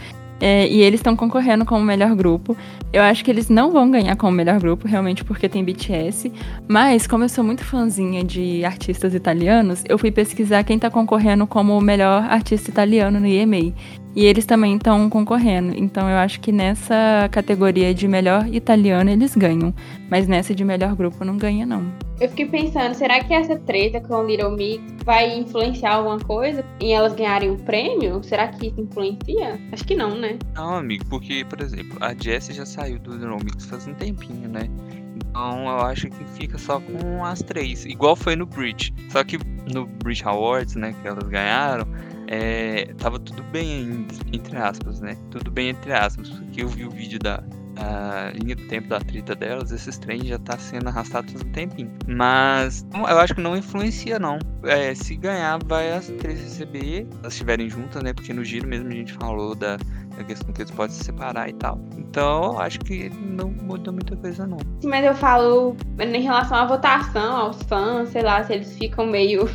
É, 0.44 0.66
e 0.66 0.81
eles 0.81 0.98
estão 0.98 1.14
concorrendo 1.14 1.64
como 1.64 1.85
melhor 1.85 2.16
grupo. 2.16 2.57
Eu 2.92 3.00
acho 3.00 3.24
que 3.24 3.31
eles 3.31 3.48
não 3.48 3.70
vão 3.70 3.88
ganhar 3.88 4.16
como 4.16 4.33
melhor 4.33 4.59
grupo, 4.59 4.88
realmente, 4.88 5.22
porque 5.22 5.48
tem 5.48 5.62
BTS. 5.62 6.33
Mas, 6.66 7.07
como 7.07 7.22
eu 7.22 7.28
sou 7.28 7.44
muito 7.44 7.64
fãzinha 7.64 8.24
de 8.24 8.64
artistas 8.64 9.14
italianos, 9.14 9.85
eu 9.88 9.96
fui 9.96 10.11
pesquisar 10.11 10.64
quem 10.64 10.74
está 10.74 10.90
concorrendo 10.90 11.46
como 11.46 11.81
melhor 11.81 12.24
artista 12.24 12.70
italiano 12.70 13.20
no 13.20 13.26
EMA. 13.28 13.72
E 14.16 14.24
eles 14.24 14.44
também 14.44 14.74
estão 14.74 15.09
concorrendo. 15.09 15.74
Então 15.76 16.11
eu 16.11 16.16
acho 16.16 16.40
que 16.40 16.50
nessa 16.50 17.28
categoria 17.31 17.94
de 17.94 18.09
melhor 18.09 18.46
italiano 18.52 19.11
eles 19.11 19.37
ganham. 19.37 19.72
Mas 20.11 20.26
nessa 20.26 20.52
de 20.52 20.64
melhor 20.64 20.96
grupo 20.96 21.24
não 21.24 21.37
ganha, 21.37 21.64
não. 21.64 21.85
Eu 22.22 22.28
fiquei 22.28 22.46
pensando, 22.46 22.94
será 22.94 23.24
que 23.24 23.35
essa 23.35 23.58
treta 23.58 24.00
com 24.00 24.14
o 24.14 24.24
Little 24.24 24.52
Mix 24.52 24.80
vai 25.04 25.37
influenciar 25.37 25.94
alguma 25.94 26.20
coisa 26.20 26.64
em 26.81 26.94
elas 26.94 27.14
ganharem 27.14 27.50
o 27.50 27.56
prêmio? 27.56 28.23
Será 28.23 28.46
que 28.46 28.68
isso 28.68 28.81
influencia? 28.81 29.60
Acho 29.73 29.85
que 29.85 29.96
não, 29.96 30.14
né? 30.14 30.38
Não, 30.54 30.77
amigo, 30.77 31.04
porque, 31.06 31.44
por 31.44 31.60
exemplo, 31.60 31.98
a 32.00 32.14
Jessie 32.14 32.54
já 32.54 32.64
saiu 32.64 33.00
do 33.00 33.10
Little 33.10 33.38
Mix 33.42 33.64
faz 33.64 33.88
um 33.88 33.94
tempinho, 33.94 34.48
né? 34.48 34.70
Então 35.16 35.66
eu 35.66 35.81
acho 35.81 36.08
que 36.10 36.25
fica 36.27 36.56
só 36.58 36.79
com 36.79 37.25
as 37.25 37.42
três. 37.42 37.85
Igual 37.85 38.14
foi 38.14 38.37
no 38.37 38.46
Bridge. 38.46 38.94
Só 39.08 39.25
que 39.25 39.37
no 39.75 39.85
Bridge 39.85 40.23
Awards, 40.25 40.77
né, 40.77 40.94
que 41.02 41.08
elas 41.08 41.25
ganharam, 41.25 41.88
é, 42.29 42.94
tava 42.98 43.18
tudo 43.18 43.42
bem, 43.50 44.06
entre 44.33 44.56
aspas, 44.56 45.00
né? 45.00 45.16
Tudo 45.29 45.50
bem, 45.50 45.70
entre 45.70 45.92
aspas, 45.92 46.31
porque 46.31 46.62
eu 46.62 46.68
vi 46.68 46.85
o 46.85 46.90
vídeo 46.90 47.18
da 47.18 47.42
linha 48.35 48.56
do 48.56 48.66
tempo 48.68 48.88
da 48.88 49.00
trita 49.00 49.35
delas, 49.35 49.70
esses 49.70 49.98
trens 49.98 50.27
já 50.27 50.38
tá 50.38 50.58
sendo 50.58 50.88
arrastados 50.88 51.35
há 51.35 51.44
um 51.44 51.52
tempinho. 51.52 51.90
Mas 52.06 52.87
eu 52.94 53.18
acho 53.18 53.35
que 53.35 53.40
não 53.40 53.56
influencia, 53.56 54.18
não. 54.18 54.38
É, 54.64 54.94
se 54.94 55.16
ganhar, 55.16 55.58
vai 55.64 55.92
as 55.92 56.06
três 56.06 56.40
receber, 56.40 57.06
elas 57.20 57.33
estiverem 57.33 57.68
juntas, 57.68 58.02
né? 58.02 58.12
Porque 58.12 58.33
no 58.33 58.44
giro 58.44 58.68
mesmo 58.68 58.88
a 58.88 58.92
gente 58.92 59.12
falou 59.14 59.54
da, 59.54 59.77
da 60.16 60.25
questão 60.25 60.52
que 60.52 60.62
eles 60.62 60.70
podem 60.70 60.94
se 60.94 61.04
separar 61.04 61.48
e 61.48 61.54
tal. 61.54 61.81
Então 61.96 62.58
acho 62.58 62.79
que 62.81 63.10
não 63.10 63.50
muda 63.50 63.90
muita 63.90 64.16
coisa, 64.16 64.46
não. 64.46 64.58
Mas 64.85 65.04
eu 65.04 65.14
falo 65.14 65.77
em 65.98 66.23
relação 66.23 66.58
à 66.58 66.66
votação, 66.66 67.37
aos 67.37 67.62
fãs, 67.64 68.10
sei 68.10 68.23
lá, 68.23 68.42
se 68.44 68.52
eles 68.52 68.77
ficam 68.77 69.06
meio. 69.06 69.48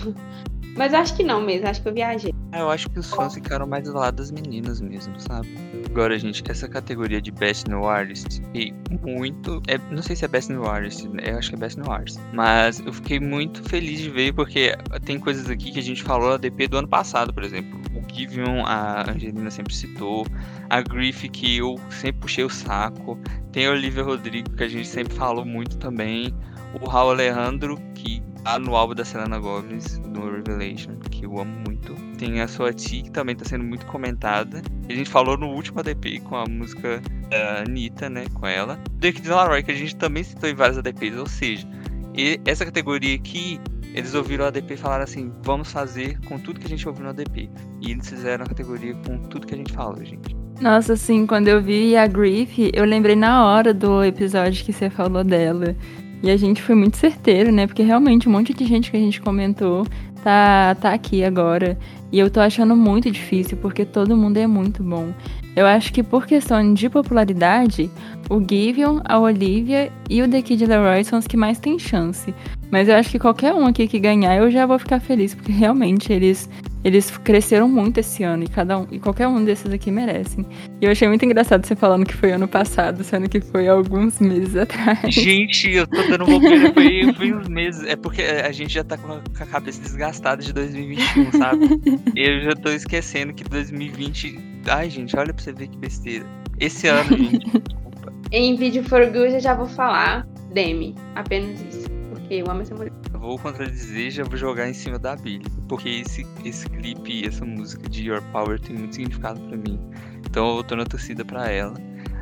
Mas 0.77 0.93
acho 0.93 1.15
que 1.15 1.23
não 1.23 1.41
mesmo, 1.41 1.67
acho 1.67 1.81
que 1.81 1.89
eu 1.89 1.93
viajei. 1.93 2.33
Ah, 2.51 2.59
Eu 2.59 2.69
acho 2.69 2.89
que 2.89 2.99
os 2.99 3.09
fãs 3.09 3.33
ficaram 3.33 3.65
mais 3.67 3.83
do 3.85 3.93
lado 3.93 4.15
das 4.17 4.31
meninas 4.31 4.79
mesmo, 4.79 5.19
sabe? 5.19 5.47
Agora, 5.89 6.17
gente, 6.17 6.43
essa 6.49 6.67
categoria 6.67 7.19
de 7.21 7.31
Best 7.31 7.67
New 7.67 7.85
Artist, 7.85 8.41
fiquei 8.41 8.73
muito. 9.01 9.61
é, 9.67 9.77
não 9.91 10.01
sei 10.01 10.15
se 10.15 10.23
é 10.23 10.27
Best 10.27 10.51
New 10.51 10.65
Artist, 10.65 11.09
eu 11.23 11.37
acho 11.37 11.49
que 11.49 11.55
é 11.55 11.57
Best 11.59 11.79
New 11.79 11.91
Artist. 11.91 12.19
Mas 12.33 12.79
eu 12.79 12.93
fiquei 12.93 13.19
muito 13.19 13.61
feliz 13.67 13.99
de 13.99 14.09
ver, 14.09 14.33
porque 14.33 14.75
tem 15.03 15.19
coisas 15.19 15.49
aqui 15.49 15.71
que 15.71 15.79
a 15.79 15.83
gente 15.83 16.03
falou 16.03 16.29
na 16.29 16.37
DP 16.37 16.67
do 16.67 16.77
ano 16.77 16.87
passado, 16.87 17.33
por 17.33 17.43
exemplo. 17.43 17.79
O 17.95 18.13
Givion, 18.13 18.63
a 18.65 19.09
Angelina 19.11 19.49
sempre 19.51 19.73
citou. 19.73 20.25
A 20.69 20.81
Griff, 20.81 21.27
que 21.29 21.57
eu 21.57 21.75
sempre 21.89 22.21
puxei 22.21 22.43
o 22.43 22.49
saco. 22.49 23.19
Tem 23.51 23.65
a 23.67 23.71
Olivia 23.71 24.03
Rodrigo, 24.03 24.51
que 24.51 24.63
a 24.63 24.67
gente 24.67 24.87
sempre 24.87 25.13
falou 25.15 25.43
muito 25.43 25.77
também. 25.77 26.33
O 26.79 26.87
Raul 26.87 27.11
Alejandro, 27.11 27.77
que 27.95 28.21
no 28.59 28.75
álbum 28.75 28.95
da 28.95 29.03
Selena 29.03 29.37
Gomez, 29.39 29.99
no 29.99 30.31
Revelation, 30.31 30.97
que 31.11 31.25
eu 31.25 31.37
amo 31.39 31.53
muito. 31.67 31.93
Tem 32.17 32.39
a 32.39 32.47
sua 32.47 32.71
T, 32.71 33.01
que 33.01 33.11
também 33.11 33.35
tá 33.35 33.43
sendo 33.43 33.65
muito 33.65 33.85
comentada. 33.87 34.61
A 34.89 34.93
gente 34.93 35.09
falou 35.09 35.37
no 35.37 35.49
último 35.49 35.81
ADP 35.81 36.21
com 36.21 36.37
a 36.37 36.45
música 36.45 37.01
da 37.29 37.63
Anitta, 37.63 38.09
né, 38.09 38.25
com 38.33 38.47
ela. 38.47 38.79
The 38.99 39.11
Kid 39.11 39.27
Laroi, 39.27 39.63
que 39.63 39.71
a 39.71 39.75
gente 39.75 39.95
também 39.97 40.23
citou 40.23 40.49
em 40.49 40.55
vários 40.55 40.77
ADPs, 40.77 41.17
ou 41.17 41.27
seja, 41.27 41.67
e 42.15 42.39
essa 42.45 42.65
categoria 42.65 43.15
aqui, 43.15 43.59
eles 43.93 44.15
ouviram 44.15 44.45
o 44.45 44.47
ADP 44.47 44.73
e 44.73 44.77
falaram 44.77 45.03
assim, 45.03 45.31
vamos 45.43 45.71
fazer 45.71 46.19
com 46.21 46.39
tudo 46.39 46.59
que 46.59 46.65
a 46.65 46.69
gente 46.69 46.87
ouviu 46.87 47.03
no 47.03 47.09
ADP. 47.09 47.49
E 47.81 47.91
eles 47.91 48.09
fizeram 48.09 48.45
a 48.45 48.47
categoria 48.47 48.95
com 49.05 49.19
tudo 49.19 49.45
que 49.45 49.53
a 49.53 49.57
gente 49.57 49.73
falou, 49.73 50.03
gente. 50.03 50.35
Nossa, 50.59 50.93
assim, 50.93 51.27
quando 51.27 51.47
eu 51.47 51.61
vi 51.61 51.95
a 51.95 52.07
Griff, 52.07 52.71
eu 52.73 52.83
lembrei 52.83 53.15
na 53.15 53.45
hora 53.45 53.71
do 53.73 54.03
episódio 54.03 54.65
que 54.65 54.73
você 54.73 54.89
falou 54.89 55.23
dela. 55.23 55.75
E 56.23 56.31
a 56.31 56.37
gente 56.37 56.61
foi 56.61 56.75
muito 56.75 56.97
certeiro, 56.97 57.51
né? 57.51 57.67
Porque 57.67 57.83
realmente 57.83 58.27
um 58.27 58.31
monte 58.31 58.53
de 58.53 58.65
gente 58.65 58.89
que 58.89 58.97
a 58.97 58.99
gente 58.99 59.21
comentou 59.21 59.85
tá, 60.23 60.75
tá 60.75 60.93
aqui 60.93 61.23
agora. 61.23 61.77
E 62.11 62.19
eu 62.19 62.29
tô 62.29 62.39
achando 62.39 62.75
muito 62.75 63.11
difícil, 63.11 63.57
porque 63.57 63.85
todo 63.85 64.17
mundo 64.17 64.37
é 64.37 64.47
muito 64.47 64.83
bom. 64.83 65.13
Eu 65.55 65.65
acho 65.65 65.91
que 65.91 66.03
por 66.03 66.25
questão 66.25 66.73
de 66.73 66.89
popularidade, 66.89 67.89
o 68.29 68.39
Givion, 68.39 68.99
a 69.05 69.19
Olivia 69.19 69.91
e 70.09 70.21
o 70.21 70.29
The 70.29 70.41
Kid 70.41 70.65
Leroy 70.65 71.03
são 71.03 71.19
os 71.19 71.27
que 71.27 71.37
mais 71.37 71.59
têm 71.59 71.79
chance. 71.79 72.33
Mas 72.71 72.87
eu 72.89 72.95
acho 72.95 73.09
que 73.09 73.19
qualquer 73.19 73.53
um 73.53 73.65
aqui 73.65 73.87
que 73.87 73.99
ganhar, 73.99 74.35
eu 74.35 74.51
já 74.51 74.65
vou 74.65 74.77
ficar 74.77 74.99
feliz, 74.99 75.33
porque 75.33 75.51
realmente 75.51 76.11
eles 76.11 76.49
eles 76.83 77.11
cresceram 77.17 77.67
muito 77.67 77.99
esse 77.99 78.23
ano 78.23 78.43
e 78.43 78.47
cada 78.47 78.79
um 78.79 78.87
e 78.89 78.97
qualquer 78.97 79.27
um 79.27 79.43
desses 79.43 79.71
aqui 79.73 79.91
merecem. 79.91 80.45
E 80.79 80.85
eu 80.85 80.91
achei 80.91 81.07
muito 81.07 81.25
engraçado 81.25 81.65
você 81.65 81.75
falando 81.75 82.05
que 82.05 82.13
foi 82.13 82.31
ano 82.31 82.47
passado, 82.47 83.03
sendo 83.03 83.27
que 83.27 83.41
foi 83.41 83.67
alguns 83.67 84.19
meses 84.19 84.55
atrás. 84.55 85.13
Gente, 85.13 85.69
eu 85.69 85.85
tô 85.85 86.01
dando 86.03 86.25
bobeira, 86.25 86.73
foi, 86.73 87.13
foi 87.13 87.33
uns 87.33 87.49
meses. 87.49 87.83
É 87.83 87.95
porque 87.95 88.21
a 88.21 88.51
gente 88.53 88.73
já 88.73 88.85
tá 88.85 88.97
com 88.97 89.11
a, 89.11 89.19
com 89.19 89.43
a 89.43 89.47
cabeça 89.47 89.81
desgastada 89.81 90.41
de 90.41 90.53
2021, 90.53 91.31
sabe? 91.33 91.67
eu 92.15 92.41
já 92.41 92.51
tô 92.51 92.69
esquecendo 92.69 93.33
que 93.33 93.43
2020. 93.43 94.39
Ai, 94.67 94.89
gente, 94.89 95.17
olha 95.17 95.33
pra 95.33 95.43
você 95.43 95.51
ver 95.51 95.67
que 95.67 95.77
besteira. 95.77 96.25
Esse 96.59 96.87
ano, 96.87 97.17
gente, 97.17 97.39
desculpa. 97.67 98.13
Em 98.31 98.55
vídeo 98.55 98.83
for 98.83 99.05
good 99.07 99.33
eu 99.33 99.39
já 99.41 99.53
vou 99.53 99.67
falar 99.67 100.25
Demi. 100.53 100.95
Apenas 101.15 101.59
isso. 101.61 101.96
Eu 102.29 102.45
amo 102.49 102.61
essa 102.61 102.75
mulher. 102.75 102.91
Vou 103.13 103.39
contradizer 103.39 104.11
já 104.11 104.23
vou 104.23 104.37
jogar 104.37 104.69
em 104.69 104.73
cima 104.73 104.99
da 104.99 105.15
Billy. 105.15 105.45
Porque 105.69 105.89
esse, 105.89 106.25
esse 106.43 106.69
clipe 106.69 107.25
essa 107.25 107.45
música 107.45 107.89
de 107.89 108.07
Your 108.07 108.21
Power 108.31 108.59
tem 108.59 108.75
muito 108.75 108.95
significado 108.95 109.39
pra 109.41 109.57
mim. 109.57 109.79
Então 110.25 110.57
eu 110.57 110.63
tô 110.63 110.75
na 110.75 110.85
torcida 110.85 111.23
pra 111.23 111.49
ela. 111.49 111.75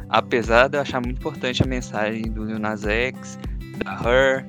Apesar 0.09 0.67
de 0.67 0.77
eu 0.77 0.81
achar 0.81 1.01
muito 1.01 1.17
importante 1.17 1.63
a 1.63 1.65
mensagem 1.65 2.23
do 2.31 2.45
Lil 2.45 2.59
Nas 2.59 2.85
X, 2.85 3.39
da 3.83 3.93
Her, 3.93 4.45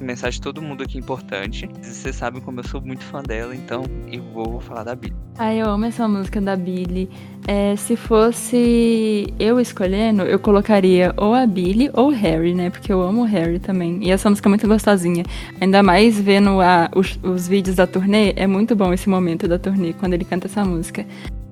mensagem 0.00 0.38
de 0.38 0.42
todo 0.42 0.60
mundo 0.62 0.82
aqui 0.82 0.98
importante. 0.98 1.68
Vocês 1.82 2.16
sabem 2.16 2.40
como 2.40 2.60
eu 2.60 2.64
sou 2.64 2.80
muito 2.80 3.04
fã 3.04 3.22
dela, 3.22 3.54
então 3.54 3.84
eu 4.10 4.22
vou 4.32 4.60
falar 4.60 4.84
da 4.84 4.94
Billy. 4.94 5.14
Ai, 5.38 5.60
eu 5.60 5.68
amo 5.68 5.84
essa 5.84 6.08
música 6.08 6.40
da 6.40 6.56
Billy. 6.56 7.08
É, 7.46 7.76
se 7.76 7.96
fosse 7.96 9.32
eu 9.38 9.60
escolhendo, 9.60 10.22
eu 10.22 10.38
colocaria 10.38 11.12
ou 11.16 11.34
a 11.34 11.46
Billy 11.46 11.90
ou 11.92 12.08
o 12.08 12.10
Harry, 12.10 12.54
né? 12.54 12.70
Porque 12.70 12.92
eu 12.92 13.02
amo 13.02 13.22
o 13.22 13.24
Harry 13.24 13.58
também. 13.58 13.98
E 14.02 14.10
essa 14.10 14.30
música 14.30 14.48
é 14.48 14.50
muito 14.50 14.66
gostosinha. 14.66 15.24
Ainda 15.60 15.82
mais 15.82 16.18
vendo 16.20 16.60
a, 16.60 16.90
os, 16.94 17.18
os 17.22 17.46
vídeos 17.46 17.76
da 17.76 17.86
turnê, 17.86 18.32
é 18.36 18.46
muito 18.46 18.74
bom 18.74 18.92
esse 18.92 19.08
momento 19.08 19.46
da 19.46 19.58
turnê, 19.58 19.92
quando 19.92 20.14
ele 20.14 20.24
canta 20.24 20.46
essa 20.46 20.64
música. 20.64 21.06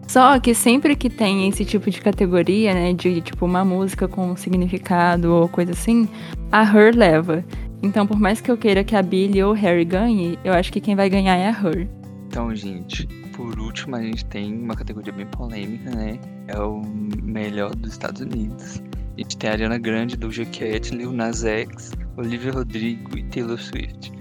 Só 0.07 0.39
que 0.39 0.55
sempre 0.55 0.95
que 0.95 1.09
tem 1.09 1.49
esse 1.49 1.65
tipo 1.65 1.91
de 1.91 2.01
categoria, 2.01 2.75
né, 2.75 2.93
de 2.93 3.21
tipo 3.21 3.45
uma 3.45 3.65
música 3.65 4.07
com 4.07 4.37
significado 4.37 5.33
ou 5.33 5.49
coisa 5.49 5.73
assim, 5.73 6.09
a 6.53 6.63
Her 6.63 6.95
leva. 6.95 7.45
Então, 7.83 8.07
por 8.07 8.19
mais 8.19 8.41
que 8.41 8.51
eu 8.51 8.57
queira 8.57 8.83
que 8.83 8.97
a 8.97 9.03
Billy 9.03 9.43
ou 9.43 9.51
o 9.53 9.55
Harry 9.55 9.85
ganhe, 9.85 10.39
eu 10.45 10.53
acho 10.53 10.73
que 10.73 10.81
quem 10.81 10.97
vai 10.97 11.11
ganhar 11.11 11.37
é 11.37 11.49
a 11.49 11.51
Her. 11.51 11.89
Então, 12.27 12.55
gente, 12.55 13.07
por 13.37 13.59
último, 13.59 13.97
a 13.97 14.03
gente 14.03 14.25
tem 14.27 14.55
uma 14.55 14.75
categoria 14.75 15.13
bem 15.13 15.27
polêmica, 15.27 15.91
né? 15.91 16.19
É 16.49 16.59
o 16.59 16.83
melhor 17.23 17.75
dos 17.75 17.93
Estados 17.93 18.23
Unidos. 18.23 18.83
A 19.17 19.21
gente 19.21 19.37
tem 19.37 19.51
a 19.51 19.53
Ariana 19.53 19.79
Grande, 19.79 20.17
Doja 20.17 20.45
Cat, 20.47 20.95
Lil 20.95 21.13
Nas 21.13 21.45
X, 21.45 21.93
Olivia 22.17 22.53
Rodrigo 22.53 23.17
e 23.17 23.23
Taylor 23.25 23.59
Swift. 23.59 24.13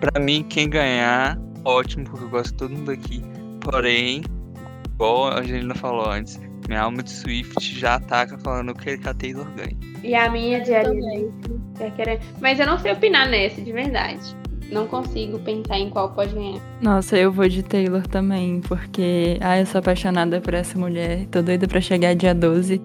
Pra 0.00 0.20
mim, 0.20 0.44
quem 0.48 0.68
ganhar, 0.68 1.38
ótimo, 1.64 2.04
porque 2.04 2.24
eu 2.24 2.28
gosto 2.28 2.50
de 2.50 2.56
todo 2.56 2.72
mundo 2.72 2.90
aqui. 2.90 3.22
Porém, 3.60 4.22
igual 4.94 5.28
a 5.28 5.40
Angelina 5.40 5.74
falou 5.74 6.10
antes, 6.10 6.40
minha 6.68 6.82
alma 6.82 7.02
de 7.02 7.10
Swift 7.10 7.78
já 7.78 7.94
ataca 7.94 8.36
falando 8.38 8.74
que 8.74 8.90
a 8.90 9.14
Taylor 9.14 9.46
ganha. 9.56 9.76
E 10.06 10.14
a 10.14 10.30
minha 10.30 10.60
de 10.60 10.70
Também. 10.70 11.32
Ariana. 11.80 12.20
Mas 12.40 12.60
eu 12.60 12.66
não 12.66 12.78
sei 12.78 12.92
opinar 12.92 13.28
nessa, 13.28 13.60
de 13.60 13.72
verdade. 13.72 14.36
Não 14.70 14.86
consigo 14.86 15.38
pensar 15.40 15.78
em 15.78 15.90
qual 15.90 16.10
pode 16.10 16.32
ganhar. 16.32 16.60
Nossa, 16.80 17.16
eu 17.16 17.32
vou 17.32 17.48
de 17.48 17.62
Taylor 17.62 18.06
também, 18.06 18.60
porque 18.60 19.36
ah, 19.40 19.58
eu 19.58 19.66
sou 19.66 19.80
apaixonada 19.80 20.40
por 20.40 20.54
essa 20.54 20.78
mulher. 20.78 21.26
Tô 21.26 21.42
doida 21.42 21.66
pra 21.66 21.80
chegar 21.80 22.14
dia 22.14 22.32
12. 22.34 22.80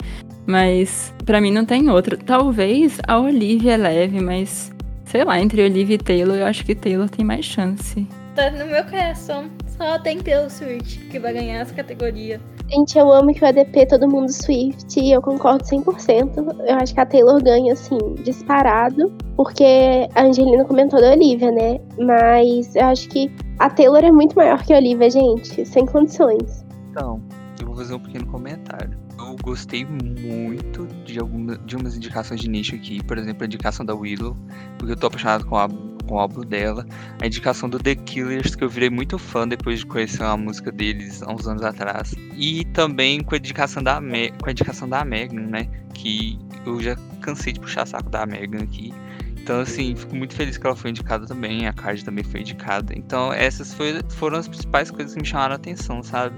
Mas 0.47 1.13
pra 1.23 1.39
mim 1.39 1.51
não 1.51 1.63
tem 1.63 1.89
outra. 1.89 2.17
Talvez 2.17 2.99
a 3.07 3.19
Olivia 3.19 3.77
leve, 3.77 4.19
mas 4.19 4.71
sei 5.05 5.23
lá, 5.23 5.39
entre 5.39 5.63
Olivia 5.63 5.95
e 5.95 5.99
Taylor, 5.99 6.37
eu 6.37 6.45
acho 6.45 6.65
que 6.65 6.73
Taylor 6.73 7.09
tem 7.09 7.23
mais 7.23 7.45
chance. 7.45 8.07
Tá 8.35 8.49
no 8.49 8.65
meu 8.65 8.83
coração. 8.85 9.49
Só 9.77 9.99
tem 9.99 10.19
Taylor 10.19 10.49
Swift 10.49 10.99
que 11.05 11.19
vai 11.19 11.33
ganhar 11.33 11.59
essa 11.59 11.73
categoria. 11.73 12.41
Gente, 12.73 12.97
eu 12.97 13.11
amo 13.11 13.33
que 13.33 13.43
o 13.43 13.47
ADP 13.47 13.85
todo 13.85 14.07
mundo 14.07 14.31
Swift 14.31 14.97
e 14.97 15.11
eu 15.11 15.21
concordo 15.21 15.61
100%. 15.65 16.37
Eu 16.65 16.75
acho 16.75 16.93
que 16.93 17.01
a 17.01 17.05
Taylor 17.05 17.43
ganha, 17.43 17.73
assim, 17.73 17.97
disparado, 18.23 19.11
porque 19.35 20.07
a 20.15 20.23
Angelina 20.23 20.63
comentou 20.63 21.01
da 21.01 21.11
Olivia, 21.11 21.51
né? 21.51 21.81
Mas 21.99 22.73
eu 22.73 22.85
acho 22.85 23.09
que 23.09 23.29
a 23.59 23.69
Taylor 23.69 24.05
é 24.05 24.11
muito 24.11 24.37
maior 24.37 24.63
que 24.63 24.73
a 24.73 24.77
Olivia, 24.77 25.09
gente, 25.09 25.65
sem 25.65 25.85
condições. 25.85 26.65
Então, 26.89 27.21
eu 27.59 27.67
vou 27.67 27.75
fazer 27.75 27.93
um 27.93 27.99
pequeno 27.99 28.25
comentário. 28.27 28.97
Eu 29.19 29.35
gostei 29.43 29.85
muito 29.85 30.87
de, 31.03 31.19
alguma, 31.19 31.57
de 31.57 31.75
umas 31.75 31.97
indicações 31.97 32.39
de 32.39 32.49
nicho 32.49 32.73
aqui, 32.73 33.03
por 33.03 33.17
exemplo, 33.17 33.43
a 33.43 33.45
indicação 33.47 33.85
da 33.85 33.93
Willow, 33.93 34.33
porque 34.77 34.93
eu 34.93 34.97
tô 34.97 35.07
apaixonado 35.07 35.45
com, 35.45 35.57
a, 35.57 35.67
com 36.03 36.15
o 36.15 36.19
álbum 36.19 36.41
dela. 36.41 36.85
A 37.21 37.27
indicação 37.27 37.69
do 37.69 37.79
The 37.79 37.95
Killers, 37.95 38.55
que 38.55 38.63
eu 38.63 38.69
virei 38.69 38.89
muito 38.89 39.17
fã 39.17 39.47
depois 39.47 39.79
de 39.79 39.85
conhecer 39.85 40.23
uma 40.23 40.37
música 40.37 40.71
deles 40.71 41.21
há 41.21 41.31
uns 41.31 41.47
anos 41.47 41.63
atrás. 41.63 42.13
E 42.35 42.65
também 42.65 43.21
com 43.21 43.35
a 43.35 43.37
indicação 43.37 43.81
da, 43.81 43.99
Me 43.99 44.31
com 44.31 44.49
a 44.49 44.51
indicação 44.51 44.87
da 44.87 45.03
Megan, 45.05 45.47
né? 45.47 45.67
Que 45.93 46.39
eu 46.65 46.81
já 46.81 46.95
cansei 47.21 47.53
de 47.53 47.59
puxar 47.59 47.85
saco 47.85 48.09
da 48.09 48.25
Megan 48.25 48.63
aqui. 48.63 48.93
Então, 49.41 49.59
assim, 49.59 49.95
fico 49.95 50.15
muito 50.15 50.35
feliz 50.35 50.57
que 50.57 50.65
ela 50.65 50.75
foi 50.75 50.91
indicada 50.91 51.25
também, 51.25 51.67
a 51.67 51.73
Card 51.73 52.05
também 52.05 52.23
foi 52.23 52.41
indicada. 52.41 52.93
Então, 52.95 53.33
essas 53.33 53.73
foi, 53.73 53.99
foram 54.09 54.37
as 54.37 54.47
principais 54.47 54.91
coisas 54.91 55.13
que 55.15 55.21
me 55.21 55.27
chamaram 55.27 55.53
a 55.53 55.55
atenção, 55.55 56.03
sabe? 56.03 56.35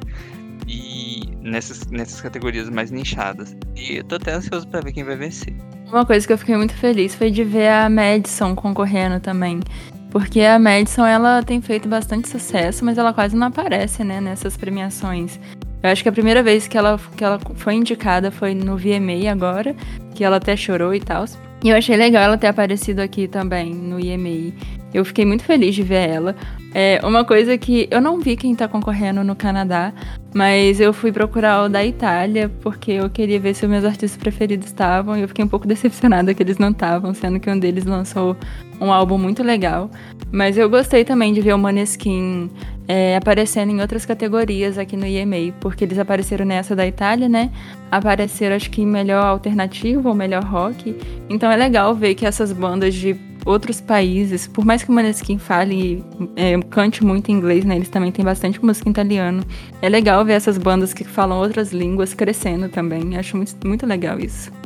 E 0.68 1.22
nessas, 1.42 1.86
nessas 1.88 2.22
categorias 2.22 2.70
mais 2.70 2.92
nichadas. 2.92 3.56
E 3.76 3.98
eu 3.98 4.04
tô 4.04 4.16
até 4.16 4.34
ansioso 4.34 4.68
pra 4.68 4.82
ver 4.82 4.94
quem 4.94 5.04
vai 5.04 5.16
vencer. 5.16 5.54
Uma 5.88 6.06
coisa 6.06 6.26
que 6.26 6.34
eu 6.34 6.38
fiquei 6.38 6.56
muito 6.58 6.74
feliz 6.74 7.14
foi 7.14 7.30
de 7.30 7.44
ver 7.44 7.70
a 7.70 7.90
Madison 7.90 8.56
concorrendo 8.56 9.20
também. 9.20 9.60
Porque 10.10 10.42
a 10.42 10.60
Madison, 10.60 11.06
ela 11.06 11.42
tem 11.42 11.62
feito 11.62 11.88
bastante 11.88 12.30
sucesso, 12.30 12.86
mas 12.86 12.98
ela 12.98 13.14
quase 13.14 13.36
não 13.36 13.48
aparece, 13.48 14.04
né, 14.04 14.22
nessas 14.22 14.56
premiações. 14.56 15.40
Eu 15.82 15.90
acho 15.90 16.02
que 16.02 16.10
a 16.10 16.12
primeira 16.12 16.42
vez 16.42 16.68
que 16.68 16.78
ela, 16.78 17.00
que 17.18 17.24
ela 17.24 17.40
foi 17.56 17.74
indicada 17.74 18.32
foi 18.32 18.54
no 18.54 18.78
VMA 18.78 19.30
agora, 19.32 19.76
que 20.16 20.24
ela 20.24 20.38
até 20.38 20.56
chorou 20.56 20.94
e 20.94 21.00
tal. 21.00 21.26
E 21.64 21.70
eu 21.70 21.76
achei 21.76 21.98
legal 21.98 22.24
ela 22.24 22.38
ter 22.38 22.48
aparecido 22.48 23.02
aqui 23.02 23.28
também 23.28 23.74
no 23.74 24.00
IMA. 24.00 24.54
Eu 24.94 25.04
fiquei 25.04 25.26
muito 25.26 25.44
feliz 25.44 25.74
de 25.74 25.84
ver 25.84 26.10
ela. 26.10 26.36
É 26.76 27.00
uma 27.04 27.24
coisa 27.24 27.58
que 27.58 27.88
eu 27.92 28.02
não 28.02 28.20
vi 28.20 28.36
quem 28.36 28.56
tá 28.56 28.68
concorrendo 28.68 29.24
no 29.24 29.36
Canadá, 29.36 29.94
mas 30.34 30.80
eu 30.80 30.92
fui 30.92 31.12
procurar 31.12 31.66
o 31.66 31.70
da 31.70 31.86
Itália, 31.86 32.50
porque 32.62 32.94
eu 32.94 33.10
queria 33.10 33.40
ver 33.40 33.54
se 33.54 33.64
os 33.64 33.70
meus 33.70 33.86
artistas 33.86 34.18
preferidos 34.18 34.68
estavam, 34.68 35.16
e 35.16 35.22
eu 35.22 35.28
fiquei 35.28 35.46
um 35.46 35.48
pouco 35.48 35.68
decepcionada 35.68 36.34
que 36.34 36.42
eles 36.42 36.58
não 36.58 36.72
estavam, 36.72 37.14
sendo 37.14 37.40
que 37.40 37.50
um 37.50 37.60
deles 37.60 37.86
lançou 37.86 38.36
um 38.82 38.92
álbum 38.92 39.20
muito 39.20 39.44
legal. 39.44 39.90
Mas 40.32 40.58
eu 40.58 40.68
gostei 40.68 41.06
também 41.06 41.32
de 41.32 41.42
ver 41.42 41.54
o 41.54 41.60
Maneskin 41.60 42.50
é, 42.88 43.16
aparecendo 43.16 43.72
em 43.72 43.80
outras 43.80 44.06
categorias 44.06 44.78
aqui 44.80 44.98
no 44.98 45.06
EMA, 45.06 45.54
porque 45.60 45.84
eles 45.84 46.00
apareceram 46.00 46.46
nessa 46.46 46.76
da 46.76 46.88
Itália, 46.88 47.30
né? 47.30 47.52
Apareceram, 47.92 48.56
acho 48.56 48.72
que 48.72 48.84
melhor 48.84 49.24
alternativo 49.24 50.10
ou 50.10 50.16
melhor 50.16 50.44
rock. 50.44 50.96
Então 51.30 51.52
é 51.52 51.56
legal 51.56 51.94
ver 51.94 52.16
que 52.16 52.26
essas 52.26 52.52
bandas 52.52 52.96
de 52.96 53.16
outros 53.46 53.80
países. 53.82 54.48
Por 54.48 54.66
mais 54.66 54.83
que 54.84 54.90
o 54.90 54.94
Maneskin 54.94 55.38
fale, 55.38 56.04
é, 56.36 56.60
cante 56.70 57.04
muito 57.04 57.32
em 57.32 57.36
inglês, 57.36 57.66
né? 57.66 57.76
Eles 57.76 57.90
também 57.90 58.12
têm 58.12 58.24
bastante 58.24 58.64
música 58.64 58.88
em 58.88 58.92
italiano. 58.92 59.44
É 59.82 59.90
legal 59.90 60.24
ver 60.24 60.34
essas 60.34 60.58
bandas 60.58 60.94
que 60.94 61.04
falam 61.04 61.38
outras 61.40 61.72
línguas 61.72 62.14
crescendo 62.14 62.70
também. 62.70 63.18
Acho 63.18 63.38
muito, 63.38 63.68
muito 63.68 63.86
legal 63.86 64.20
isso. 64.20 64.63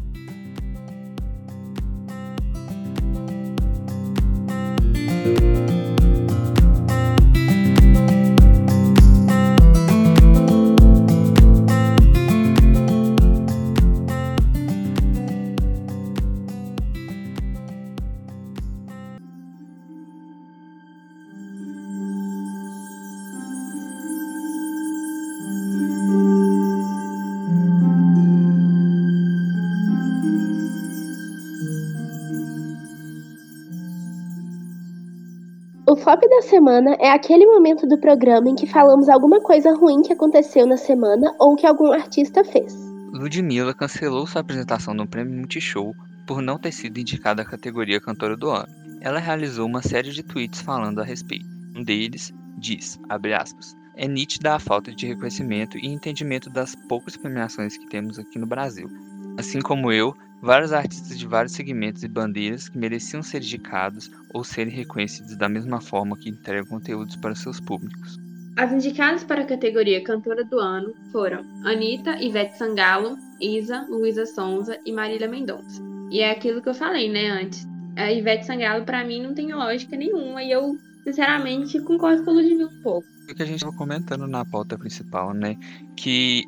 Flop 35.97 36.21
da 36.21 36.41
semana 36.43 36.95
é 36.99 37.09
aquele 37.09 37.45
momento 37.45 37.87
do 37.87 37.97
programa 37.97 38.49
em 38.49 38.55
que 38.55 38.67
falamos 38.67 39.09
alguma 39.09 39.41
coisa 39.41 39.73
ruim 39.73 40.01
que 40.01 40.13
aconteceu 40.13 40.65
na 40.65 40.77
semana 40.77 41.33
ou 41.39 41.55
que 41.55 41.65
algum 41.65 41.91
artista 41.91 42.43
fez. 42.43 42.73
Ludmilla 43.11 43.73
cancelou 43.73 44.27
sua 44.27 44.41
apresentação 44.41 44.93
no 44.93 45.07
Prêmio 45.07 45.35
Multishow 45.35 45.95
por 46.25 46.41
não 46.41 46.59
ter 46.59 46.71
sido 46.71 46.99
indicada 46.99 47.41
à 47.41 47.45
categoria 47.45 48.01
Cantora 48.01 48.35
do 48.35 48.49
Ano. 48.49 48.67
Ela 49.01 49.19
realizou 49.19 49.65
uma 49.65 49.81
série 49.81 50.11
de 50.11 50.23
tweets 50.23 50.61
falando 50.61 50.99
a 50.99 51.03
respeito. 51.03 51.45
Um 51.75 51.83
deles 51.83 52.33
diz, 52.57 52.99
aspas, 53.09 53.75
é 53.95 54.07
nítida 54.07 54.55
a 54.55 54.59
falta 54.59 54.91
de 54.91 55.07
reconhecimento 55.07 55.77
e 55.77 55.87
entendimento 55.87 56.49
das 56.49 56.75
poucas 56.87 57.17
premiações 57.17 57.77
que 57.77 57.87
temos 57.87 58.19
aqui 58.19 58.37
no 58.37 58.45
Brasil. 58.45 58.89
Assim 59.37 59.59
como 59.59 59.91
eu, 59.91 60.15
vários 60.41 60.71
artistas 60.71 61.17
de 61.17 61.25
vários 61.25 61.53
segmentos 61.53 62.03
e 62.03 62.07
bandeiras 62.07 62.69
que 62.69 62.77
mereciam 62.77 63.23
ser 63.23 63.41
indicados 63.41 64.11
ou 64.33 64.43
serem 64.43 64.73
reconhecidos 64.73 65.35
da 65.35 65.49
mesma 65.49 65.81
forma 65.81 66.17
que 66.17 66.29
entregam 66.29 66.65
conteúdos 66.65 67.15
para 67.15 67.35
seus 67.35 67.59
públicos. 67.59 68.19
As 68.57 68.71
indicadas 68.71 69.23
para 69.23 69.43
a 69.43 69.45
categoria 69.45 70.03
Cantora 70.03 70.43
do 70.43 70.59
Ano 70.59 70.93
foram 71.11 71.45
Anitta, 71.63 72.19
Ivete 72.19 72.57
Sangalo, 72.57 73.15
Isa, 73.39 73.85
Luísa 73.87 74.25
Sonza 74.25 74.79
e 74.83 74.91
Marília 74.91 75.27
Mendonça. 75.27 75.81
E 76.09 76.21
é 76.21 76.31
aquilo 76.31 76.61
que 76.61 76.69
eu 76.69 76.73
falei, 76.73 77.07
né, 77.07 77.29
antes. 77.29 77.67
A 77.95 78.11
Ivete 78.11 78.45
Sangalo, 78.45 78.83
para 78.83 79.03
mim, 79.03 79.21
não 79.21 79.35
tem 79.35 79.53
lógica 79.53 79.95
nenhuma 79.95 80.41
e 80.41 80.51
eu, 80.51 80.75
sinceramente, 81.03 81.79
concordo 81.81 82.23
com 82.23 82.31
o 82.31 82.33
Ludmilla 82.35 82.67
um 82.67 82.81
pouco. 82.81 83.07
O 83.29 83.35
que 83.35 83.43
a 83.43 83.45
gente 83.45 83.57
estava 83.57 83.75
comentando 83.75 84.25
na 84.25 84.43
pauta 84.43 84.77
principal, 84.77 85.33
né, 85.33 85.55
que 85.95 86.43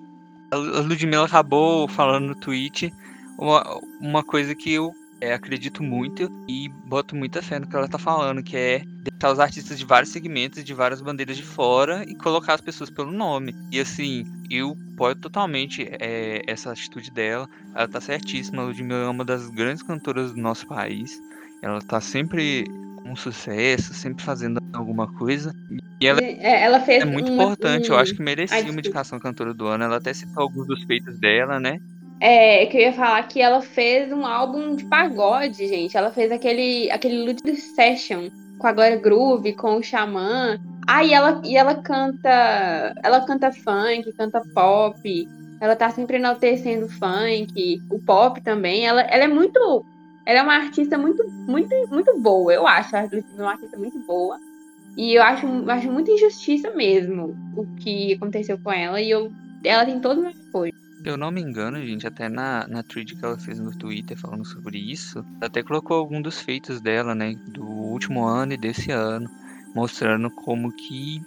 a 0.51 0.57
Ludmilla 0.57 1.25
acabou 1.25 1.87
falando 1.87 2.29
no 2.29 2.35
tweet 2.35 2.91
uma, 3.39 3.79
uma 3.99 4.23
coisa 4.23 4.53
que 4.53 4.71
eu 4.73 4.93
é, 5.21 5.33
acredito 5.33 5.83
muito 5.83 6.31
e 6.47 6.69
boto 6.85 7.15
muita 7.15 7.41
fé 7.41 7.59
no 7.59 7.67
que 7.67 7.75
ela 7.75 7.87
tá 7.87 7.97
falando, 7.97 8.43
que 8.43 8.55
é 8.55 8.83
deixar 9.03 9.31
os 9.31 9.39
artistas 9.39 9.77
de 9.77 9.85
vários 9.85 10.11
segmentos, 10.11 10.63
de 10.63 10.73
várias 10.73 11.01
bandeiras 11.01 11.37
de 11.37 11.43
fora 11.43 12.03
e 12.07 12.15
colocar 12.15 12.55
as 12.55 12.61
pessoas 12.61 12.89
pelo 12.89 13.11
nome. 13.11 13.55
E 13.71 13.79
assim, 13.79 14.25
eu 14.49 14.77
apoio 14.93 15.15
totalmente 15.15 15.87
é, 15.99 16.41
essa 16.47 16.71
atitude 16.71 17.11
dela. 17.11 17.47
Ela 17.73 17.87
tá 17.87 18.01
certíssima. 18.01 18.61
A 18.61 18.65
Ludmilla 18.65 19.05
é 19.05 19.09
uma 19.09 19.25
das 19.25 19.49
grandes 19.49 19.83
cantoras 19.83 20.33
do 20.33 20.41
nosso 20.41 20.67
país. 20.67 21.19
Ela 21.61 21.81
tá 21.81 21.99
sempre 22.01 22.65
com 23.01 23.15
sucesso, 23.15 23.93
sempre 23.93 24.23
fazendo 24.23 24.61
alguma 24.73 25.07
coisa. 25.13 25.53
E 26.01 26.07
ela, 26.07 26.21
é, 26.21 26.63
ela 26.63 26.79
fez 26.79 27.03
é 27.03 27.05
muito 27.05 27.31
uma, 27.31 27.43
importante, 27.43 27.91
um... 27.91 27.93
eu 27.93 27.99
acho 27.99 28.15
que 28.15 28.21
merecia 28.21 28.61
uma 28.63 28.79
indicação 28.79 29.19
cantora 29.19 29.53
do 29.53 29.67
ano. 29.67 29.83
Ela 29.83 29.97
até 29.97 30.13
citou 30.13 30.43
alguns 30.43 30.67
dos 30.67 30.83
feitos 30.83 31.17
dela, 31.19 31.59
né? 31.59 31.79
É, 32.21 32.65
que 32.65 32.77
eu 32.77 32.81
ia 32.81 32.93
falar 32.93 33.23
que 33.27 33.41
ela 33.41 33.61
fez 33.61 34.11
um 34.11 34.25
álbum 34.25 34.75
de 34.75 34.85
pagode, 34.85 35.67
gente. 35.67 35.95
Ela 35.95 36.11
fez 36.11 36.31
aquele, 36.31 36.91
aquele 36.91 37.23
Ludwig 37.23 37.59
Session 37.61 38.29
com 38.57 38.67
a 38.67 38.73
Glória 38.73 38.97
Groove, 38.97 39.53
com 39.53 39.77
o 39.77 39.83
Xamã. 39.83 40.59
Ah, 40.85 41.03
e 41.03 41.13
ela, 41.13 41.41
e 41.45 41.55
ela 41.55 41.75
canta. 41.75 42.93
Ela 43.01 43.25
canta 43.25 43.51
funk, 43.51 44.11
canta 44.13 44.41
pop. 44.53 45.27
Ela 45.61 45.75
tá 45.75 45.89
sempre 45.89 46.17
enaltecendo 46.17 46.85
o 46.85 46.89
funk, 46.89 47.81
o 47.89 47.99
pop 47.99 48.41
também. 48.41 48.85
Ela, 48.85 49.01
ela 49.01 49.23
é 49.23 49.27
muito. 49.27 49.85
Ela 50.25 50.39
é 50.39 50.43
uma 50.43 50.55
artista 50.55 50.97
muito, 50.97 51.25
muito, 51.47 51.73
muito 51.89 52.19
boa, 52.19 52.53
eu 52.53 52.67
acho. 52.67 52.95
A 52.95 53.03
Ludmilla 53.03 53.27
é 53.37 53.41
uma 53.41 53.51
artista 53.51 53.77
muito 53.77 53.97
boa. 53.99 54.37
E 54.97 55.15
eu 55.15 55.23
acho, 55.23 55.47
acho 55.69 55.91
muita 55.91 56.11
injustiça 56.11 56.69
mesmo 56.71 57.35
o 57.55 57.65
que 57.77 58.13
aconteceu 58.13 58.59
com 58.59 58.71
ela. 58.71 58.99
E 58.99 59.09
eu, 59.09 59.31
ela 59.63 59.85
tem 59.85 59.99
todo 59.99 60.19
o 60.19 60.21
meu 60.21 60.31
apoio. 60.49 60.73
Eu 61.03 61.17
não 61.17 61.31
me 61.31 61.41
engano, 61.41 61.77
gente, 61.85 62.05
até 62.05 62.27
na, 62.27 62.67
na 62.67 62.83
thread 62.83 63.15
que 63.15 63.23
ela 63.23 63.37
fez 63.37 63.59
no 63.59 63.71
Twitter 63.71 64.17
falando 64.17 64.45
sobre 64.45 64.77
isso, 64.77 65.19
ela 65.19 65.47
até 65.47 65.63
colocou 65.63 65.97
algum 65.97 66.21
dos 66.21 66.41
feitos 66.41 66.81
dela, 66.81 67.15
né, 67.15 67.35
do 67.47 67.63
último 67.63 68.25
ano 68.25 68.53
e 68.53 68.57
desse 68.57 68.91
ano, 68.91 69.29
mostrando 69.73 70.29
como 70.29 70.71
que 70.71 71.21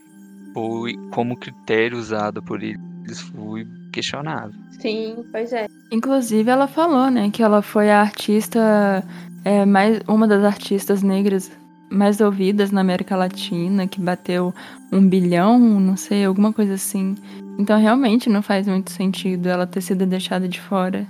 foi, 0.53 0.95
como 1.11 1.35
o 1.35 1.37
critério 1.37 1.99
usado 1.99 2.43
por 2.43 2.63
eles 2.63 3.21
foi 3.35 3.67
questionável. 3.93 4.55
Sim, 4.79 5.25
pois 5.31 5.53
é. 5.53 5.67
Inclusive, 5.91 6.51
ela 6.51 6.67
falou, 6.67 7.11
né, 7.11 7.31
que 7.31 7.43
ela 7.43 7.63
foi 7.63 7.91
a 7.91 8.01
artista, 8.01 9.03
é, 9.45 9.65
mais, 9.65 10.01
uma 10.07 10.27
das 10.27 10.45
artistas 10.45 11.03
negras 11.03 11.51
mais 11.93 12.21
ouvidas 12.21 12.71
na 12.71 12.81
América 12.81 13.17
Latina, 13.17 13.87
que 13.87 14.01
bateu 14.01 14.55
um 14.91 15.07
bilhão, 15.07 15.59
não 15.59 15.97
sei, 15.97 16.25
alguma 16.25 16.53
coisa 16.53 16.75
assim. 16.75 17.15
Então, 17.59 17.79
realmente 17.79 18.29
não 18.29 18.43
faz 18.43 18.67
muito 18.67 18.91
sentido 18.91 19.49
ela 19.49 19.67
ter 19.67 19.81
sido 19.81 20.07
deixada 20.07 20.49
de 20.49 20.61
fora. 20.61 21.07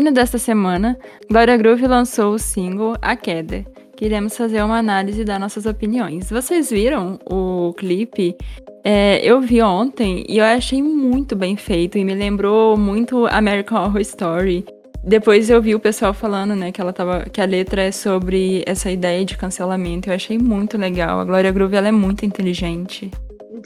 No 0.00 0.06
hino 0.06 0.14
desta 0.14 0.38
semana, 0.38 0.98
Glória 1.30 1.54
Groove 1.58 1.86
lançou 1.86 2.32
o 2.32 2.38
single 2.38 2.94
A 3.02 3.14
Queda. 3.14 3.66
Queremos 3.94 4.34
fazer 4.34 4.62
uma 4.62 4.78
análise 4.78 5.24
das 5.24 5.38
nossas 5.38 5.66
opiniões. 5.66 6.30
Vocês 6.30 6.70
viram 6.70 7.18
o 7.30 7.74
clipe? 7.74 8.34
É, 8.82 9.20
eu 9.22 9.42
vi 9.42 9.60
ontem 9.60 10.24
e 10.26 10.38
eu 10.38 10.44
achei 10.46 10.82
muito 10.82 11.36
bem 11.36 11.54
feito 11.54 11.98
e 11.98 12.04
me 12.04 12.14
lembrou 12.14 12.78
muito 12.78 13.26
American 13.26 13.84
Horror 13.84 14.00
Story. 14.00 14.64
Depois 15.04 15.50
eu 15.50 15.60
vi 15.60 15.74
o 15.74 15.78
pessoal 15.78 16.14
falando, 16.14 16.56
né, 16.56 16.72
que 16.72 16.80
ela 16.80 16.94
tava, 16.94 17.26
que 17.30 17.38
a 17.38 17.44
letra 17.44 17.82
é 17.82 17.92
sobre 17.92 18.64
essa 18.66 18.90
ideia 18.90 19.22
de 19.22 19.36
cancelamento. 19.36 20.08
Eu 20.08 20.14
achei 20.14 20.38
muito 20.38 20.78
legal. 20.78 21.20
A 21.20 21.26
Glória 21.26 21.52
Groove 21.52 21.76
ela 21.76 21.88
é 21.88 21.92
muito 21.92 22.24
inteligente. 22.24 23.10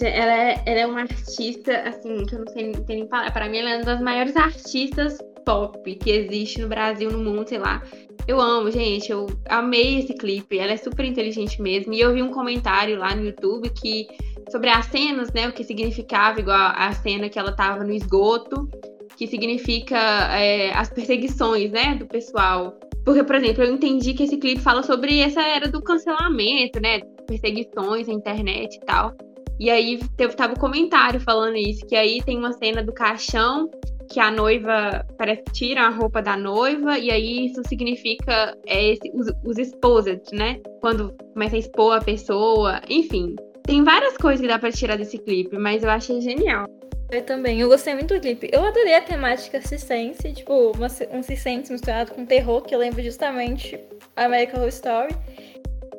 Ela 0.03 0.35
é, 0.35 0.63
ela 0.67 0.81
é 0.81 0.87
uma 0.89 1.03
artista, 1.03 1.77
assim, 1.87 2.25
que 2.27 2.35
eu 2.35 2.41
não 2.41 2.53
sei 2.53 2.73
não 2.73 2.83
tem 2.83 2.97
nem 2.97 3.07
palavra. 3.07 3.31
Pra 3.31 3.49
mim, 3.49 3.59
ela 3.59 3.71
é 3.71 3.77
uma 3.77 3.85
das 3.85 4.01
maiores 4.01 4.37
artistas 4.37 5.17
pop 5.45 5.95
que 5.97 6.11
existe 6.11 6.61
no 6.61 6.69
Brasil, 6.69 7.11
no 7.11 7.19
mundo, 7.19 7.49
sei 7.49 7.59
lá. 7.59 7.83
Eu 8.27 8.41
amo, 8.41 8.71
gente. 8.71 9.11
Eu 9.11 9.27
amei 9.49 9.99
esse 9.99 10.15
clipe. 10.15 10.59
Ela 10.59 10.73
é 10.73 10.77
super 10.77 11.05
inteligente 11.05 11.61
mesmo. 11.61 11.93
E 11.93 12.01
eu 12.01 12.13
vi 12.15 12.23
um 12.23 12.31
comentário 12.31 12.99
lá 12.99 13.15
no 13.15 13.25
YouTube 13.25 13.71
que 13.71 14.07
sobre 14.51 14.71
as 14.71 14.87
cenas, 14.87 15.33
né? 15.33 15.49
O 15.49 15.53
que 15.53 15.65
significava, 15.65 16.41
igual 16.41 16.73
a 16.75 16.93
cena 16.93 17.29
que 17.29 17.39
ela 17.39 17.53
tava 17.53 17.85
no 17.85 17.93
esgoto, 17.93 18.69
que 19.17 19.27
significa 19.27 19.97
é, 20.37 20.73
as 20.75 20.91
perseguições, 20.91 21.71
né? 21.71 21.95
Do 21.95 22.07
pessoal. 22.07 22.79
Porque, 23.05 23.23
por 23.23 23.37
exemplo, 23.37 23.63
eu 23.63 23.73
entendi 23.73 24.15
que 24.15 24.23
esse 24.23 24.39
clipe 24.39 24.61
fala 24.61 24.83
sobre 24.83 25.19
essa 25.21 25.43
era 25.43 25.69
do 25.69 25.83
cancelamento, 25.83 26.81
né? 26.81 27.01
Perseguições 27.27 28.07
na 28.07 28.15
internet 28.15 28.77
e 28.77 28.81
tal. 28.81 29.15
E 29.61 29.71
aí 29.71 30.01
teve, 30.17 30.35
tava 30.35 30.55
um 30.55 30.57
comentário 30.57 31.21
falando 31.21 31.57
isso, 31.57 31.87
que 31.87 31.95
aí 31.95 32.21
tem 32.23 32.39
uma 32.39 32.53
cena 32.53 32.83
do 32.83 32.93
caixão 32.93 33.71
que 34.11 34.21
a 34.21 34.31
noiva 34.31 35.05
parece 35.17 35.43
que 35.53 35.77
a 35.77 35.89
roupa 35.89 36.23
da 36.23 36.37
noiva, 36.37 36.99
e 36.99 37.11
aí 37.11 37.47
isso 37.47 37.63
significa 37.69 38.57
é, 38.67 38.93
esse, 38.93 39.11
os, 39.15 39.33
os 39.45 39.59
exposed, 39.59 40.23
né? 40.33 40.61
Quando 40.81 41.15
começa 41.33 41.57
a 41.57 41.59
expor 41.59 41.97
a 41.97 42.01
pessoa, 42.01 42.81
enfim. 42.89 43.35
Tem 43.65 43.83
várias 43.83 44.17
coisas 44.17 44.41
que 44.41 44.49
dá 44.49 44.59
pra 44.59 44.71
tirar 44.71 44.97
desse 44.97 45.19
clipe, 45.19 45.57
mas 45.57 45.83
eu 45.83 45.91
achei 45.91 46.21
genial. 46.21 46.67
Eu 47.11 47.23
também, 47.23 47.61
eu 47.61 47.69
gostei 47.69 47.95
muito 47.95 48.13
do 48.13 48.21
clipe. 48.21 48.51
Eu 48.53 48.65
adorei 48.65 48.95
a 48.95 49.01
temática 49.01 49.61
circense, 49.61 50.33
tipo, 50.33 50.73
uma, 50.73 50.89
um 51.13 51.23
circense 51.23 51.73
misturado 51.73 52.13
com 52.13 52.27
terror, 52.27 52.63
que 52.63 52.75
eu 52.75 52.79
lembro 52.79 53.03
justamente 53.03 53.79
American 54.17 54.61
Horror 54.61 54.69
Story. 54.69 55.17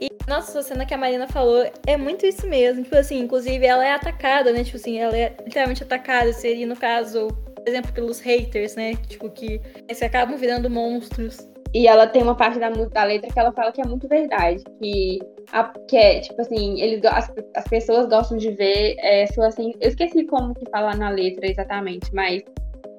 E, 0.02 0.10
nossa, 0.28 0.60
a 0.60 0.64
cena 0.64 0.86
que 0.86 0.94
a 0.94 0.98
Marina 0.98 1.28
falou 1.28 1.66
é 1.88 1.98
muito 1.98 2.26
isso 2.26 2.46
mesmo. 2.48 2.84
Tipo 2.84 2.98
assim, 2.98 3.20
inclusive 3.20 3.66
ela 3.66 3.86
é 3.86 3.94
atacada, 3.94 4.52
né? 4.52 4.64
Tipo 4.64 4.78
assim, 4.78 4.98
ela 4.98 5.18
é 5.18 5.36
literalmente 5.46 5.84
atacada. 5.84 6.34
Seria, 6.34 6.68
no 6.68 6.76
caso, 6.76 7.28
por 7.66 7.72
exemplo, 7.72 7.92
pelos 7.94 8.20
haters, 8.20 8.76
né? 8.76 8.94
Tipo, 9.08 9.28
que 9.32 9.60
eles 9.88 10.02
acabam 10.04 10.38
virando 10.38 10.70
monstros. 10.70 11.50
E 11.74 11.88
ela 11.88 12.06
tem 12.06 12.22
uma 12.22 12.36
parte 12.36 12.60
da, 12.60 12.70
da 12.70 13.04
letra 13.04 13.34
que 13.34 13.40
ela 13.40 13.52
fala 13.52 13.72
que 13.72 13.82
é 13.82 13.86
muito 13.86 14.08
verdade. 14.08 14.64
Que, 14.80 15.20
a, 15.52 15.64
que 15.88 15.98
é, 15.98 16.20
tipo 16.20 16.40
assim, 16.40 16.80
eles, 16.80 17.04
as, 17.04 17.34
as 17.56 17.64
pessoas 17.68 18.08
gostam 18.08 18.38
de 18.38 18.52
ver 18.52 18.96
é, 19.00 19.26
sua 19.34 19.48
assim. 19.48 19.74
Eu 19.82 19.90
esqueci 19.90 20.26
como 20.26 20.54
que 20.54 20.70
fala 20.70 20.96
na 20.96 21.10
letra 21.10 21.50
exatamente, 21.50 22.14
mas 22.14 22.44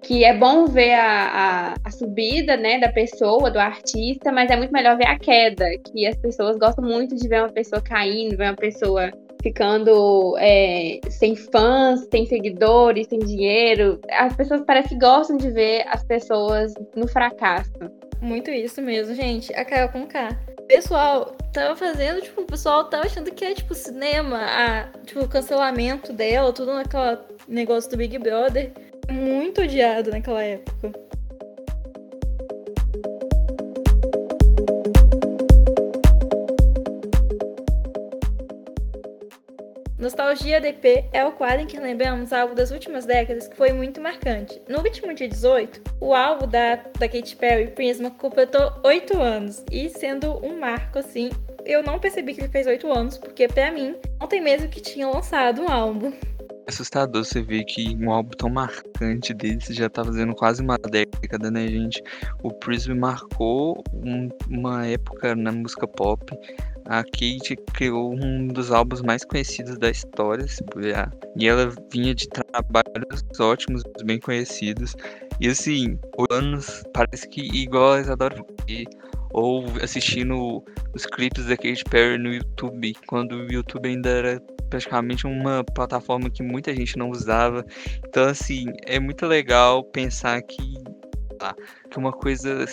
que 0.03 0.25
é 0.25 0.37
bom 0.37 0.67
ver 0.67 0.95
a, 0.95 1.29
a, 1.29 1.75
a, 1.85 1.91
subida 1.91 2.57
né, 2.57 2.79
da 2.81 2.91
pessoa, 2.91 3.51
do 3.51 3.59
artista, 3.59 4.33
mas 4.33 4.51
é 4.51 4.57
muito 4.57 4.73
melhor 4.73 4.97
ver 4.97 5.07
a 5.07 5.19
queda, 5.19 5.65
que 5.79 6.07
as 6.07 6.17
pessoas 6.17 6.59
gostam 6.59 6.85
muito 6.85 7.15
de 7.15 7.29
ver 7.29 7.43
uma 7.43 7.53
pessoa 7.53 7.81
caindo, 7.81 8.37
ver 8.37 8.51
uma 8.51 8.57
pessoa 8.57 9.11
ficando 9.43 10.37
é, 10.39 11.01
sem 11.11 11.37
fãs, 11.37 12.07
sem 12.11 12.27
seguidores, 12.27 13.07
sem 13.09 13.19
dinheiro. 13.19 14.01
As 14.11 14.35
pessoas 14.35 14.63
parece 14.67 14.91
que 14.91 14.99
gostam 14.99 15.37
de 15.37 15.51
ver 15.51 15.85
as 15.89 16.03
pessoas 16.05 16.75
no 16.95 17.07
fracasso. 17.07 17.73
Muito 18.21 18.51
isso 18.51 18.81
mesmo, 18.81 19.15
gente. 19.15 19.55
A 19.55 19.65
Carol 19.65 19.91
com 19.91 20.07
K. 20.07 20.29
Pessoal 20.67 21.37
tava 21.53 21.77
fazendo, 21.77 22.21
tipo, 22.21 22.41
o 22.41 22.47
pessoal 22.47 22.85
tava 22.85 23.07
achando 23.07 23.31
que 23.31 23.45
é, 23.45 23.55
tipo, 23.55 23.75
cinema, 23.75 24.41
a, 24.41 24.89
tipo, 25.05 25.21
o 25.21 25.29
cancelamento 25.29 26.13
dela, 26.13 26.53
tudo 26.53 26.75
naquela 26.75 27.25
negócio 27.49 27.89
do 27.91 27.97
Big 27.97 28.19
Brother 28.19 28.73
muito 29.11 29.63
odiado 29.63 30.11
naquela 30.11 30.43
época. 30.43 30.93
Nostalgia 39.99 40.61
DP 40.61 41.07
é 41.11 41.25
o 41.25 41.33
quadro 41.33 41.63
em 41.63 41.67
que 41.67 41.81
lembramos 41.81 42.31
algo 42.31 42.55
das 42.55 42.71
últimas 42.71 43.07
décadas 43.07 43.49
que 43.49 43.57
foi 43.57 43.73
muito 43.73 43.99
marcante. 43.99 44.61
No 44.69 44.81
último 44.81 45.15
dia 45.15 45.27
18, 45.27 45.81
o 46.01 46.15
álbum 46.15 46.47
da, 46.47 46.77
da 46.99 47.09
Katy 47.09 47.35
Perry, 47.37 47.69
Prisma, 47.69 48.11
completou 48.11 48.73
8 48.85 49.19
anos, 49.19 49.65
e 49.73 49.89
sendo 49.89 50.39
um 50.45 50.61
marco 50.61 50.99
assim, 50.99 51.31
eu 51.65 51.83
não 51.83 51.99
percebi 51.99 52.35
que 52.35 52.43
ele 52.43 52.49
fez 52.49 52.67
8 52.67 52.93
anos, 52.93 53.17
porque 53.17 53.49
para 53.49 53.73
mim, 53.73 53.97
ontem 54.21 54.39
mesmo 54.39 54.69
que 54.69 54.83
tinha 54.83 55.09
lançado 55.09 55.63
um 55.63 55.69
álbum 55.69 56.13
assustador 56.69 57.25
você 57.25 57.41
ver 57.41 57.65
que 57.65 57.97
um 57.97 58.11
álbum 58.11 58.31
tão 58.37 58.51
marcante 58.51 59.33
desse 59.33 59.73
já 59.73 59.89
tá 59.89 60.05
fazendo 60.05 60.35
quase 60.35 60.63
uma 60.63 60.77
década, 60.77 61.51
né, 61.51 61.67
gente? 61.69 62.03
O 62.43 62.53
Prism 62.53 62.95
marcou 62.95 63.83
um, 63.93 64.29
uma 64.51 64.85
época 64.87 65.35
na 65.35 65.53
música 65.53 65.87
pop. 65.87 66.25
A 66.89 67.03
Kate 67.03 67.57
criou 67.75 68.15
um 68.15 68.47
dos 68.47 68.71
álbuns 68.71 69.03
mais 69.03 69.25
conhecidos 69.25 69.77
da 69.77 69.91
história, 69.91 70.47
se 70.47 70.63
puder. 70.65 71.11
E 71.37 71.49
ela 71.49 71.73
vinha 71.93 72.15
de 72.15 72.29
trabalhos 72.29 73.41
ótimos, 73.41 73.83
bem 74.05 74.21
conhecidos. 74.21 74.95
E 75.41 75.49
assim, 75.49 75.99
anos 76.31 76.85
parece 76.95 77.29
que 77.29 77.41
igual 77.41 77.95
adoram 77.95 78.47
ver, 78.69 78.85
ou 79.33 79.65
assistindo 79.83 80.63
os 80.95 81.05
clipes 81.07 81.47
da 81.47 81.57
Katy 81.57 81.83
Perry 81.91 82.19
no 82.19 82.33
YouTube, 82.33 82.95
quando 83.07 83.33
o 83.33 83.53
YouTube 83.53 83.89
ainda 83.89 84.09
era 84.09 84.41
praticamente 84.71 85.27
uma 85.27 85.65
plataforma 85.65 86.31
que 86.31 86.43
muita 86.43 86.75
gente 86.75 86.97
não 86.97 87.11
usava. 87.11 87.65
Então, 88.07 88.25
assim, 88.29 88.67
é 88.87 89.01
muito 89.01 89.27
legal 89.27 89.83
pensar 89.83 90.41
que, 90.43 90.75
ah, 91.43 91.55
que 91.91 91.99
uma 91.99 92.13
coisa, 92.13 92.65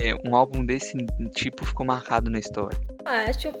é, 0.00 0.12
um 0.28 0.34
álbum 0.34 0.64
desse 0.64 0.96
tipo 1.36 1.64
ficou 1.64 1.86
marcado 1.86 2.28
na 2.28 2.40
história. 2.40 2.78
Acho 3.04 3.52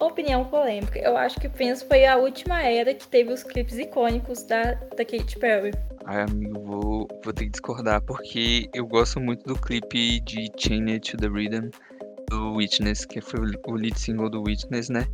opinião 0.00 0.44
polêmica. 0.46 0.98
Eu 0.98 1.16
acho 1.16 1.38
que 1.38 1.48
Prince 1.48 1.84
foi 1.86 2.06
a 2.06 2.16
última 2.16 2.62
era 2.62 2.94
que 2.94 3.06
teve 3.06 3.32
os 3.32 3.42
clipes 3.42 3.76
icônicos 3.78 4.42
da, 4.44 4.72
da 4.74 5.04
Katy 5.04 5.38
Perry. 5.38 5.72
Ai, 6.06 6.22
amigo, 6.22 6.60
vou, 6.60 7.08
vou 7.22 7.32
ter 7.32 7.44
que 7.44 7.50
discordar, 7.50 8.00
porque 8.02 8.70
eu 8.72 8.86
gosto 8.86 9.20
muito 9.20 9.44
do 9.44 9.60
clipe 9.60 10.20
de 10.20 10.50
Chain 10.56 10.92
It 10.92 11.10
to 11.10 11.16
the 11.16 11.28
Rhythm 11.28 11.70
do 12.30 12.54
Witness, 12.54 13.04
que 13.04 13.20
foi 13.20 13.40
o 13.66 13.72
lead 13.72 13.98
single 13.98 14.30
do 14.30 14.42
Witness, 14.42 14.88
né? 14.88 15.06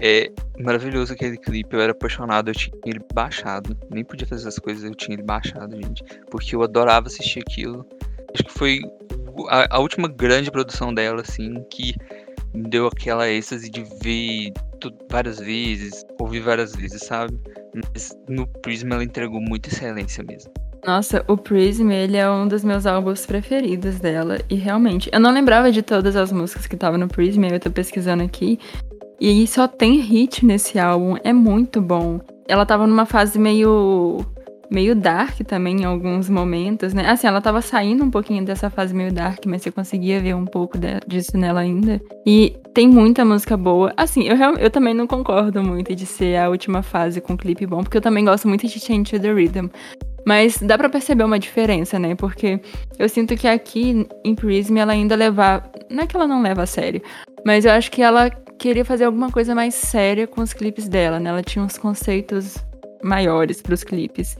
É 0.00 0.30
maravilhoso 0.58 1.12
aquele 1.12 1.38
clipe, 1.38 1.74
eu 1.74 1.80
era 1.80 1.92
apaixonado, 1.92 2.50
eu 2.50 2.54
tinha 2.54 2.72
ele 2.84 3.00
baixado. 3.12 3.76
Nem 3.90 4.04
podia 4.04 4.26
fazer 4.26 4.42
essas 4.42 4.58
coisas, 4.58 4.84
eu 4.84 4.94
tinha 4.94 5.14
ele 5.14 5.22
baixado, 5.22 5.74
gente. 5.76 6.02
Porque 6.30 6.54
eu 6.54 6.62
adorava 6.62 7.06
assistir 7.06 7.40
aquilo. 7.40 7.86
Acho 8.34 8.44
que 8.44 8.52
foi 8.52 8.80
a, 9.48 9.76
a 9.76 9.78
última 9.78 10.08
grande 10.08 10.50
produção 10.50 10.92
dela, 10.92 11.20
assim, 11.20 11.62
que 11.70 11.94
deu 12.54 12.86
aquela 12.86 13.28
êxtase 13.28 13.70
de 13.70 13.84
ver 14.02 14.52
tudo, 14.80 14.96
várias 15.10 15.38
vezes, 15.38 16.04
ouvir 16.20 16.40
várias 16.40 16.74
vezes, 16.74 17.02
sabe? 17.04 17.38
Mas 17.74 18.16
no 18.28 18.46
Prism 18.46 18.92
ela 18.92 19.02
entregou 19.04 19.40
muita 19.40 19.68
excelência 19.68 20.22
mesmo. 20.24 20.52
Nossa, 20.86 21.24
o 21.26 21.36
Prism, 21.36 21.90
ele 21.90 22.16
é 22.16 22.30
um 22.30 22.46
dos 22.46 22.62
meus 22.62 22.84
álbuns 22.84 23.24
preferidos 23.24 23.98
dela. 23.98 24.38
E 24.50 24.54
realmente, 24.54 25.08
eu 25.12 25.18
não 25.18 25.32
lembrava 25.32 25.72
de 25.72 25.82
todas 25.82 26.14
as 26.14 26.30
músicas 26.30 26.66
que 26.66 26.74
estavam 26.74 26.98
no 26.98 27.08
Prism, 27.08 27.44
eu 27.44 27.58
tô 27.58 27.70
pesquisando 27.70 28.22
aqui. 28.22 28.58
E 29.18 29.46
só 29.46 29.66
tem 29.66 30.00
hit 30.00 30.44
nesse 30.44 30.78
álbum, 30.78 31.16
é 31.24 31.32
muito 31.32 31.80
bom. 31.80 32.20
Ela 32.46 32.66
tava 32.66 32.86
numa 32.86 33.06
fase 33.06 33.38
meio 33.38 34.24
meio 34.70 34.94
dark 34.94 35.40
também 35.46 35.82
em 35.82 35.84
alguns 35.84 36.28
momentos, 36.28 36.92
né? 36.94 37.08
Assim, 37.08 37.26
ela 37.26 37.40
tava 37.40 37.60
saindo 37.60 38.04
um 38.04 38.10
pouquinho 38.10 38.44
dessa 38.44 38.70
fase 38.70 38.94
meio 38.94 39.12
dark, 39.12 39.44
mas 39.46 39.62
você 39.62 39.70
conseguia 39.70 40.20
ver 40.20 40.34
um 40.34 40.44
pouco 40.44 40.78
de, 40.78 41.00
disso 41.06 41.36
nela 41.36 41.60
ainda. 41.60 42.00
E 42.26 42.56
tem 42.72 42.88
muita 42.88 43.24
música 43.24 43.56
boa. 43.56 43.92
Assim, 43.96 44.24
eu, 44.24 44.36
eu 44.58 44.70
também 44.70 44.94
não 44.94 45.06
concordo 45.06 45.62
muito 45.62 45.94
de 45.94 46.06
ser 46.06 46.36
a 46.36 46.48
última 46.48 46.82
fase 46.82 47.20
com 47.20 47.36
clipe 47.36 47.66
bom, 47.66 47.82
porque 47.82 47.96
eu 47.96 48.02
também 48.02 48.24
gosto 48.24 48.48
muito 48.48 48.66
de 48.66 48.80
Change 48.80 49.12
to 49.12 49.20
the 49.20 49.32
Rhythm. 49.32 49.68
Mas 50.26 50.56
dá 50.58 50.78
para 50.78 50.88
perceber 50.88 51.24
uma 51.24 51.38
diferença, 51.38 51.98
né? 51.98 52.14
Porque 52.14 52.58
eu 52.98 53.08
sinto 53.08 53.36
que 53.36 53.46
aqui 53.46 54.06
em 54.24 54.34
Prism 54.34 54.78
ela 54.78 54.92
ainda 54.92 55.14
leva. 55.14 55.62
Não 55.90 56.04
é 56.04 56.06
que 56.06 56.16
ela 56.16 56.26
não 56.26 56.40
leva 56.40 56.62
a 56.62 56.66
sério, 56.66 57.02
mas 57.44 57.66
eu 57.66 57.72
acho 57.72 57.90
que 57.90 58.00
ela 58.00 58.30
queria 58.58 58.84
fazer 58.84 59.04
alguma 59.04 59.30
coisa 59.30 59.54
mais 59.54 59.74
séria 59.74 60.26
com 60.26 60.40
os 60.40 60.54
clipes 60.54 60.88
dela, 60.88 61.20
né? 61.20 61.28
Ela 61.28 61.42
tinha 61.42 61.62
uns 61.62 61.76
conceitos 61.76 62.56
maiores 63.02 63.60
para 63.60 63.74
os 63.74 63.84
clipes. 63.84 64.36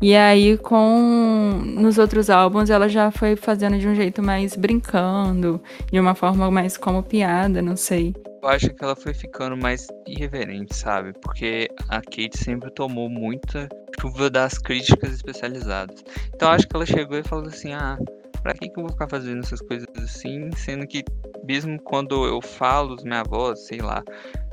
E 0.00 0.14
aí, 0.14 0.56
com 0.56 1.60
nos 1.64 1.98
outros 1.98 2.30
álbuns, 2.30 2.70
ela 2.70 2.88
já 2.88 3.10
foi 3.10 3.34
fazendo 3.34 3.78
de 3.78 3.88
um 3.88 3.94
jeito 3.94 4.22
mais 4.22 4.54
brincando, 4.54 5.60
de 5.90 5.98
uma 5.98 6.14
forma 6.14 6.50
mais 6.50 6.76
como 6.76 7.02
piada, 7.02 7.60
não 7.60 7.76
sei. 7.76 8.14
Eu 8.40 8.48
acho 8.48 8.70
que 8.70 8.84
ela 8.84 8.94
foi 8.94 9.12
ficando 9.12 9.56
mais 9.56 9.88
irreverente, 10.06 10.74
sabe? 10.76 11.12
Porque 11.20 11.68
a 11.88 12.00
Kate 12.00 12.38
sempre 12.38 12.70
tomou 12.70 13.08
muita 13.08 13.68
chuva 14.00 14.30
das 14.30 14.56
críticas 14.58 15.12
especializadas. 15.14 16.04
Então 16.32 16.50
acho 16.50 16.68
que 16.68 16.76
ela 16.76 16.86
chegou 16.86 17.18
e 17.18 17.24
falou 17.24 17.48
assim: 17.48 17.72
ah, 17.72 17.98
pra 18.42 18.54
que, 18.54 18.68
que 18.68 18.78
eu 18.78 18.84
vou 18.84 18.92
ficar 18.92 19.08
fazendo 19.08 19.40
essas 19.40 19.60
coisas 19.60 19.88
assim, 19.96 20.50
sendo 20.52 20.86
que 20.86 21.02
mesmo 21.44 21.80
quando 21.82 22.24
eu 22.26 22.40
falo 22.40 22.96
minha 23.02 23.24
voz, 23.24 23.66
sei 23.66 23.80
lá, 23.80 24.04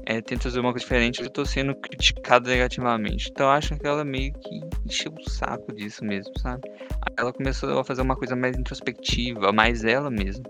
é, 0.06 0.22
fazer 0.40 0.60
uma 0.60 0.72
coisa 0.72 0.86
diferente, 0.86 1.22
eu 1.22 1.30
tô 1.30 1.46
sendo 1.46 1.74
criticado 1.76 2.50
negativamente. 2.50 3.30
Então 3.32 3.50
acho 3.50 3.76
que 3.78 3.88
ela 3.88 4.04
meio 4.04 4.34
que 4.34 4.62
encheu 4.86 5.12
o 5.12 5.30
saco 5.30 5.74
disso 5.74 6.04
mesmo, 6.06 6.32
sabe? 6.40 6.70
Ela 7.18 7.34
começou 7.34 7.80
a 7.80 7.84
fazer 7.84 8.02
uma 8.02 8.16
coisa 8.16 8.36
mais 8.36 8.58
introspectiva, 8.58 9.52
mais 9.52 9.84
ela 9.84 10.10
mesma. 10.10 10.44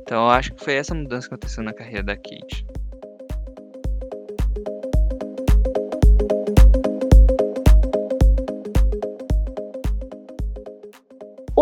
Então 0.00 0.24
eu 0.24 0.30
acho 0.30 0.54
que 0.54 0.64
foi 0.64 0.74
essa 0.74 0.94
mudança 0.94 1.28
que 1.28 1.34
aconteceu 1.34 1.62
na 1.62 1.72
carreira 1.72 2.02
da 2.02 2.16
Kate. 2.16 2.66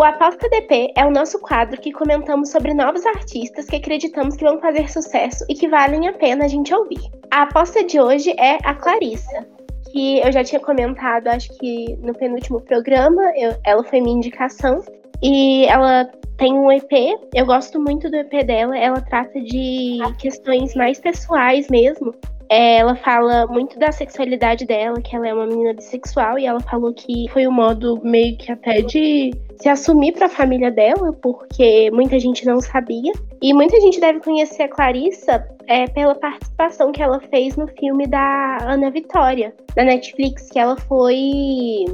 O 0.01 0.03
Aposta 0.03 0.49
DP 0.49 0.93
é 0.97 1.05
o 1.05 1.11
nosso 1.11 1.37
quadro 1.37 1.79
que 1.79 1.91
comentamos 1.91 2.49
sobre 2.49 2.73
novos 2.73 3.05
artistas 3.05 3.67
que 3.67 3.75
acreditamos 3.75 4.35
que 4.35 4.43
vão 4.43 4.59
fazer 4.59 4.91
sucesso 4.91 5.45
e 5.47 5.53
que 5.53 5.67
valem 5.67 6.07
a 6.07 6.13
pena 6.13 6.45
a 6.45 6.47
gente 6.47 6.73
ouvir. 6.73 7.01
A 7.29 7.43
aposta 7.43 7.83
de 7.83 8.01
hoje 8.01 8.31
é 8.31 8.57
a 8.63 8.73
Clarissa, 8.73 9.45
que 9.91 10.17
eu 10.17 10.31
já 10.31 10.43
tinha 10.43 10.59
comentado, 10.59 11.27
acho 11.27 11.55
que 11.59 11.95
no 11.97 12.15
penúltimo 12.15 12.59
programa, 12.61 13.21
eu, 13.37 13.55
ela 13.63 13.83
foi 13.83 14.01
minha 14.01 14.15
indicação. 14.15 14.83
E 15.21 15.67
ela 15.67 16.09
tem 16.35 16.51
um 16.51 16.71
EP, 16.71 16.91
eu 17.35 17.45
gosto 17.45 17.79
muito 17.79 18.09
do 18.09 18.15
EP 18.15 18.43
dela, 18.43 18.75
ela 18.75 19.01
trata 19.01 19.39
de 19.39 19.99
questões 20.17 20.73
mais 20.73 20.99
pessoais 20.99 21.67
mesmo. 21.69 22.11
É, 22.51 22.79
ela 22.79 22.95
fala 22.95 23.47
muito 23.47 23.79
da 23.79 23.93
sexualidade 23.93 24.65
dela, 24.65 25.01
que 25.01 25.15
ela 25.15 25.25
é 25.25 25.33
uma 25.33 25.47
menina 25.47 25.73
bissexual, 25.73 26.37
e 26.37 26.45
ela 26.45 26.59
falou 26.59 26.93
que 26.93 27.29
foi 27.29 27.47
um 27.47 27.51
modo 27.51 27.97
meio 28.03 28.37
que 28.37 28.51
até 28.51 28.81
de 28.81 29.31
se 29.55 29.69
assumir 29.69 30.11
para 30.11 30.25
a 30.25 30.29
família 30.29 30.69
dela, 30.69 31.13
porque 31.13 31.89
muita 31.91 32.19
gente 32.19 32.45
não 32.45 32.59
sabia. 32.59 33.13
E 33.41 33.53
muita 33.53 33.79
gente 33.79 34.01
deve 34.01 34.19
conhecer 34.19 34.63
a 34.63 34.67
Clarissa 34.67 35.47
é, 35.65 35.87
pela 35.87 36.13
participação 36.13 36.91
que 36.91 37.01
ela 37.01 37.21
fez 37.21 37.55
no 37.55 37.67
filme 37.67 38.05
da 38.05 38.57
Ana 38.63 38.91
Vitória, 38.91 39.55
da 39.73 39.85
Netflix, 39.85 40.49
que 40.49 40.59
ela 40.59 40.75
foi 40.75 41.85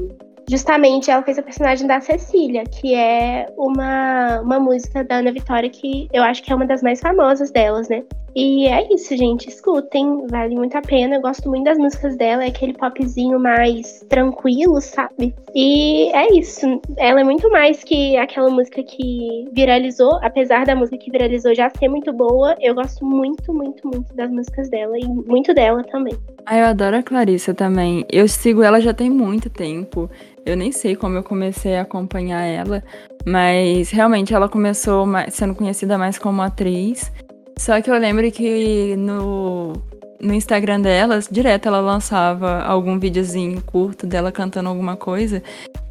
justamente 0.49 1.12
ela 1.12 1.22
fez 1.22 1.38
a 1.38 1.43
personagem 1.43 1.86
da 1.86 1.99
Cecília, 1.99 2.64
que 2.64 2.95
é 2.95 3.47
uma, 3.58 4.39
uma 4.39 4.60
música 4.60 5.03
da 5.03 5.18
Ana 5.18 5.32
Vitória 5.32 5.70
que 5.70 6.08
eu 6.14 6.24
acho 6.24 6.41
que 6.41 6.51
é 6.51 6.55
uma 6.55 6.66
das 6.66 6.82
mais 6.82 6.99
famosas 7.01 7.51
delas, 7.51 7.89
né? 7.89 8.03
E 8.40 8.68
é 8.68 8.88
isso, 8.94 9.18
gente. 9.18 9.50
Escutem, 9.50 10.28
vale 10.30 10.54
muito 10.54 10.78
a 10.78 10.82
pena. 10.84 11.16
Eu 11.16 11.22
gosto 11.22 11.50
muito 11.50 11.64
das 11.64 11.80
músicas 11.80 12.16
dela, 12.16 12.44
é 12.44 12.50
aquele 12.50 12.72
popzinho 12.72 13.40
mais 13.40 14.06
tranquilo, 14.08 14.80
sabe? 14.80 15.34
E 15.56 16.12
é 16.14 16.32
isso. 16.38 16.80
Ela 16.98 17.22
é 17.22 17.24
muito 17.24 17.50
mais 17.50 17.84
que 17.84 18.16
aquela 18.16 18.52
música 18.52 18.84
que 18.84 19.48
viralizou, 19.54 20.20
apesar 20.22 20.68
da 20.68 20.76
música 20.76 21.00
que 21.00 21.10
viralizou 21.10 21.56
já 21.56 21.68
ser 21.80 21.88
muito 21.88 22.14
boa. 22.14 22.56
Eu 22.62 22.76
gosto 22.76 23.04
muito, 23.04 23.52
muito, 23.52 23.88
muito 23.88 24.14
das 24.14 24.30
músicas 24.30 24.70
dela 24.70 25.00
e 25.00 25.08
muito 25.08 25.52
dela 25.56 25.84
também. 25.86 26.14
Ah, 26.46 26.60
eu 26.60 26.66
adoro 26.68 26.96
a 26.96 27.02
Clarissa 27.02 27.56
também. 27.56 28.06
Eu 28.08 28.28
sigo 28.28 28.62
ela 28.62 28.80
já 28.80 28.94
tem 28.94 29.10
muito 29.10 29.50
tempo. 29.50 30.08
Eu 30.46 30.56
nem 30.56 30.72
sei 30.72 30.96
como 30.96 31.18
eu 31.18 31.24
comecei 31.24 31.76
a 31.76 31.82
acompanhar 31.82 32.44
ela, 32.44 32.84
mas 33.26 33.90
realmente 33.90 34.32
ela 34.32 34.48
começou 34.48 35.08
sendo 35.30 35.56
conhecida 35.56 35.98
mais 35.98 36.20
como 36.20 36.44
atriz. 36.44 37.12
Só 37.60 37.82
que 37.82 37.89
eu 37.89 37.97
lembro 37.97 38.32
que 38.32 38.95
no, 38.95 39.74
no 40.20 40.34
Instagram 40.34 40.82
dela, 40.82 41.20
direto 41.30 41.68
ela 41.68 41.80
lançava 41.80 42.62
algum 42.62 42.99
videozinho 42.99 43.62
curto 43.62 44.05
dela 44.05 44.32
cantando 44.32 44.70
alguma 44.70 44.95
coisa. 44.95 45.41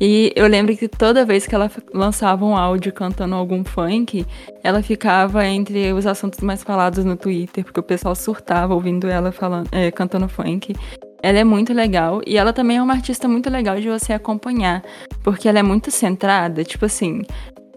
E 0.01 0.33
eu 0.37 0.47
lembro 0.47 0.77
que 0.77 0.89
toda 0.89 1.25
vez 1.25 1.47
que 1.47 1.55
ela 1.55 1.71
lançava 1.93 2.45
um 2.45 2.57
áudio 2.57 2.93
cantando 2.93 3.35
algum 3.35 3.65
funk, 3.65 4.27
ela 4.63 4.83
ficava 4.83 5.47
entre 5.47 5.93
os 5.93 6.07
assuntos 6.07 6.41
mais 6.41 6.63
falados 6.63 7.05
no 7.05 7.17
Twitter, 7.17 7.65
porque 7.65 7.81
o 7.81 7.83
pessoal 7.83 8.15
surtava 8.15 8.75
ouvindo 8.75 9.09
ela 9.09 9.33
falando, 9.33 9.69
é, 9.73 9.91
cantando 9.91 10.29
funk. 10.29 10.75
Ela 11.23 11.39
é 11.39 11.45
muito 11.45 11.73
legal 11.73 12.21
e 12.27 12.37
ela 12.37 12.53
também 12.53 12.77
é 12.77 12.83
uma 12.83 12.93
artista 12.93 13.27
muito 13.27 13.49
legal 13.51 13.81
de 13.81 13.89
você 13.89 14.13
acompanhar, 14.13 14.83
porque 15.25 15.49
ela 15.49 15.59
é 15.59 15.63
muito 15.63 15.91
centrada, 15.91 16.63
tipo 16.63 16.85
assim, 16.85 17.23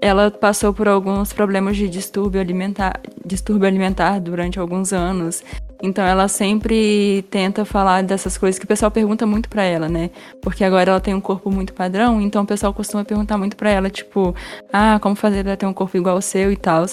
ela 0.01 0.31
passou 0.31 0.73
por 0.73 0.87
alguns 0.87 1.33
problemas 1.33 1.75
de 1.75 1.89
distúrbio 1.89 2.39
alimentar, 2.39 2.99
distúrbio 3.25 3.67
alimentar 3.67 4.19
durante 4.19 4.59
alguns 4.59 4.93
anos. 4.93 5.43
Então 5.81 6.03
ela 6.03 6.27
sempre 6.27 7.23
tenta 7.29 7.63
falar 7.63 8.03
dessas 8.03 8.37
coisas 8.37 8.59
que 8.59 8.65
o 8.65 8.67
pessoal 8.67 8.91
pergunta 8.91 9.25
muito 9.25 9.47
para 9.49 9.63
ela, 9.63 9.87
né? 9.87 10.09
Porque 10.41 10.63
agora 10.63 10.91
ela 10.91 10.99
tem 10.99 11.13
um 11.13 11.21
corpo 11.21 11.49
muito 11.49 11.73
padrão, 11.73 12.19
então 12.19 12.43
o 12.43 12.45
pessoal 12.45 12.73
costuma 12.73 13.05
perguntar 13.05 13.37
muito 13.37 13.55
para 13.55 13.69
ela, 13.69 13.89
tipo, 13.89 14.35
ah, 14.73 14.99
como 15.01 15.15
fazer 15.15 15.45
ela 15.45 15.55
ter 15.55 15.65
um 15.65 15.73
corpo 15.73 15.95
igual 15.95 16.15
ao 16.15 16.21
seu 16.21 16.51
e 16.51 16.57
tal. 16.57 16.85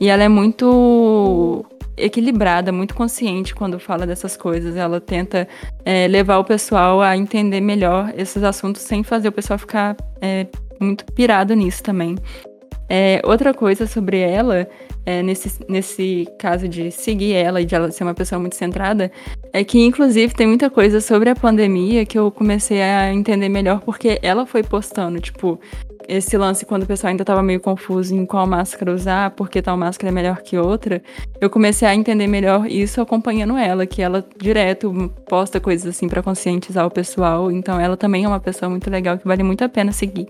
E 0.00 0.08
ela 0.08 0.22
é 0.22 0.28
muito 0.28 1.64
equilibrada, 1.96 2.72
muito 2.72 2.94
consciente 2.94 3.54
quando 3.54 3.78
fala 3.78 4.06
dessas 4.06 4.36
coisas. 4.36 4.76
Ela 4.76 5.00
tenta 5.00 5.48
é, 5.84 6.06
levar 6.08 6.38
o 6.38 6.44
pessoal 6.44 7.00
a 7.00 7.16
entender 7.16 7.60
melhor 7.60 8.12
esses 8.16 8.42
assuntos 8.42 8.82
sem 8.82 9.02
fazer 9.02 9.28
o 9.28 9.32
pessoal 9.32 9.58
ficar 9.58 9.96
é, 10.20 10.46
muito 10.80 11.04
pirado 11.12 11.54
nisso 11.54 11.82
também. 11.82 12.16
É, 12.88 13.20
outra 13.24 13.54
coisa 13.54 13.86
sobre 13.86 14.18
ela, 14.18 14.68
é, 15.06 15.22
nesse, 15.22 15.64
nesse 15.68 16.28
caso 16.38 16.68
de 16.68 16.90
seguir 16.90 17.32
ela 17.32 17.60
e 17.60 17.64
de 17.64 17.74
ela 17.74 17.90
ser 17.90 18.04
uma 18.04 18.14
pessoa 18.14 18.38
muito 18.38 18.56
centrada, 18.56 19.10
é 19.52 19.64
que, 19.64 19.80
inclusive, 19.80 20.34
tem 20.34 20.46
muita 20.46 20.68
coisa 20.68 21.00
sobre 21.00 21.30
a 21.30 21.34
pandemia 21.34 22.04
que 22.04 22.18
eu 22.18 22.30
comecei 22.30 22.82
a 22.82 23.12
entender 23.12 23.48
melhor 23.48 23.80
porque 23.80 24.18
ela 24.22 24.46
foi 24.46 24.62
postando, 24.62 25.20
tipo, 25.20 25.58
esse 26.08 26.36
lance 26.36 26.66
quando 26.66 26.82
o 26.82 26.86
pessoal 26.86 27.10
ainda 27.10 27.22
estava 27.22 27.42
meio 27.42 27.60
confuso 27.60 28.14
em 28.14 28.26
qual 28.26 28.46
máscara 28.46 28.92
usar, 28.92 29.30
porque 29.30 29.62
tal 29.62 29.76
máscara 29.76 30.10
é 30.10 30.14
melhor 30.14 30.42
que 30.42 30.58
outra, 30.58 31.02
eu 31.40 31.48
comecei 31.48 31.88
a 31.88 31.94
entender 31.94 32.26
melhor 32.26 32.66
isso 32.66 33.00
acompanhando 33.00 33.56
ela, 33.56 33.86
que 33.86 34.02
ela 34.02 34.24
direto 34.36 35.10
posta 35.26 35.58
coisas 35.58 35.86
assim 35.86 36.08
para 36.08 36.22
conscientizar 36.22 36.86
o 36.86 36.90
pessoal, 36.90 37.50
então 37.50 37.80
ela 37.80 37.96
também 37.96 38.24
é 38.24 38.28
uma 38.28 38.40
pessoa 38.40 38.68
muito 38.68 38.90
legal 38.90 39.18
que 39.18 39.26
vale 39.26 39.42
muito 39.42 39.64
a 39.64 39.68
pena 39.68 39.92
seguir. 39.92 40.28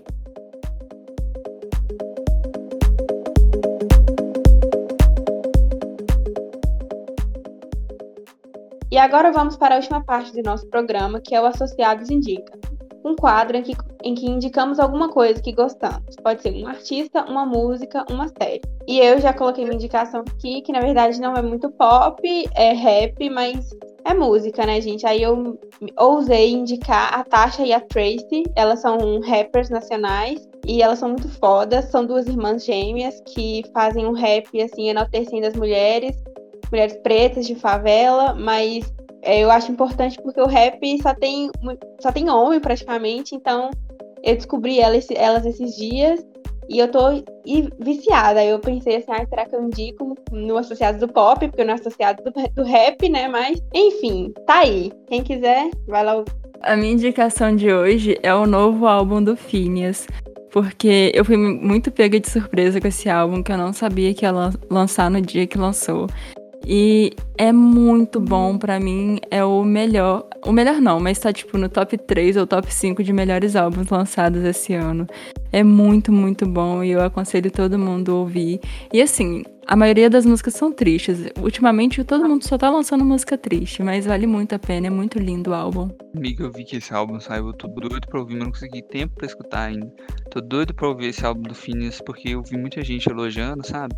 E 8.95 8.97
agora 8.97 9.29
vamos 9.29 9.57
para 9.57 9.75
a 9.75 9.77
última 9.77 10.01
parte 10.01 10.31
do 10.31 10.41
nosso 10.41 10.65
programa, 10.67 11.19
que 11.19 11.35
é 11.35 11.41
o 11.41 11.45
Associados 11.45 12.09
Indica. 12.09 12.57
Um 13.03 13.13
quadro 13.13 13.57
em 13.57 13.61
que, 13.61 13.73
em 14.01 14.15
que 14.15 14.25
indicamos 14.25 14.79
alguma 14.79 15.09
coisa 15.09 15.41
que 15.41 15.51
gostamos. 15.51 16.15
Pode 16.23 16.41
ser 16.41 16.53
um 16.53 16.65
artista, 16.65 17.25
uma 17.25 17.45
música, 17.45 18.05
uma 18.09 18.29
série. 18.29 18.61
E 18.87 18.97
eu 18.99 19.19
já 19.19 19.33
coloquei 19.33 19.65
uma 19.65 19.73
indicação 19.73 20.21
aqui, 20.21 20.61
que 20.61 20.71
na 20.71 20.79
verdade 20.79 21.19
não 21.19 21.33
é 21.33 21.41
muito 21.41 21.69
pop, 21.71 22.21
é 22.55 22.71
rap, 22.71 23.29
mas 23.29 23.69
é 24.05 24.13
música, 24.13 24.65
né, 24.65 24.79
gente? 24.79 25.05
Aí 25.05 25.21
eu 25.21 25.59
ousei 25.99 26.53
indicar 26.53 27.19
a 27.19 27.25
Tasha 27.25 27.63
e 27.63 27.73
a 27.73 27.81
Tracy. 27.81 28.43
Elas 28.55 28.79
são 28.79 29.19
rappers 29.19 29.69
nacionais 29.69 30.47
e 30.65 30.81
elas 30.81 30.99
são 30.99 31.09
muito 31.09 31.27
fodas. 31.27 31.91
São 31.91 32.05
duas 32.05 32.27
irmãs 32.27 32.63
gêmeas 32.63 33.19
que 33.25 33.61
fazem 33.73 34.05
um 34.05 34.13
rap, 34.13 34.47
assim, 34.61 34.87
enaltecendo 34.87 35.47
as 35.47 35.53
mulheres 35.53 36.15
mulheres 36.71 36.95
pretas 36.97 37.45
de 37.45 37.55
favela, 37.55 38.33
mas 38.33 38.93
é, 39.21 39.39
eu 39.39 39.49
acho 39.49 39.71
importante 39.71 40.21
porque 40.21 40.39
o 40.39 40.47
rap 40.47 41.01
só 41.01 41.13
tem, 41.13 41.49
só 41.99 42.11
tem 42.11 42.29
homem 42.29 42.59
praticamente, 42.59 43.35
então 43.35 43.71
eu 44.23 44.35
descobri 44.35 44.79
elas, 44.79 45.07
elas 45.11 45.45
esses 45.45 45.75
dias 45.75 46.25
e 46.69 46.79
eu 46.79 46.87
tô 46.89 47.23
viciada. 47.79 48.43
Eu 48.43 48.59
pensei 48.59 48.97
assim, 48.97 49.11
ah, 49.11 49.25
será 49.27 49.45
que 49.45 49.55
eu 49.55 49.63
indico 49.63 50.15
no 50.31 50.57
Associado 50.57 50.99
do 50.99 51.11
Pop, 51.11 51.47
porque 51.47 51.61
eu 51.61 51.65
não 51.65 51.73
é 51.73 51.75
associado 51.75 52.23
do, 52.23 52.31
do 52.31 52.63
rap, 52.63 53.07
né? 53.07 53.27
Mas, 53.27 53.61
enfim, 53.73 54.33
tá 54.45 54.59
aí. 54.59 54.91
Quem 55.07 55.23
quiser, 55.23 55.69
vai 55.87 56.03
lá. 56.03 56.23
A 56.61 56.75
minha 56.75 56.93
indicação 56.93 57.55
de 57.55 57.71
hoje 57.71 58.17
é 58.23 58.33
o 58.33 58.45
novo 58.45 58.87
álbum 58.87 59.23
do 59.23 59.35
Phineas. 59.35 60.07
Porque 60.51 61.11
eu 61.13 61.25
fui 61.25 61.35
muito 61.35 61.91
pega 61.91 62.19
de 62.19 62.29
surpresa 62.29 62.79
com 62.79 62.87
esse 62.87 63.09
álbum, 63.09 63.43
que 63.43 63.51
eu 63.51 63.57
não 63.57 63.73
sabia 63.73 64.13
que 64.13 64.25
ia 64.25 64.31
lançar 64.69 65.11
no 65.11 65.21
dia 65.21 65.45
que 65.45 65.57
lançou. 65.57 66.07
E 66.65 67.13
é 67.37 67.51
muito 67.51 68.19
bom 68.19 68.57
para 68.57 68.79
mim, 68.79 69.19
é 69.29 69.43
o 69.43 69.63
melhor, 69.63 70.27
o 70.45 70.51
melhor 70.51 70.81
não, 70.81 70.99
mas 70.99 71.19
tá 71.19 71.31
tipo 71.31 71.57
no 71.57 71.69
top 71.69 71.97
3 71.97 72.37
ou 72.37 72.47
top 72.47 72.73
5 72.73 73.03
de 73.03 73.13
melhores 73.13 73.55
álbuns 73.55 73.89
lançados 73.89 74.43
esse 74.43 74.73
ano. 74.73 75.05
É 75.51 75.63
muito, 75.63 76.11
muito 76.11 76.45
bom 76.47 76.83
e 76.83 76.91
eu 76.91 77.01
aconselho 77.01 77.51
todo 77.51 77.77
mundo 77.77 78.11
a 78.11 78.15
ouvir. 78.15 78.59
E 78.91 79.01
assim, 79.01 79.43
a 79.67 79.75
maioria 79.75 80.09
das 80.09 80.25
músicas 80.25 80.53
são 80.53 80.71
tristes. 80.71 81.31
Ultimamente 81.39 82.03
todo 82.03 82.27
mundo 82.27 82.43
só 82.43 82.57
tá 82.57 82.69
lançando 82.69 83.05
música 83.05 83.37
triste, 83.37 83.83
mas 83.83 84.05
vale 84.05 84.25
muito 84.25 84.53
a 84.53 84.59
pena, 84.59 84.87
é 84.87 84.89
muito 84.89 85.19
lindo 85.19 85.51
o 85.51 85.53
álbum. 85.53 85.89
Amiga, 86.15 86.43
eu 86.43 86.51
vi 86.51 86.63
que 86.63 86.77
esse 86.77 86.93
álbum 86.93 87.19
saiu, 87.19 87.47
eu 87.47 87.53
tô 87.53 87.67
doido 87.67 88.07
pra 88.07 88.19
ouvir, 88.19 88.35
mas 88.35 88.43
não 88.43 88.51
consegui 88.51 88.81
tempo 88.81 89.15
pra 89.15 89.25
escutar 89.25 89.65
ainda. 89.65 89.91
Tô 90.31 90.41
doido 90.41 90.73
pra 90.73 90.87
ouvir 90.87 91.07
esse 91.07 91.25
álbum 91.25 91.43
do 91.43 91.55
Phineas, 91.55 92.01
porque 92.05 92.29
eu 92.29 92.43
vi 92.43 92.57
muita 92.57 92.83
gente 92.83 93.09
elogiando, 93.09 93.65
sabe? 93.65 93.95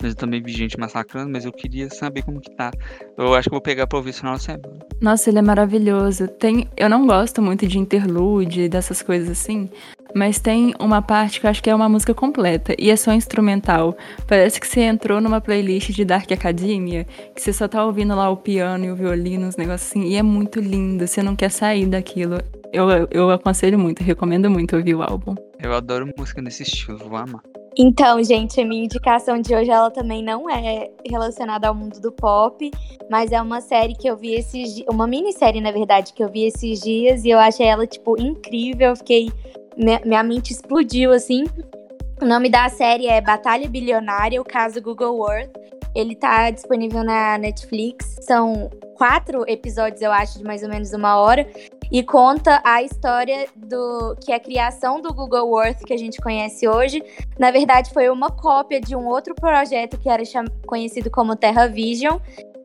Mas 0.00 0.12
eu 0.12 0.16
também 0.16 0.42
vi 0.42 0.52
gente 0.52 0.78
massacrando, 0.78 1.30
mas 1.30 1.44
eu 1.44 1.52
queria 1.52 1.88
saber 1.90 2.22
como 2.22 2.40
que 2.40 2.50
tá. 2.50 2.70
Eu 3.16 3.34
acho 3.34 3.48
que 3.48 3.54
vou 3.54 3.60
pegar 3.60 3.86
pra 3.86 3.98
ouvir 3.98 4.10
esse 4.10 4.20
final 4.20 4.36
de 4.36 4.42
semana. 4.42 4.78
Nossa, 5.00 5.30
ele 5.30 5.38
é 5.38 5.42
maravilhoso. 5.42 6.26
Tem, 6.28 6.68
eu 6.76 6.88
não 6.88 7.06
gosto 7.06 7.42
muito 7.42 7.66
de 7.66 7.78
interlude, 7.78 8.68
dessas 8.68 9.02
coisas 9.02 9.30
assim, 9.30 9.68
mas 10.14 10.38
tem 10.38 10.74
uma 10.78 11.02
parte 11.02 11.40
que 11.40 11.46
eu 11.46 11.50
acho 11.50 11.62
que 11.62 11.70
é 11.70 11.74
uma 11.74 11.88
música 11.88 12.14
completa 12.14 12.74
e 12.78 12.90
é 12.90 12.96
só 12.96 13.12
instrumental. 13.12 13.96
Parece 14.26 14.60
que 14.60 14.66
você 14.66 14.80
entrou 14.80 15.20
numa 15.20 15.40
playlist 15.40 15.90
de 15.90 16.04
Dark 16.04 16.30
Academia, 16.32 17.06
que 17.34 17.40
você 17.40 17.52
só 17.52 17.68
tá 17.68 17.84
ouvindo 17.84 18.14
lá 18.14 18.28
o 18.30 18.36
piano 18.36 18.84
e 18.84 18.90
o 18.90 18.96
violino, 18.96 19.46
uns 19.46 19.56
negócios 19.56 19.90
assim, 19.90 20.08
e 20.08 20.16
é 20.16 20.22
muito 20.22 20.60
lindo, 20.60 21.06
você 21.06 21.22
não 21.22 21.36
quer 21.36 21.50
sair 21.50 21.86
daquilo. 21.86 22.38
Eu, 22.72 22.88
eu 23.10 23.30
aconselho 23.30 23.78
muito, 23.78 24.02
recomendo 24.02 24.48
muito 24.48 24.76
ouvir 24.76 24.94
o 24.94 25.02
álbum. 25.02 25.34
Eu 25.58 25.74
adoro 25.74 26.08
música 26.16 26.40
nesse 26.40 26.62
estilo, 26.62 26.98
vou 26.98 27.16
amar. 27.16 27.42
Então, 27.78 28.22
gente, 28.22 28.60
a 28.60 28.64
minha 28.64 28.84
indicação 28.84 29.40
de 29.40 29.54
hoje 29.54 29.70
ela 29.70 29.90
também 29.90 30.22
não 30.22 30.50
é 30.50 30.90
relacionada 31.08 31.68
ao 31.68 31.74
mundo 31.74 32.00
do 32.00 32.10
pop, 32.10 32.70
mas 33.08 33.30
é 33.32 33.40
uma 33.40 33.60
série 33.60 33.94
que 33.94 34.08
eu 34.08 34.16
vi 34.16 34.34
esses 34.34 34.82
uma 34.88 35.06
minissérie, 35.06 35.60
na 35.60 35.70
verdade, 35.70 36.12
que 36.12 36.22
eu 36.22 36.28
vi 36.28 36.44
esses 36.44 36.80
dias 36.80 37.24
e 37.24 37.30
eu 37.30 37.38
achei 37.38 37.66
ela 37.66 37.86
tipo 37.86 38.20
incrível, 38.20 38.90
eu 38.90 38.96
fiquei 38.96 39.30
minha 40.04 40.22
mente 40.22 40.52
explodiu 40.52 41.12
assim. 41.12 41.44
O 42.20 42.26
nome 42.26 42.50
da 42.50 42.68
série 42.68 43.06
é 43.06 43.20
Batalha 43.20 43.68
Bilionária, 43.68 44.40
o 44.40 44.44
caso 44.44 44.82
Google 44.82 45.26
Earth. 45.30 45.50
Ele 45.94 46.14
tá 46.14 46.50
disponível 46.50 47.02
na 47.02 47.38
Netflix. 47.38 48.16
São 48.20 48.68
quatro 48.94 49.44
episódios, 49.48 50.02
eu 50.02 50.12
acho, 50.12 50.38
de 50.38 50.44
mais 50.44 50.62
ou 50.62 50.68
menos 50.68 50.92
uma 50.92 51.16
hora. 51.16 51.48
E 51.90 52.04
conta 52.04 52.62
a 52.64 52.82
história 52.82 53.48
do 53.56 54.16
que 54.24 54.32
a 54.32 54.38
criação 54.38 55.00
do 55.00 55.12
Google 55.12 55.60
Earth 55.60 55.84
que 55.84 55.92
a 55.92 55.98
gente 55.98 56.20
conhece 56.20 56.68
hoje, 56.68 57.02
na 57.38 57.50
verdade, 57.50 57.92
foi 57.92 58.08
uma 58.08 58.30
cópia 58.30 58.80
de 58.80 58.94
um 58.94 59.06
outro 59.08 59.34
projeto 59.34 59.98
que 59.98 60.08
era 60.08 60.22
conhecido 60.66 61.10
como 61.10 61.34
Terra 61.34 61.66
Vision, 61.66 62.18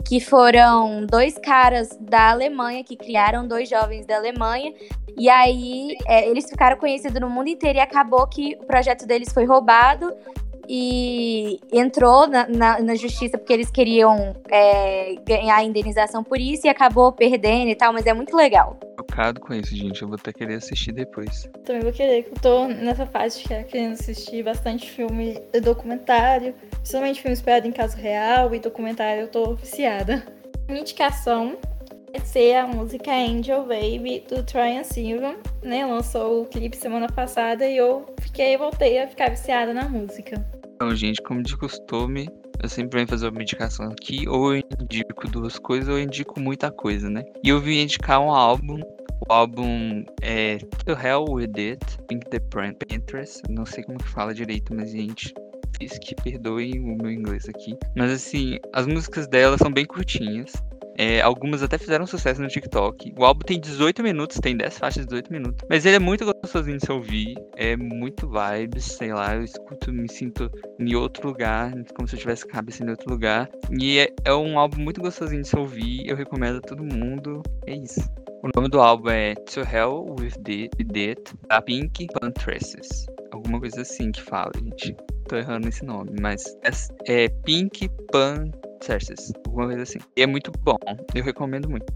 que 0.07 0.19
foram 0.19 1.05
dois 1.07 1.38
caras 1.39 1.89
da 1.99 2.30
Alemanha 2.30 2.84
que 2.84 2.95
criaram 2.95 3.47
dois 3.47 3.67
jovens 3.67 4.05
da 4.05 4.17
Alemanha. 4.17 4.71
E 5.17 5.28
aí 5.28 5.97
é, 6.07 6.30
eles 6.30 6.47
ficaram 6.47 6.78
conhecidos 6.78 7.19
no 7.19 7.30
mundo 7.30 7.47
inteiro 7.47 7.80
e 7.80 7.82
acabou 7.82 8.28
que 8.28 8.55
o 8.61 8.65
projeto 8.67 9.07
deles 9.07 9.34
foi 9.34 9.45
roubado 9.45 10.13
e 10.69 11.59
entrou 11.71 12.28
na, 12.28 12.47
na, 12.47 12.80
na 12.80 12.95
justiça 12.95 13.38
porque 13.38 13.53
eles 13.53 13.71
queriam 13.71 14.36
é, 14.49 15.15
ganhar 15.26 15.63
indenização 15.63 16.23
por 16.23 16.39
isso 16.39 16.67
e 16.67 16.69
acabou 16.69 17.11
perdendo 17.11 17.69
e 17.69 17.76
tal, 17.76 17.91
mas 17.91 18.05
é 18.05 18.13
muito 18.13 18.36
legal. 18.36 18.78
Chocado 19.16 19.39
com 19.39 19.53
isso, 19.53 19.74
gente. 19.74 20.01
Eu 20.01 20.09
vou 20.09 20.18
até 20.20 20.34
querer 20.34 20.55
assistir 20.55 20.91
depois. 20.91 21.49
Também 21.63 21.82
vou 21.82 21.93
querer, 21.93 22.24
que 22.24 22.32
eu 22.32 22.41
tô 22.41 22.68
nessa 22.68 23.05
fase 23.05 23.41
de 23.41 23.47
querendo 23.63 23.93
assistir 23.93 24.43
bastante 24.43 24.89
filme 24.91 25.41
e 25.53 25.61
documentário, 25.61 26.53
principalmente 26.72 27.22
filme 27.22 27.34
inspirado 27.34 27.66
em 27.66 27.72
caso 27.72 27.95
real 27.95 28.53
e 28.53 28.59
documentário, 28.59 29.22
eu 29.22 29.28
tô 29.30 29.55
viciada. 29.55 30.24
Minha 30.68 30.82
indicação 30.82 31.57
vai 32.11 32.26
ser 32.26 32.55
a 32.55 32.68
música 32.68 33.11
Angel 33.11 33.61
Baby 33.61 34.24
do 34.28 34.43
Troy 34.43 34.84
Sivan, 34.84 35.36
né? 35.63 35.86
Lançou 35.86 36.41
o 36.41 36.45
clipe 36.45 36.76
semana 36.76 37.07
passada 37.07 37.66
e 37.66 37.78
eu 37.78 38.05
fiquei, 38.20 38.57
voltei 38.57 39.01
a 39.01 39.07
ficar 39.07 39.30
viciada 39.30 39.74
na 39.74 39.88
música. 39.88 40.45
Então, 40.76 40.93
gente, 40.93 41.22
como 41.22 41.41
de 41.41 41.55
costume, 41.57 42.28
eu 42.61 42.70
sempre 42.70 42.97
venho 42.97 43.07
fazer 43.07 43.30
uma 43.30 43.41
indicação 43.41 43.88
aqui, 43.88 44.28
ou 44.28 44.55
eu 44.55 44.63
indico 44.82 45.28
duas 45.30 45.57
coisas, 45.59 45.88
ou 45.88 45.97
eu 45.97 46.03
indico 46.03 46.39
muita 46.39 46.72
coisa, 46.72 47.09
né? 47.09 47.24
E 47.43 47.49
eu 47.49 47.61
vim 47.61 47.80
indicar 47.80 48.20
um 48.20 48.32
álbum. 48.32 48.82
O 49.22 49.34
álbum 49.34 50.03
é 50.22 50.57
To 50.57 50.91
Hell 50.91 51.26
With 51.30 51.53
It, 51.57 51.86
Pink 52.07 52.30
the 52.30 52.39
Panthers. 52.39 53.41
Não 53.49 53.66
sei 53.66 53.84
como 53.84 53.97
que 53.97 54.09
fala 54.09 54.34
direito, 54.34 54.76
mas, 54.76 54.91
gente, 54.91 55.34
fiz 55.80 55.97
que 55.99 56.16
perdoe 56.16 56.80
o 56.80 56.97
meu 56.97 57.11
inglês 57.11 57.47
aqui. 57.47 57.78
Mas, 57.95 58.11
assim, 58.11 58.57
as 58.74 58.86
músicas 58.86 59.28
dela 59.28 59.57
são 59.57 59.72
bem 59.72 59.86
curtinhas. 59.86 60.53
É, 60.97 61.20
algumas 61.22 61.61
até 61.61 61.78
fizeram 61.78 62.07
sucesso 62.07 62.41
no 62.41 62.47
TikTok. 62.47 63.13
O 63.18 63.26
álbum 63.26 63.41
tem 63.41 63.59
18 63.59 64.01
minutos, 64.01 64.38
tem 64.39 64.55
10 64.55 64.78
faixas 64.78 65.03
de 65.03 65.07
18 65.07 65.32
minutos. 65.32 65.68
Mas 65.70 65.86
ele 65.86 65.97
é 65.97 65.99
muito 65.99 66.24
gostosinho 66.26 66.78
de 66.78 66.86
se 66.86 66.91
ouvir. 66.91 67.36
É 67.57 67.76
muito 67.76 68.30
vibes, 68.30 68.86
sei 68.86 69.13
lá. 69.13 69.36
Eu 69.36 69.43
escuto, 69.43 69.91
me 69.91 70.09
sinto 70.09 70.49
em 70.80 70.95
outro 70.95 71.28
lugar, 71.28 71.74
como 71.95 72.07
se 72.07 72.16
eu 72.16 72.20
tivesse 72.20 72.47
cabeça 72.47 72.84
em 72.84 72.89
outro 72.89 73.09
lugar. 73.09 73.49
E 73.78 73.99
é, 73.99 74.13
é 74.24 74.34
um 74.34 74.57
álbum 74.57 74.82
muito 74.82 75.01
gostosinho 75.01 75.41
de 75.41 75.49
se 75.49 75.57
ouvir. 75.57 76.07
Eu 76.07 76.16
recomendo 76.16 76.57
a 76.57 76.61
todo 76.61 76.84
mundo. 76.84 77.41
É 77.68 77.76
isso. 77.76 77.99
O 78.46 78.50
nome 78.56 78.70
do 78.70 78.80
álbum 78.80 79.10
é 79.10 79.34
To 79.34 79.62
Hell 79.62 80.06
With 80.20 80.34
It, 80.48 81.34
da 81.50 81.60
Pink 81.64 82.06
Pantresses. 82.14 83.08
Alguma 83.32 83.60
coisa 83.60 83.82
assim 83.82 84.12
que 84.12 84.22
fala, 84.22 84.52
gente. 84.64 84.96
Tô 85.28 85.36
errando 85.36 85.68
esse 85.68 85.84
nome, 85.84 86.12
mas 86.22 86.56
é, 86.62 87.24
é 87.24 87.28
Pink 87.28 87.89
Pan 88.12 88.52
Cersei, 88.84 89.16
alguma 89.48 89.66
coisa 89.66 89.82
assim. 89.82 89.98
E 90.16 90.22
é 90.22 90.28
muito 90.28 90.52
bom, 90.60 90.78
eu 91.16 91.24
recomendo 91.24 91.68
muito. 91.68 91.91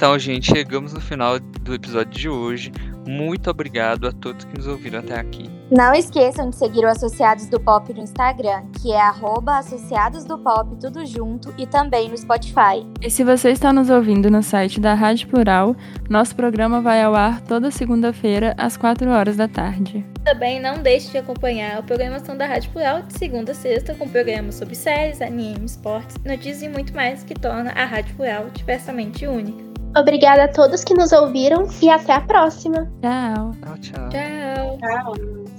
Então, 0.00 0.18
gente, 0.18 0.46
chegamos 0.46 0.94
no 0.94 1.00
final 1.00 1.38
do 1.38 1.74
episódio 1.74 2.10
de 2.10 2.26
hoje. 2.26 2.72
Muito 3.06 3.50
obrigado 3.50 4.08
a 4.08 4.12
todos 4.12 4.46
que 4.46 4.56
nos 4.56 4.66
ouviram 4.66 5.00
até 5.00 5.20
aqui. 5.20 5.50
Não 5.70 5.92
esqueçam 5.92 6.48
de 6.48 6.56
seguir 6.56 6.86
o 6.86 6.88
Associados 6.88 7.44
do 7.48 7.60
Pop 7.60 7.92
no 7.92 8.00
Instagram, 8.00 8.62
que 8.80 8.92
é 8.92 8.98
arroba 8.98 9.58
Associados 9.58 10.24
do 10.24 10.38
Pop, 10.38 10.74
tudo 10.80 11.04
junto, 11.04 11.52
e 11.58 11.66
também 11.66 12.08
no 12.08 12.16
Spotify. 12.16 12.82
E 13.02 13.10
se 13.10 13.22
você 13.22 13.50
está 13.50 13.74
nos 13.74 13.90
ouvindo 13.90 14.30
no 14.30 14.42
site 14.42 14.80
da 14.80 14.94
Rádio 14.94 15.28
Plural, 15.28 15.76
nosso 16.08 16.34
programa 16.34 16.80
vai 16.80 17.02
ao 17.02 17.14
ar 17.14 17.42
toda 17.42 17.70
segunda-feira, 17.70 18.54
às 18.56 18.78
4 18.78 19.10
horas 19.10 19.36
da 19.36 19.48
tarde. 19.48 20.02
Também 20.24 20.58
não 20.62 20.82
deixe 20.82 21.10
de 21.10 21.18
acompanhar 21.18 21.76
a 21.76 21.82
programação 21.82 22.34
da 22.38 22.46
Rádio 22.46 22.70
Plural 22.70 23.02
de 23.02 23.18
segunda 23.18 23.52
a 23.52 23.54
sexta, 23.54 23.94
com 23.94 24.08
programas 24.08 24.54
sobre 24.54 24.74
séries, 24.74 25.20
animes, 25.20 25.72
esportes, 25.72 26.16
notícias 26.24 26.62
e 26.62 26.70
muito 26.70 26.96
mais 26.96 27.22
que 27.22 27.34
torna 27.34 27.70
a 27.72 27.84
Rádio 27.84 28.14
Plural 28.16 28.48
diversamente 28.48 29.26
única. 29.26 29.69
Obrigada 29.96 30.44
a 30.44 30.48
todos 30.48 30.84
que 30.84 30.94
nos 30.94 31.12
ouviram 31.12 31.66
e 31.82 31.88
até 31.88 32.14
a 32.14 32.20
próxima. 32.20 32.90
Tchau. 33.00 33.56
Tchau, 33.60 33.76
tchau. 33.78 34.08
Tchau. 34.10 35.14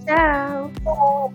Tchau. 0.05 0.71
tchau. 0.83 1.31